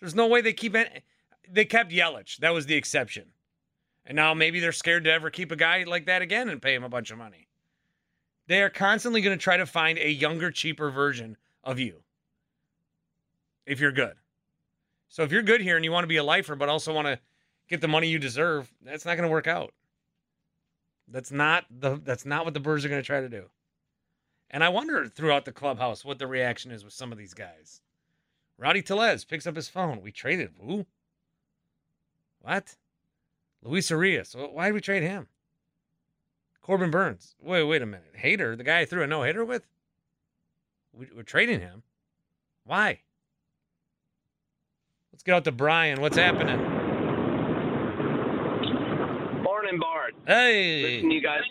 There's 0.00 0.14
no 0.14 0.28
way 0.28 0.40
they 0.40 0.52
keep 0.52 0.74
it. 0.76 1.02
They 1.50 1.64
kept 1.64 1.92
Yelich. 1.92 2.38
That 2.38 2.54
was 2.54 2.66
the 2.66 2.74
exception. 2.74 3.32
And 4.04 4.16
now 4.16 4.34
maybe 4.34 4.60
they're 4.60 4.72
scared 4.72 5.04
to 5.04 5.12
ever 5.12 5.30
keep 5.30 5.50
a 5.50 5.56
guy 5.56 5.84
like 5.84 6.06
that 6.06 6.22
again 6.22 6.48
and 6.48 6.62
pay 6.62 6.74
him 6.74 6.84
a 6.84 6.88
bunch 6.88 7.10
of 7.10 7.18
money. 7.18 7.48
They 8.46 8.62
are 8.62 8.70
constantly 8.70 9.20
going 9.20 9.36
to 9.36 9.42
try 9.42 9.56
to 9.56 9.66
find 9.66 9.98
a 9.98 10.10
younger, 10.10 10.50
cheaper 10.50 10.90
version 10.90 11.36
of 11.64 11.80
you. 11.80 12.02
If 13.66 13.80
you're 13.80 13.92
good. 13.92 14.14
So 15.08 15.24
if 15.24 15.32
you're 15.32 15.42
good 15.42 15.60
here 15.60 15.76
and 15.76 15.84
you 15.84 15.90
want 15.90 16.04
to 16.04 16.08
be 16.08 16.18
a 16.18 16.24
lifer, 16.24 16.54
but 16.54 16.68
also 16.68 16.94
want 16.94 17.08
to 17.08 17.18
get 17.68 17.80
the 17.80 17.88
money 17.88 18.08
you 18.08 18.18
deserve, 18.18 18.72
that's 18.80 19.04
not 19.04 19.16
going 19.16 19.28
to 19.28 19.32
work 19.32 19.48
out. 19.48 19.74
That's 21.08 21.32
not 21.32 21.64
the 21.70 22.00
that's 22.02 22.26
not 22.26 22.44
what 22.44 22.54
the 22.54 22.60
birds 22.60 22.84
are 22.84 22.88
going 22.88 23.00
to 23.00 23.06
try 23.06 23.20
to 23.20 23.28
do. 23.28 23.46
And 24.50 24.62
I 24.62 24.68
wonder 24.68 25.06
throughout 25.08 25.44
the 25.44 25.52
clubhouse 25.52 26.04
what 26.04 26.18
the 26.18 26.26
reaction 26.26 26.70
is 26.70 26.84
with 26.84 26.92
some 26.92 27.12
of 27.12 27.18
these 27.18 27.34
guys. 27.34 27.80
Rowdy 28.58 28.82
Tellez 28.82 29.24
picks 29.24 29.46
up 29.46 29.56
his 29.56 29.68
phone. 29.68 30.00
We 30.00 30.12
traded 30.12 30.52
who? 30.60 30.86
What? 32.46 32.76
Luis 33.64 33.90
Urias. 33.90 34.36
Why 34.38 34.66
did 34.66 34.74
we 34.74 34.80
trade 34.80 35.02
him? 35.02 35.26
Corbin 36.62 36.92
Burnes. 36.92 37.34
Wait, 37.40 37.64
wait 37.64 37.82
a 37.82 37.86
minute. 37.86 38.14
Hader, 38.22 38.56
the 38.56 38.62
guy 38.62 38.80
I 38.80 38.84
threw 38.84 39.02
a 39.02 39.06
no 39.08 39.24
hitter 39.24 39.44
with? 39.44 39.66
We- 40.92 41.08
We're 41.12 41.24
trading 41.24 41.58
him. 41.58 41.82
Why? 42.64 43.00
Let's 45.12 45.24
get 45.24 45.34
out 45.34 45.42
to 45.44 45.52
Brian. 45.52 46.00
What's 46.00 46.16
happening? 46.16 46.60
Morning, 49.42 49.80
Bart. 49.80 50.14
Hey. 50.24 50.82
Listen 50.94 51.08
to 51.08 51.14
you 51.16 51.22
guys. 51.22 51.42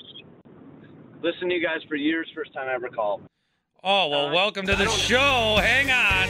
Listen 1.22 1.50
to 1.50 1.56
you 1.56 1.62
guys 1.62 1.82
for 1.90 1.96
years. 1.98 2.30
First 2.34 2.54
time 2.54 2.70
I 2.70 2.74
ever 2.74 2.88
called. 2.88 3.22
Oh, 3.84 4.08
well, 4.08 4.28
uh, 4.28 4.34
welcome 4.34 4.66
to 4.66 4.76
the 4.78 4.88
show. 4.88 5.58
Hang 5.60 5.92
on. 5.92 6.30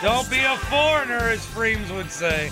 Don't 0.02 0.30
be 0.30 0.38
a 0.38 0.56
foreigner, 0.68 1.28
as 1.28 1.44
Freems 1.44 1.90
would 1.90 2.10
say. 2.12 2.50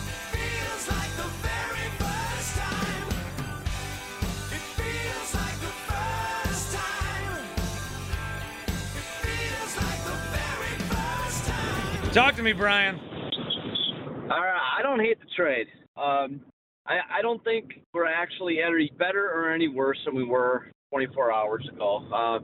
Talk 12.14 12.36
to 12.36 12.44
me, 12.44 12.52
Brian. 12.52 12.94
All 12.94 14.40
right, 14.40 14.60
I 14.78 14.82
don't 14.82 15.00
hate 15.00 15.18
the 15.18 15.26
trade. 15.36 15.66
Um, 15.96 16.42
I, 16.86 16.98
I 17.18 17.22
don't 17.22 17.42
think 17.42 17.80
we're 17.92 18.06
actually 18.06 18.58
any 18.64 18.88
better 18.96 19.28
or 19.34 19.52
any 19.52 19.66
worse 19.66 19.98
than 20.06 20.14
we 20.14 20.22
were 20.22 20.68
24 20.92 21.32
hours 21.32 21.68
ago. 21.72 22.06
Uh, 22.14 22.38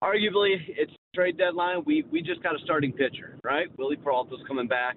arguably, 0.00 0.54
it's 0.68 0.92
trade 1.12 1.36
deadline. 1.38 1.82
We 1.84 2.04
we 2.12 2.22
just 2.22 2.40
got 2.44 2.54
a 2.54 2.60
starting 2.62 2.92
pitcher, 2.92 3.36
right? 3.42 3.66
Willie 3.76 3.96
Peralta's 3.96 4.38
coming 4.46 4.68
back. 4.68 4.94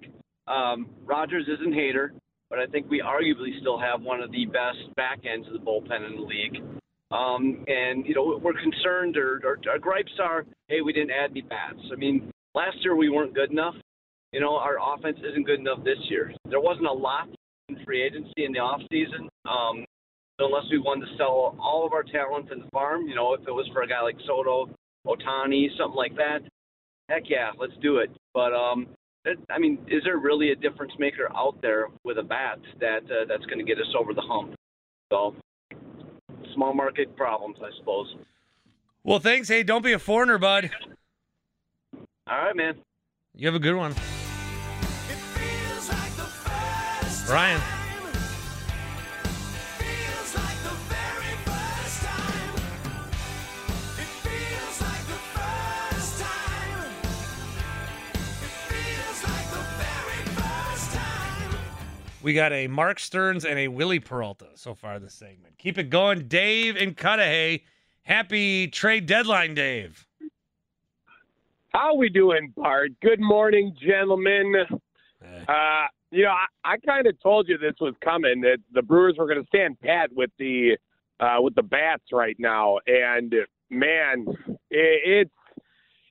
Um, 0.48 0.92
Rogers 1.06 1.48
isn't 1.48 1.74
Hader, 1.74 2.10
but 2.52 2.60
I 2.60 2.68
think 2.68 2.88
we 2.88 3.02
arguably 3.02 3.60
still 3.62 3.80
have 3.80 4.04
one 4.04 4.22
of 4.22 4.32
the 4.32 4.46
best 4.46 4.96
back 4.96 5.22
ends 5.26 5.48
of 5.48 5.54
the 5.54 5.60
bullpen 5.60 6.06
in 6.08 6.18
the 6.18 6.22
league. 6.22 6.62
Um, 7.10 7.66
and 7.68 8.06
you 8.06 8.14
know 8.14 8.40
we're 8.40 8.54
concerned, 8.54 9.18
or, 9.18 9.42
or 9.44 9.58
our 9.72 9.80
gripes 9.80 10.12
are, 10.22 10.46
hey, 10.68 10.82
we 10.82 10.94
didn't 10.94 11.10
add 11.10 11.32
any 11.32 11.42
bats. 11.42 11.80
I 11.92 11.96
mean, 11.96 12.32
last 12.54 12.78
year 12.84 12.96
we 12.96 13.10
weren't 13.10 13.34
good 13.34 13.50
enough. 13.50 13.74
You 14.32 14.40
know, 14.40 14.56
our 14.56 14.78
offense 14.94 15.18
isn't 15.28 15.46
good 15.46 15.60
enough 15.60 15.84
this 15.84 15.98
year. 16.10 16.32
There 16.50 16.62
wasn't 16.62 16.88
a 16.88 16.94
lot 16.94 17.30
in 17.68 17.84
free 17.84 18.04
agency 18.04 18.46
in 18.46 18.52
the 18.52 18.60
off 18.60 18.82
season. 18.92 19.28
Um, 19.46 19.86
unless 20.40 20.64
we 20.72 20.78
wanted 20.78 21.08
to 21.08 21.18
sell 21.18 21.56
all 21.60 21.86
of 21.86 21.94
our 21.94 22.04
talent 22.04 22.52
in 22.52 22.60
the 22.60 22.70
farm, 22.72 23.08
you 23.08 23.16
know, 23.16 23.34
if 23.34 23.42
it 23.48 23.52
was 23.52 23.68
for 23.74 23.82
a 23.82 23.88
guy 23.88 24.02
like 24.02 24.16
Soto, 24.26 24.70
Ohtani, 25.06 25.68
something 25.78 25.96
like 25.96 26.16
that, 26.16 26.40
heck 27.10 27.24
yeah, 27.28 27.52
let's 27.60 27.74
do 27.82 27.98
it. 27.98 28.10
But 28.34 28.54
um, 28.54 28.88
it, 29.26 29.40
I 29.50 29.60
mean, 29.60 29.80
is 29.88 30.04
there 30.04 30.18
really 30.18 30.52
a 30.52 30.56
difference 30.56 30.94
maker 31.00 31.30
out 31.36 31.60
there 31.62 31.88
with 32.04 32.18
a 32.18 32.24
bat 32.24 32.60
that 32.80 33.04
uh, 33.06 33.26
that's 33.28 33.46
going 33.46 33.60
to 33.60 33.66
get 33.66 33.78
us 33.78 33.94
over 33.98 34.14
the 34.14 34.22
hump? 34.22 34.56
So, 35.12 35.36
small 36.54 36.74
market 36.74 37.16
problems, 37.16 37.58
I 37.62 37.70
suppose. 37.80 38.16
Well, 39.04 39.20
thanks. 39.20 39.48
Hey, 39.48 39.64
don't 39.64 39.84
be 39.84 39.94
a 39.94 40.00
foreigner, 40.00 40.38
bud. 40.38 40.70
All 42.28 42.38
right, 42.38 42.56
man. 42.56 42.76
You 43.36 43.48
have 43.48 43.56
a 43.56 43.60
good 43.60 43.76
one. 43.76 43.96
Brian. 47.30 47.62
We 62.24 62.34
got 62.34 62.52
a 62.52 62.68
Mark 62.68 62.98
Stearns 62.98 63.46
and 63.46 63.60
a 63.60 63.68
Willie 63.68 64.00
Peralta 64.00 64.48
so 64.56 64.74
far 64.74 64.98
this 64.98 65.14
segment. 65.14 65.56
Keep 65.60 65.78
it 65.78 65.92
going, 65.92 66.28
Dave 66.28 66.78
and 66.78 66.98
Cudahy. 66.98 67.64
Happy 68.02 68.68
trade 68.70 69.06
deadline, 69.06 69.54
Dave. 69.54 70.08
How 71.70 71.94
we 71.94 72.10
doing, 72.10 72.52
Bart? 72.58 72.90
Good 73.04 73.20
morning, 73.20 73.76
gentlemen. 73.80 74.66
Uh, 75.48 75.86
you 76.12 76.24
know, 76.24 76.32
I, 76.32 76.74
I 76.74 76.78
kind 76.78 77.08
of 77.08 77.20
told 77.22 77.48
you 77.48 77.58
this 77.58 77.76
was 77.80 77.94
coming 78.04 78.42
that 78.42 78.58
the 78.74 78.82
Brewers 78.82 79.16
were 79.18 79.28
going 79.28 79.42
to 79.42 79.48
stand 79.48 79.80
pat 79.80 80.10
with 80.14 80.32
the 80.40 80.78
uh, 81.20 81.38
with 81.40 81.54
the 81.56 81.64
bats 81.64 82.04
right 82.14 82.38
now, 82.40 82.80
and 82.88 83.34
man, 83.70 84.26
it, 84.70 85.28
it's 85.30 85.32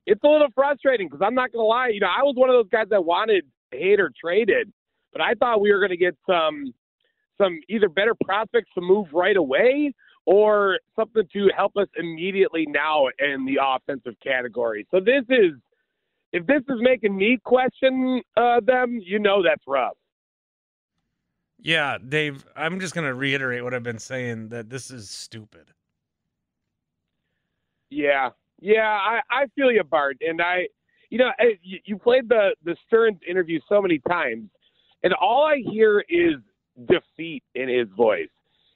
it's 0.06 0.22
a 0.22 0.28
little 0.28 0.48
frustrating 0.54 1.08
because 1.08 1.22
I'm 1.24 1.34
not 1.34 1.52
going 1.52 1.62
to 1.62 1.66
lie. 1.66 1.88
You 1.88 2.00
know, 2.00 2.08
I 2.08 2.22
was 2.22 2.34
one 2.36 2.50
of 2.50 2.54
those 2.54 2.70
guys 2.70 2.86
that 2.90 3.04
wanted 3.04 3.44
Hader 3.74 4.08
traded, 4.18 4.72
but 5.12 5.20
I 5.20 5.34
thought 5.34 5.60
we 5.60 5.72
were 5.72 5.78
going 5.78 5.90
to 5.90 5.96
get 5.96 6.16
some 6.26 6.72
some 7.38 7.58
either 7.68 7.88
better 7.88 8.14
prospects 8.24 8.70
to 8.74 8.80
move 8.80 9.06
right 9.12 9.36
away 9.36 9.92
or 10.26 10.78
something 10.96 11.22
to 11.32 11.48
help 11.56 11.76
us 11.76 11.86
immediately 11.96 12.66
now 12.68 13.06
in 13.18 13.46
the 13.46 13.58
offensive 13.62 14.14
category. 14.22 14.86
So 14.90 15.00
this 15.00 15.24
is 15.30 15.52
if 16.32 16.46
this 16.46 16.62
is 16.68 16.78
making 16.80 17.16
me 17.16 17.38
question 17.42 18.22
uh, 18.36 18.60
them, 18.60 19.00
you 19.02 19.18
know 19.18 19.42
that's 19.42 19.62
rough. 19.66 19.96
Yeah, 21.60 21.98
Dave, 21.98 22.46
I'm 22.54 22.78
just 22.78 22.94
going 22.94 23.06
to 23.06 23.14
reiterate 23.14 23.64
what 23.64 23.74
I've 23.74 23.82
been 23.82 23.98
saying 23.98 24.50
that 24.50 24.70
this 24.70 24.90
is 24.90 25.10
stupid. 25.10 25.72
Yeah, 27.90 28.30
yeah, 28.60 28.88
I, 28.88 29.20
I 29.30 29.46
feel 29.56 29.72
you, 29.72 29.82
Bart, 29.82 30.18
and 30.20 30.40
I, 30.42 30.68
you 31.10 31.18
know, 31.18 31.30
eh, 31.40 31.54
you, 31.62 31.78
you 31.84 31.98
played 31.98 32.28
the 32.28 32.54
the 32.64 32.76
Stearns 32.86 33.18
interview 33.28 33.60
so 33.68 33.80
many 33.80 33.98
times, 34.08 34.50
and 35.02 35.14
all 35.14 35.46
I 35.46 35.62
hear 35.70 36.04
is 36.08 36.34
defeat 36.86 37.42
in 37.54 37.68
his 37.68 37.88
voice. 37.96 38.28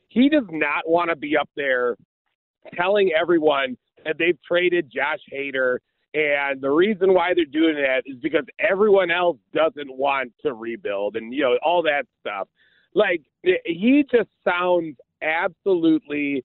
He 0.09 0.29
does 0.29 0.47
not 0.51 0.89
want 0.89 1.11
to 1.11 1.17
be 1.17 1.37
up 1.37 1.49
there 1.57 1.97
telling 2.75 3.11
everyone 3.19 3.77
that 4.05 4.17
they've 4.19 4.39
traded 4.47 4.91
Josh 4.93 5.21
Hader, 5.33 5.79
and 6.15 6.61
the 6.61 6.71
reason 6.71 7.15
why 7.15 7.33
they're 7.35 7.45
doing 7.45 7.77
that 7.77 8.03
is 8.05 8.19
because 8.21 8.45
everyone 8.59 9.11
else 9.11 9.39
doesn't 9.55 9.97
want 9.97 10.33
to 10.43 10.53
rebuild, 10.53 11.17
and 11.17 11.33
you 11.33 11.43
know 11.43 11.59
all 11.63 11.83
that 11.83 12.05
stuff. 12.21 12.49
Like 12.95 13.23
he 13.65 14.05
just 14.11 14.29
sounds 14.45 14.97
absolutely 15.23 16.45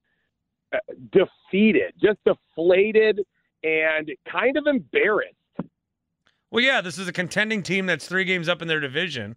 uh, 0.72 0.78
defeated, 1.11 1.93
just 2.01 2.20
deflated, 2.26 3.20
and 3.63 4.09
kind 4.32 4.55
of 4.55 4.68
embarrassed. 4.68 5.34
Well, 6.49 6.63
yeah, 6.63 6.80
this 6.80 6.97
is 6.97 7.09
a 7.09 7.13
contending 7.13 7.61
team 7.61 7.88
that's 7.88 8.07
three 8.07 8.24
games 8.24 8.47
up 8.47 8.61
in 8.61 8.70
their 8.70 8.80
division. 8.80 9.36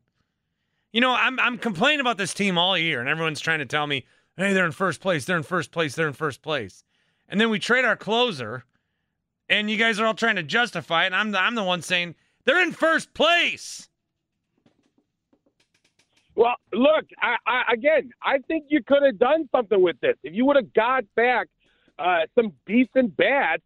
You 0.93 1.01
know, 1.01 1.13
I'm 1.13 1.41
I'm 1.41 1.59
complaining 1.59 2.01
about 2.01 2.19
this 2.19 2.35
team 2.35 2.57
all 2.57 2.79
year, 2.79 3.01
and 3.01 3.09
everyone's 3.09 3.41
trying 3.41 3.59
to 3.59 3.67
tell 3.67 3.87
me, 3.89 4.07
"Hey, 4.37 4.53
they're 4.53 4.67
in 4.67 4.73
first 4.73 5.01
place. 5.01 5.25
They're 5.25 5.37
in 5.37 5.43
first 5.43 5.73
place. 5.73 5.97
They're 5.97 6.09
in 6.09 6.15
first 6.15 6.43
place." 6.43 6.85
And 7.29 7.41
then 7.41 7.51
we 7.51 7.59
trade 7.59 7.85
our 7.85 7.97
closer, 7.97 8.65
and 9.51 9.69
you 9.69 9.77
guys 9.77 10.01
are 10.01 10.07
all 10.07 10.15
trying 10.15 10.37
to 10.37 10.43
justify 10.43 11.03
it. 11.03 11.07
And 11.07 11.17
I'm 11.17 11.33
the, 11.33 11.41
I'm 11.41 11.57
the 11.57 11.65
one 11.65 11.83
saying 11.83 12.15
they're 12.45 12.63
in 12.63 12.73
first 12.73 13.13
place. 13.13 13.89
Well, 16.37 16.55
look, 16.73 17.05
I, 17.21 17.37
I, 17.47 17.73
again, 17.75 18.11
I 18.23 18.39
think 18.49 18.67
you 18.69 18.83
could 18.83 19.03
have 19.05 19.19
done 19.19 19.49
something 19.55 19.83
with 19.83 20.01
this. 20.01 20.15
If 20.23 20.33
you 20.33 20.47
would 20.47 20.57
have 20.57 20.73
got 20.73 21.05
back 21.17 21.49
uh, 21.99 22.21
some 22.35 22.53
decent 22.67 23.15
bats, 23.17 23.63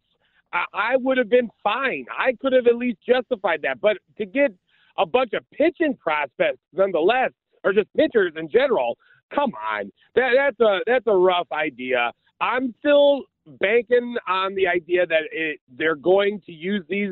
I, 0.51 0.65
I 0.73 0.95
would 0.97 1.17
have 1.17 1.29
been 1.29 1.49
fine. 1.63 2.05
I 2.11 2.33
could 2.41 2.51
have 2.51 2.67
at 2.67 2.75
least 2.75 2.97
justified 3.07 3.61
that. 3.61 3.79
But 3.79 3.97
to 4.17 4.25
get 4.25 4.51
a 4.97 5.05
bunch 5.05 5.33
of 5.33 5.49
pitching 5.51 5.95
prospects, 5.95 6.59
nonetheless, 6.73 7.31
or 7.63 7.71
just 7.71 7.87
pitchers 7.95 8.33
in 8.35 8.49
general, 8.49 8.97
come 9.33 9.51
on, 9.71 9.91
that, 10.15 10.31
that's 10.35 10.59
a 10.59 10.79
that's 10.85 11.07
a 11.07 11.15
rough 11.15 11.47
idea. 11.51 12.11
I'm 12.41 12.73
still 12.79 13.23
banking 13.45 14.15
on 14.27 14.55
the 14.55 14.67
idea 14.67 15.05
that 15.05 15.21
it, 15.31 15.59
they're 15.77 15.95
going 15.95 16.41
to 16.45 16.51
use 16.51 16.83
these 16.89 17.11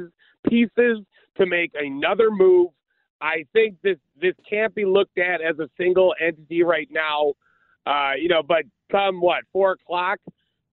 pieces 0.50 1.00
to 1.38 1.46
make 1.46 1.72
another 1.76 2.30
move. 2.32 2.70
I 3.22 3.46
think 3.54 3.78
this 3.82 3.98
this 4.22 4.34
can't 4.50 4.76
be 4.76 4.86
looked 4.86 5.18
at 5.18 5.42
as 5.42 5.58
a 5.60 5.70
single 5.78 6.14
entity 6.20 6.64
right 6.64 6.90
now. 6.92 7.34
Uh, 7.86 8.12
you 8.20 8.28
know, 8.28 8.44
but 8.46 8.64
come 8.92 9.22
what 9.22 9.44
four 9.52 9.74
o'clock, 9.74 10.20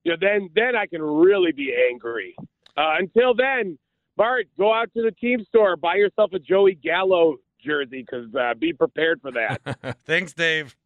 you 0.05 0.13
know, 0.13 0.17
then 0.21 0.51
then 0.55 0.75
I 0.77 0.87
can 0.87 1.03
really 1.03 1.53
be 1.53 1.73
angry. 1.91 2.35
Uh, 2.77 2.95
until 2.99 3.35
then, 3.35 3.79
Bart, 4.17 4.47
go 4.59 4.73
out 4.75 4.93
to 4.95 5.03
the 5.03 5.13
team 5.13 5.45
store, 5.45 5.77
buy 5.77 5.97
yourself 5.97 6.33
a 6.33 6.39
Joey 6.39 6.75
Gallo 6.75 7.37
jersey, 7.65 8.05
because 8.09 8.35
uh, 8.35 8.55
be 8.55 8.73
prepared 8.73 9.21
for 9.21 9.31
that. 9.33 9.99
Thanks, 10.05 10.33
Dave. 10.33 10.77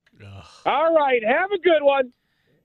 All 0.66 0.94
right, 0.94 1.22
have 1.24 1.50
a 1.50 1.58
good 1.58 1.82
one. 1.82 2.12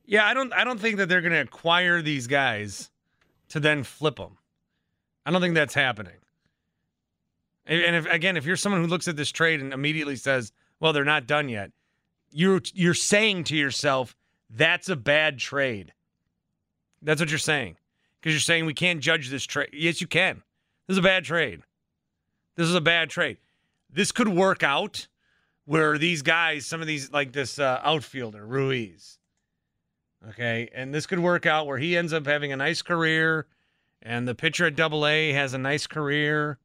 Yeah, 0.09 0.25
I 0.25 0.33
don't 0.33 0.51
I 0.53 0.63
don't 0.63 0.79
think 0.79 0.97
that 0.97 1.07
they're 1.07 1.21
going 1.21 1.33
to 1.33 1.41
acquire 1.41 2.01
these 2.01 2.25
guys 2.25 2.89
to 3.49 3.59
then 3.59 3.83
flip 3.83 4.15
them. 4.15 4.39
I 5.23 5.29
don't 5.29 5.39
think 5.39 5.53
that's 5.53 5.75
happening. 5.75 6.15
And 7.67 7.95
if 7.95 8.07
again, 8.07 8.35
if 8.35 8.43
you're 8.43 8.55
someone 8.55 8.81
who 8.81 8.87
looks 8.87 9.07
at 9.07 9.15
this 9.15 9.29
trade 9.29 9.61
and 9.61 9.71
immediately 9.71 10.15
says, 10.15 10.51
"Well, 10.79 10.93
they're 10.93 11.05
not 11.05 11.27
done 11.27 11.47
yet," 11.47 11.71
you're 12.31 12.59
you're 12.73 12.95
saying 12.95 13.43
to 13.45 13.55
yourself, 13.55 14.15
"That's 14.49 14.89
a 14.89 14.95
bad 14.95 15.37
trade." 15.37 15.93
That's 17.03 17.21
what 17.21 17.29
you're 17.29 17.37
saying 17.37 17.77
because 18.19 18.33
you're 18.33 18.39
saying 18.39 18.65
we 18.65 18.73
can't 18.73 19.01
judge 19.01 19.29
this 19.29 19.43
trade. 19.43 19.69
Yes, 19.73 20.01
you 20.01 20.07
can. 20.07 20.41
This 20.87 20.95
is 20.95 20.97
a 20.97 21.03
bad 21.03 21.23
trade. 21.23 21.61
This 22.55 22.67
is 22.67 22.73
a 22.73 22.81
bad 22.81 23.11
trade. 23.11 23.37
This 23.91 24.11
could 24.11 24.29
work 24.29 24.63
out 24.63 25.07
where 25.65 25.99
these 25.99 26.23
guys, 26.23 26.65
some 26.65 26.81
of 26.81 26.87
these, 26.87 27.11
like 27.11 27.31
this 27.31 27.59
uh, 27.59 27.79
outfielder 27.83 28.43
Ruiz, 28.43 29.18
okay, 30.27 30.69
and 30.73 30.93
this 30.93 31.05
could 31.05 31.19
work 31.19 31.45
out 31.45 31.67
where 31.67 31.77
he 31.77 31.95
ends 31.95 32.11
up 32.11 32.25
having 32.25 32.51
a 32.51 32.57
nice 32.57 32.81
career 32.81 33.47
and 34.01 34.27
the 34.27 34.35
pitcher 34.35 34.65
at 34.65 34.75
Double 34.75 35.05
A 35.05 35.31
has 35.33 35.53
a 35.53 35.57
nice 35.57 35.87
career. 35.87 36.57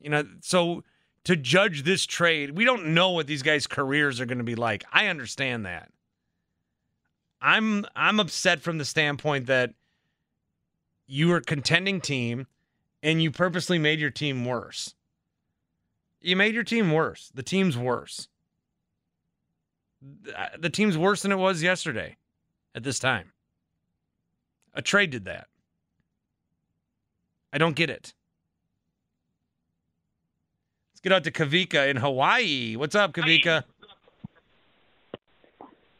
You 0.00 0.10
know, 0.10 0.24
so 0.40 0.84
to 1.24 1.36
judge 1.36 1.82
this 1.82 2.06
trade, 2.06 2.52
we 2.56 2.64
don't 2.64 2.94
know 2.94 3.10
what 3.10 3.26
these 3.26 3.42
guys' 3.42 3.66
careers 3.66 4.20
are 4.20 4.26
going 4.26 4.38
to 4.38 4.44
be 4.44 4.54
like. 4.54 4.84
I 4.92 5.06
understand 5.08 5.66
that. 5.66 5.90
I'm 7.40 7.84
I'm 7.96 8.20
upset 8.20 8.60
from 8.60 8.78
the 8.78 8.84
standpoint 8.84 9.46
that 9.46 9.74
you 11.06 11.28
were 11.28 11.38
a 11.38 11.42
contending 11.42 12.00
team 12.00 12.46
and 13.02 13.22
you 13.22 13.30
purposely 13.30 13.78
made 13.78 13.98
your 13.98 14.10
team 14.10 14.44
worse. 14.44 14.94
You 16.20 16.36
made 16.36 16.54
your 16.54 16.62
team 16.62 16.92
worse. 16.92 17.32
The 17.34 17.42
team's 17.42 17.76
worse. 17.76 18.28
The 20.58 20.70
team's 20.70 20.98
worse 20.98 21.22
than 21.22 21.32
it 21.32 21.36
was 21.36 21.62
yesterday 21.62 22.16
at 22.74 22.82
this 22.82 22.98
time. 22.98 23.32
A 24.74 24.82
trade 24.82 25.10
did 25.10 25.24
that. 25.26 25.46
I 27.52 27.58
don't 27.58 27.76
get 27.76 27.90
it. 27.90 28.14
Let's 30.92 31.00
get 31.02 31.12
out 31.12 31.24
to 31.24 31.30
Kavika 31.30 31.88
in 31.88 31.96
Hawaii. 31.96 32.76
What's 32.76 32.94
up, 32.94 33.12
Kavika? 33.12 33.64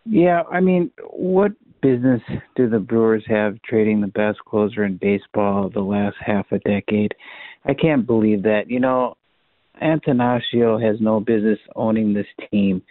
Yeah, 0.04 0.42
I 0.50 0.60
mean, 0.60 0.90
what 1.10 1.52
business 1.80 2.22
do 2.56 2.68
the 2.68 2.78
Brewers 2.78 3.24
have 3.26 3.60
trading 3.62 4.00
the 4.00 4.06
best 4.06 4.38
closer 4.40 4.84
in 4.84 4.96
baseball 4.96 5.68
the 5.68 5.80
last 5.80 6.16
half 6.18 6.50
a 6.50 6.58
decade? 6.60 7.14
I 7.64 7.74
can't 7.74 8.06
believe 8.06 8.42
that. 8.42 8.68
You 8.68 8.80
know, 8.80 9.16
Attanasio 9.80 10.82
has 10.82 11.00
no 11.00 11.20
business 11.20 11.58
owning 11.76 12.14
this 12.14 12.26
team. 12.50 12.82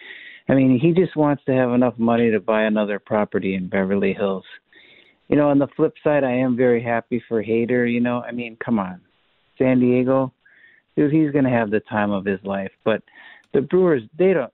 I 0.52 0.54
mean, 0.54 0.78
he 0.78 0.92
just 0.92 1.16
wants 1.16 1.42
to 1.46 1.54
have 1.54 1.72
enough 1.72 1.94
money 1.98 2.30
to 2.30 2.42
buy 2.42 2.64
another 2.64 3.00
property 3.00 3.56
in 3.56 3.70
Beverly 3.70 4.12
Hills. 4.14 4.44
You 5.30 5.38
know, 5.38 5.48
on 5.48 5.60
the 5.60 5.70
flip 5.78 5.94
side, 6.04 6.26
I 6.26 6.34
am 6.34 6.58
very 6.58 6.84
happy 6.84 7.24
for 7.30 7.42
Hader. 7.42 7.90
You 7.90 8.02
know, 8.02 8.22
I 8.22 8.34
mean, 8.34 8.58
come 8.64 8.78
on, 8.78 9.00
San 9.58 9.80
Diego, 9.80 10.34
dude, 10.98 11.14
he's 11.14 11.32
going 11.32 11.46
to 11.46 11.50
have 11.50 11.72
the 11.72 11.80
time 11.80 12.12
of 12.12 12.26
his 12.26 12.42
life. 12.44 12.72
But 12.84 13.02
the 13.54 13.62
Brewers, 13.62 14.02
they 14.20 14.34
don't, 14.34 14.52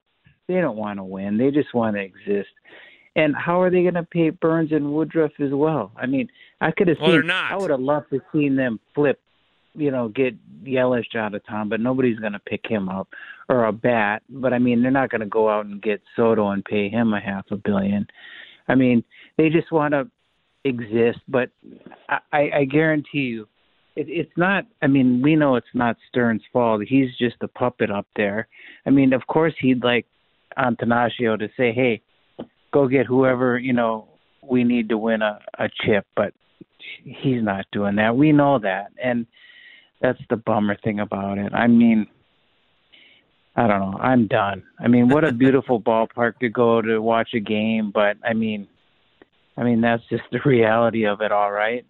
they 0.48 0.62
don't 0.62 0.78
want 0.78 1.00
to 1.00 1.04
win. 1.04 1.36
They 1.36 1.50
just 1.50 1.74
want 1.74 1.96
to 1.96 2.04
exist. 2.04 2.52
And 3.16 3.36
how 3.36 3.60
are 3.60 3.72
they 3.72 3.82
going 3.82 3.96
to 3.96 4.04
pay 4.04 4.30
Burnes 4.30 4.72
and 4.72 4.94
Woodruff 4.94 5.32
as 5.40 5.50
well? 5.52 5.92
I 5.98 6.06
mean, 6.06 6.30
I 6.62 6.70
could 6.70 6.90
have 6.90 6.98
well, 7.02 7.20
seen. 7.20 7.32
I 7.32 7.56
would 7.56 7.72
have 7.72 7.80
loved 7.80 8.12
to 8.12 8.22
seen 8.32 8.56
them 8.56 8.80
flip, 8.94 9.20
you 9.78 9.92
know, 9.92 10.10
get 10.10 10.36
Yelich 10.64 11.16
out 11.16 11.36
of 11.36 11.46
town, 11.46 11.70
but 11.70 11.80
nobody's 11.80 12.20
going 12.20 12.34
to 12.34 12.40
pick 12.40 12.66
him 12.66 12.90
up 12.90 13.08
or 13.48 13.66
a 13.66 13.72
bat. 13.72 14.24
But 14.30 14.54
I 14.54 14.60
mean, 14.60 14.82
they're 14.82 14.92
not 14.92 15.12
going 15.12 15.22
to 15.22 15.28
go 15.28 15.50
out 15.50 15.66
and 15.66 15.82
get 15.82 16.02
Soto 16.16 16.50
and 16.50 16.66
pay 16.66 16.90
him 16.90 17.14
a 17.14 17.22
half 17.22 17.46
a 17.52 17.58
billion. 17.58 18.08
I 18.68 18.76
mean, 18.76 19.04
they 19.38 19.50
just 19.50 19.72
want 19.72 19.94
to 19.94 20.10
exist. 20.66 21.20
But 21.28 21.50
I, 22.10 22.50
I 22.56 22.66
guarantee 22.66 23.20
you, 23.20 23.48
it, 23.96 24.08
it's 24.10 24.32
not. 24.36 24.66
I 24.82 24.88
mean, 24.88 25.22
we 25.22 25.36
know 25.36 25.56
it's 25.56 25.68
not 25.74 25.98
Stearns' 26.10 26.42
fault. 26.52 26.82
He's 26.88 27.16
just 27.18 27.38
a 27.42 27.48
puppet 27.48 27.92
up 27.92 28.08
there. 28.16 28.48
I 28.86 28.90
mean, 28.90 29.14
of 29.14 29.26
course, 29.28 29.54
he'd 29.60 29.84
like 29.84 30.06
Attanasio 30.58 31.38
to 31.40 31.48
say, 31.56 31.72
"Hey, 31.72 32.02
go 32.74 32.88
get 32.88 33.06
whoever 33.06 33.58
you 33.58 33.74
know 33.74 34.08
we 34.44 34.64
need 34.64 34.90
to 34.90 34.98
win 34.98 35.22
a, 35.22 35.40
a 35.60 35.70
chip," 35.86 36.06
but 36.16 36.34
he's 37.04 37.44
not 37.44 37.66
doing 37.72 37.96
that. 37.96 38.16
We 38.16 38.32
know 38.32 38.60
that, 38.60 38.88
and 39.02 39.26
that's 40.02 40.20
the 40.30 40.38
bummer 40.38 40.78
thing 40.84 41.00
about 41.00 41.38
it. 41.38 41.54
I 41.54 41.68
mean. 41.68 42.08
I 43.60 43.66
don't 43.66 43.80
know. 43.80 43.98
I'm 43.98 44.28
done. 44.28 44.62
I 44.78 44.88
mean, 44.88 45.10
what 45.10 45.24
a 45.24 45.32
beautiful 45.34 45.82
ballpark 45.82 46.38
to 46.42 46.50
go 46.50 46.80
to 46.80 47.00
watch 47.00 47.30
a 47.34 47.40
game, 47.40 47.90
but 47.92 48.18
I 48.24 48.34
mean, 48.34 48.68
I 49.58 49.64
mean 49.64 49.82
that's 49.82 50.04
just 50.12 50.26
the 50.32 50.40
reality 50.46 51.08
of 51.08 51.22
it 51.22 51.32
all, 51.32 51.52
right? 51.52 51.84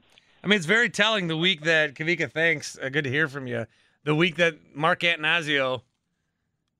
I 0.44 0.48
mean, 0.48 0.56
it's 0.56 0.66
very 0.66 0.90
telling 0.90 1.28
the 1.28 1.36
week 1.36 1.64
that 1.64 1.94
Kavika, 1.94 2.32
thanks. 2.32 2.78
Uh, 2.82 2.88
good 2.88 3.04
to 3.04 3.10
hear 3.10 3.28
from 3.28 3.48
you. 3.48 3.66
The 4.06 4.16
week 4.16 4.38
that 4.38 4.56
Mark 4.74 5.02
Attanasio 5.02 5.82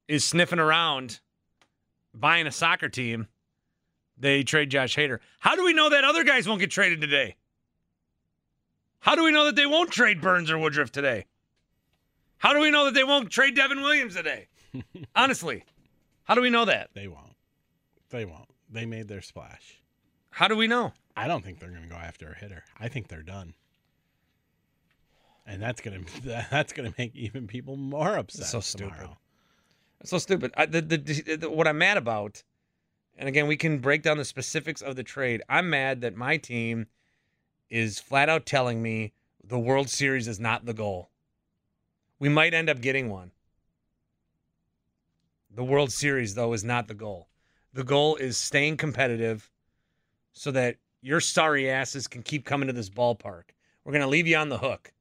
is 0.08 0.24
sniffing 0.24 0.60
around 0.60 1.20
buying 2.14 2.48
a 2.48 2.52
soccer 2.52 2.88
team, 2.88 3.28
they 4.18 4.44
trade 4.44 4.70
Josh 4.70 4.96
Hader. 4.96 5.20
How 5.40 5.56
do 5.56 5.66
we 5.66 5.74
know 5.74 5.90
that 5.90 6.06
other 6.06 6.24
guys 6.24 6.48
won't 6.48 6.62
get 6.62 6.72
traded 6.72 7.02
today? 7.02 7.36
How 9.00 9.16
do 9.16 9.24
we 9.24 9.32
know 9.32 9.46
that 9.46 9.56
they 9.56 9.66
won't 9.66 9.92
trade 9.92 10.22
Burnes 10.22 10.52
or 10.52 10.58
Woodruff 10.58 10.92
today? 10.92 11.26
How 12.38 12.54
do 12.54 12.60
we 12.60 12.70
know 12.70 12.86
that 12.86 12.94
they 12.94 13.04
won't 13.04 13.30
trade 13.30 13.56
Devin 13.56 13.82
Williams 13.82 14.16
today? 14.16 14.48
Honestly, 15.16 15.64
how 16.24 16.36
do 16.36 16.42
we 16.42 16.50
know 16.50 16.66
that? 16.66 16.90
They 16.94 17.08
won't. 17.08 17.36
They 18.10 18.26
won't. 18.26 18.50
They 18.70 18.86
made 18.86 19.08
their 19.08 19.22
splash. 19.22 19.82
How 20.30 20.48
do 20.48 20.56
we 20.56 20.68
know? 20.68 20.94
I 21.16 21.28
don't 21.28 21.44
think 21.44 21.60
they're 21.60 21.72
going 21.72 21.84
to 21.84 21.90
go 21.90 21.96
after 21.96 22.30
a 22.32 22.38
hitter. 22.38 22.64
I 22.80 22.90
think 22.90 23.08
they're 23.08 23.24
done. 23.24 23.54
And 25.46 25.62
that's 25.62 25.82
going 25.82 26.04
to 26.24 26.46
that's 26.52 26.74
going 26.74 26.92
to 26.92 26.96
make 26.98 27.16
even 27.16 27.48
people 27.48 27.76
more 27.76 28.18
upset. 28.18 28.46
so 28.46 28.60
stupid. 28.60 29.10
so 30.04 30.18
stupid. 30.18 30.52
I, 30.56 30.66
the, 30.66 30.82
the, 30.82 30.98
the, 31.38 31.50
what 31.50 31.68
I'm 31.68 31.78
mad 31.78 31.98
about, 31.98 32.44
and 33.18 33.28
again, 33.28 33.48
we 33.48 33.58
can 33.58 33.80
break 33.80 34.04
down 34.04 34.18
the 34.18 34.26
specifics 34.26 34.82
of 34.82 34.96
the 34.96 35.04
trade. 35.04 35.42
I'm 35.50 35.70
mad 35.70 36.02
that 36.02 36.16
my 36.16 36.38
team 36.38 36.88
is 37.70 38.00
flat 38.00 38.30
out 38.30 38.46
telling 38.46 38.82
me 38.82 39.14
the 39.44 39.60
World 39.60 39.90
Series 39.90 40.28
is 40.28 40.40
not 40.40 40.66
the 40.66 40.74
goal. 40.74 41.10
We 42.20 42.30
might 42.30 42.54
end 42.54 42.70
up 42.70 42.82
getting 42.82 43.10
one. 43.10 43.32
The 45.54 45.64
World 45.64 45.92
Series, 45.92 46.36
though, 46.36 46.54
is 46.54 46.64
not 46.64 46.88
the 46.88 46.94
goal. 46.94 47.30
The 47.74 47.84
goal 47.84 48.16
is 48.16 48.38
staying 48.38 48.78
competitive 48.78 49.50
so 50.34 50.52
that 50.52 50.78
your 51.02 51.20
sorry 51.20 51.70
asses 51.70 52.08
can 52.08 52.24
keep 52.24 52.46
coming 52.46 52.68
to 52.68 52.74
this 52.74 52.90
ballpark. 52.90 53.44
We're 53.84 53.94
going 53.94 54.04
to 54.04 54.10
leave 54.10 54.28
you 54.28 54.38
on 54.38 54.50
the 54.50 54.58
hook. 54.58 54.94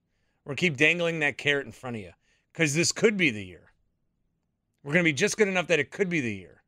We're 0.44 0.50
going 0.50 0.56
to 0.56 0.60
keep 0.60 0.76
dangling 0.76 1.18
that 1.20 1.38
carrot 1.38 1.66
in 1.66 1.72
front 1.72 1.96
of 1.96 2.02
you 2.02 2.12
because 2.52 2.74
this 2.74 2.92
could 2.92 3.16
be 3.16 3.30
the 3.30 3.44
year. 3.44 3.72
We're 4.82 4.92
going 4.92 5.04
to 5.04 5.08
be 5.08 5.12
just 5.12 5.36
good 5.36 5.48
enough 5.48 5.66
that 5.66 5.80
it 5.80 5.90
could 5.90 6.08
be 6.08 6.20
the 6.20 6.34
year 6.34 6.62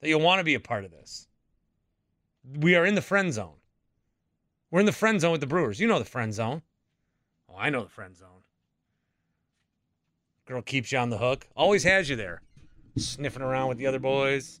that 0.00 0.08
you'll 0.08 0.20
want 0.20 0.40
to 0.40 0.44
be 0.44 0.54
a 0.54 0.60
part 0.60 0.84
of 0.84 0.90
this. 0.90 1.26
We 2.58 2.74
are 2.74 2.84
in 2.84 2.94
the 2.94 3.00
friend 3.00 3.32
zone. 3.32 3.56
We're 4.74 4.80
in 4.80 4.86
the 4.86 4.92
friend 4.92 5.20
zone 5.20 5.30
with 5.30 5.40
the 5.40 5.46
Brewers. 5.46 5.78
You 5.78 5.86
know 5.86 6.00
the 6.00 6.04
friend 6.04 6.34
zone. 6.34 6.62
Oh, 7.48 7.54
I 7.56 7.70
know 7.70 7.84
the 7.84 7.88
friend 7.88 8.16
zone. 8.16 8.42
Girl 10.46 10.62
keeps 10.62 10.90
you 10.90 10.98
on 10.98 11.10
the 11.10 11.18
hook, 11.18 11.46
always 11.54 11.84
has 11.84 12.10
you 12.10 12.16
there, 12.16 12.42
sniffing 12.98 13.40
around 13.40 13.68
with 13.68 13.78
the 13.78 13.86
other 13.86 14.00
boys. 14.00 14.60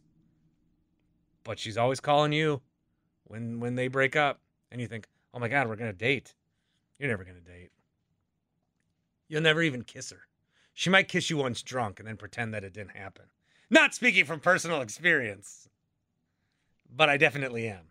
But 1.42 1.58
she's 1.58 1.76
always 1.76 1.98
calling 1.98 2.32
you 2.32 2.62
when 3.24 3.58
when 3.58 3.74
they 3.74 3.88
break 3.88 4.14
up, 4.14 4.40
and 4.70 4.80
you 4.80 4.86
think, 4.86 5.08
"Oh 5.34 5.40
my 5.40 5.48
God, 5.48 5.66
we're 5.66 5.74
gonna 5.74 5.92
date." 5.92 6.36
You're 6.96 7.08
never 7.08 7.24
gonna 7.24 7.40
date. 7.40 7.72
You'll 9.26 9.42
never 9.42 9.62
even 9.62 9.82
kiss 9.82 10.10
her. 10.10 10.28
She 10.74 10.90
might 10.90 11.08
kiss 11.08 11.28
you 11.28 11.38
once 11.38 11.60
drunk 11.60 11.98
and 11.98 12.06
then 12.06 12.18
pretend 12.18 12.54
that 12.54 12.62
it 12.62 12.72
didn't 12.72 12.96
happen. 12.96 13.30
Not 13.68 13.94
speaking 13.94 14.26
from 14.26 14.38
personal 14.38 14.80
experience, 14.80 15.68
but 16.88 17.08
I 17.08 17.16
definitely 17.16 17.66
am. 17.66 17.90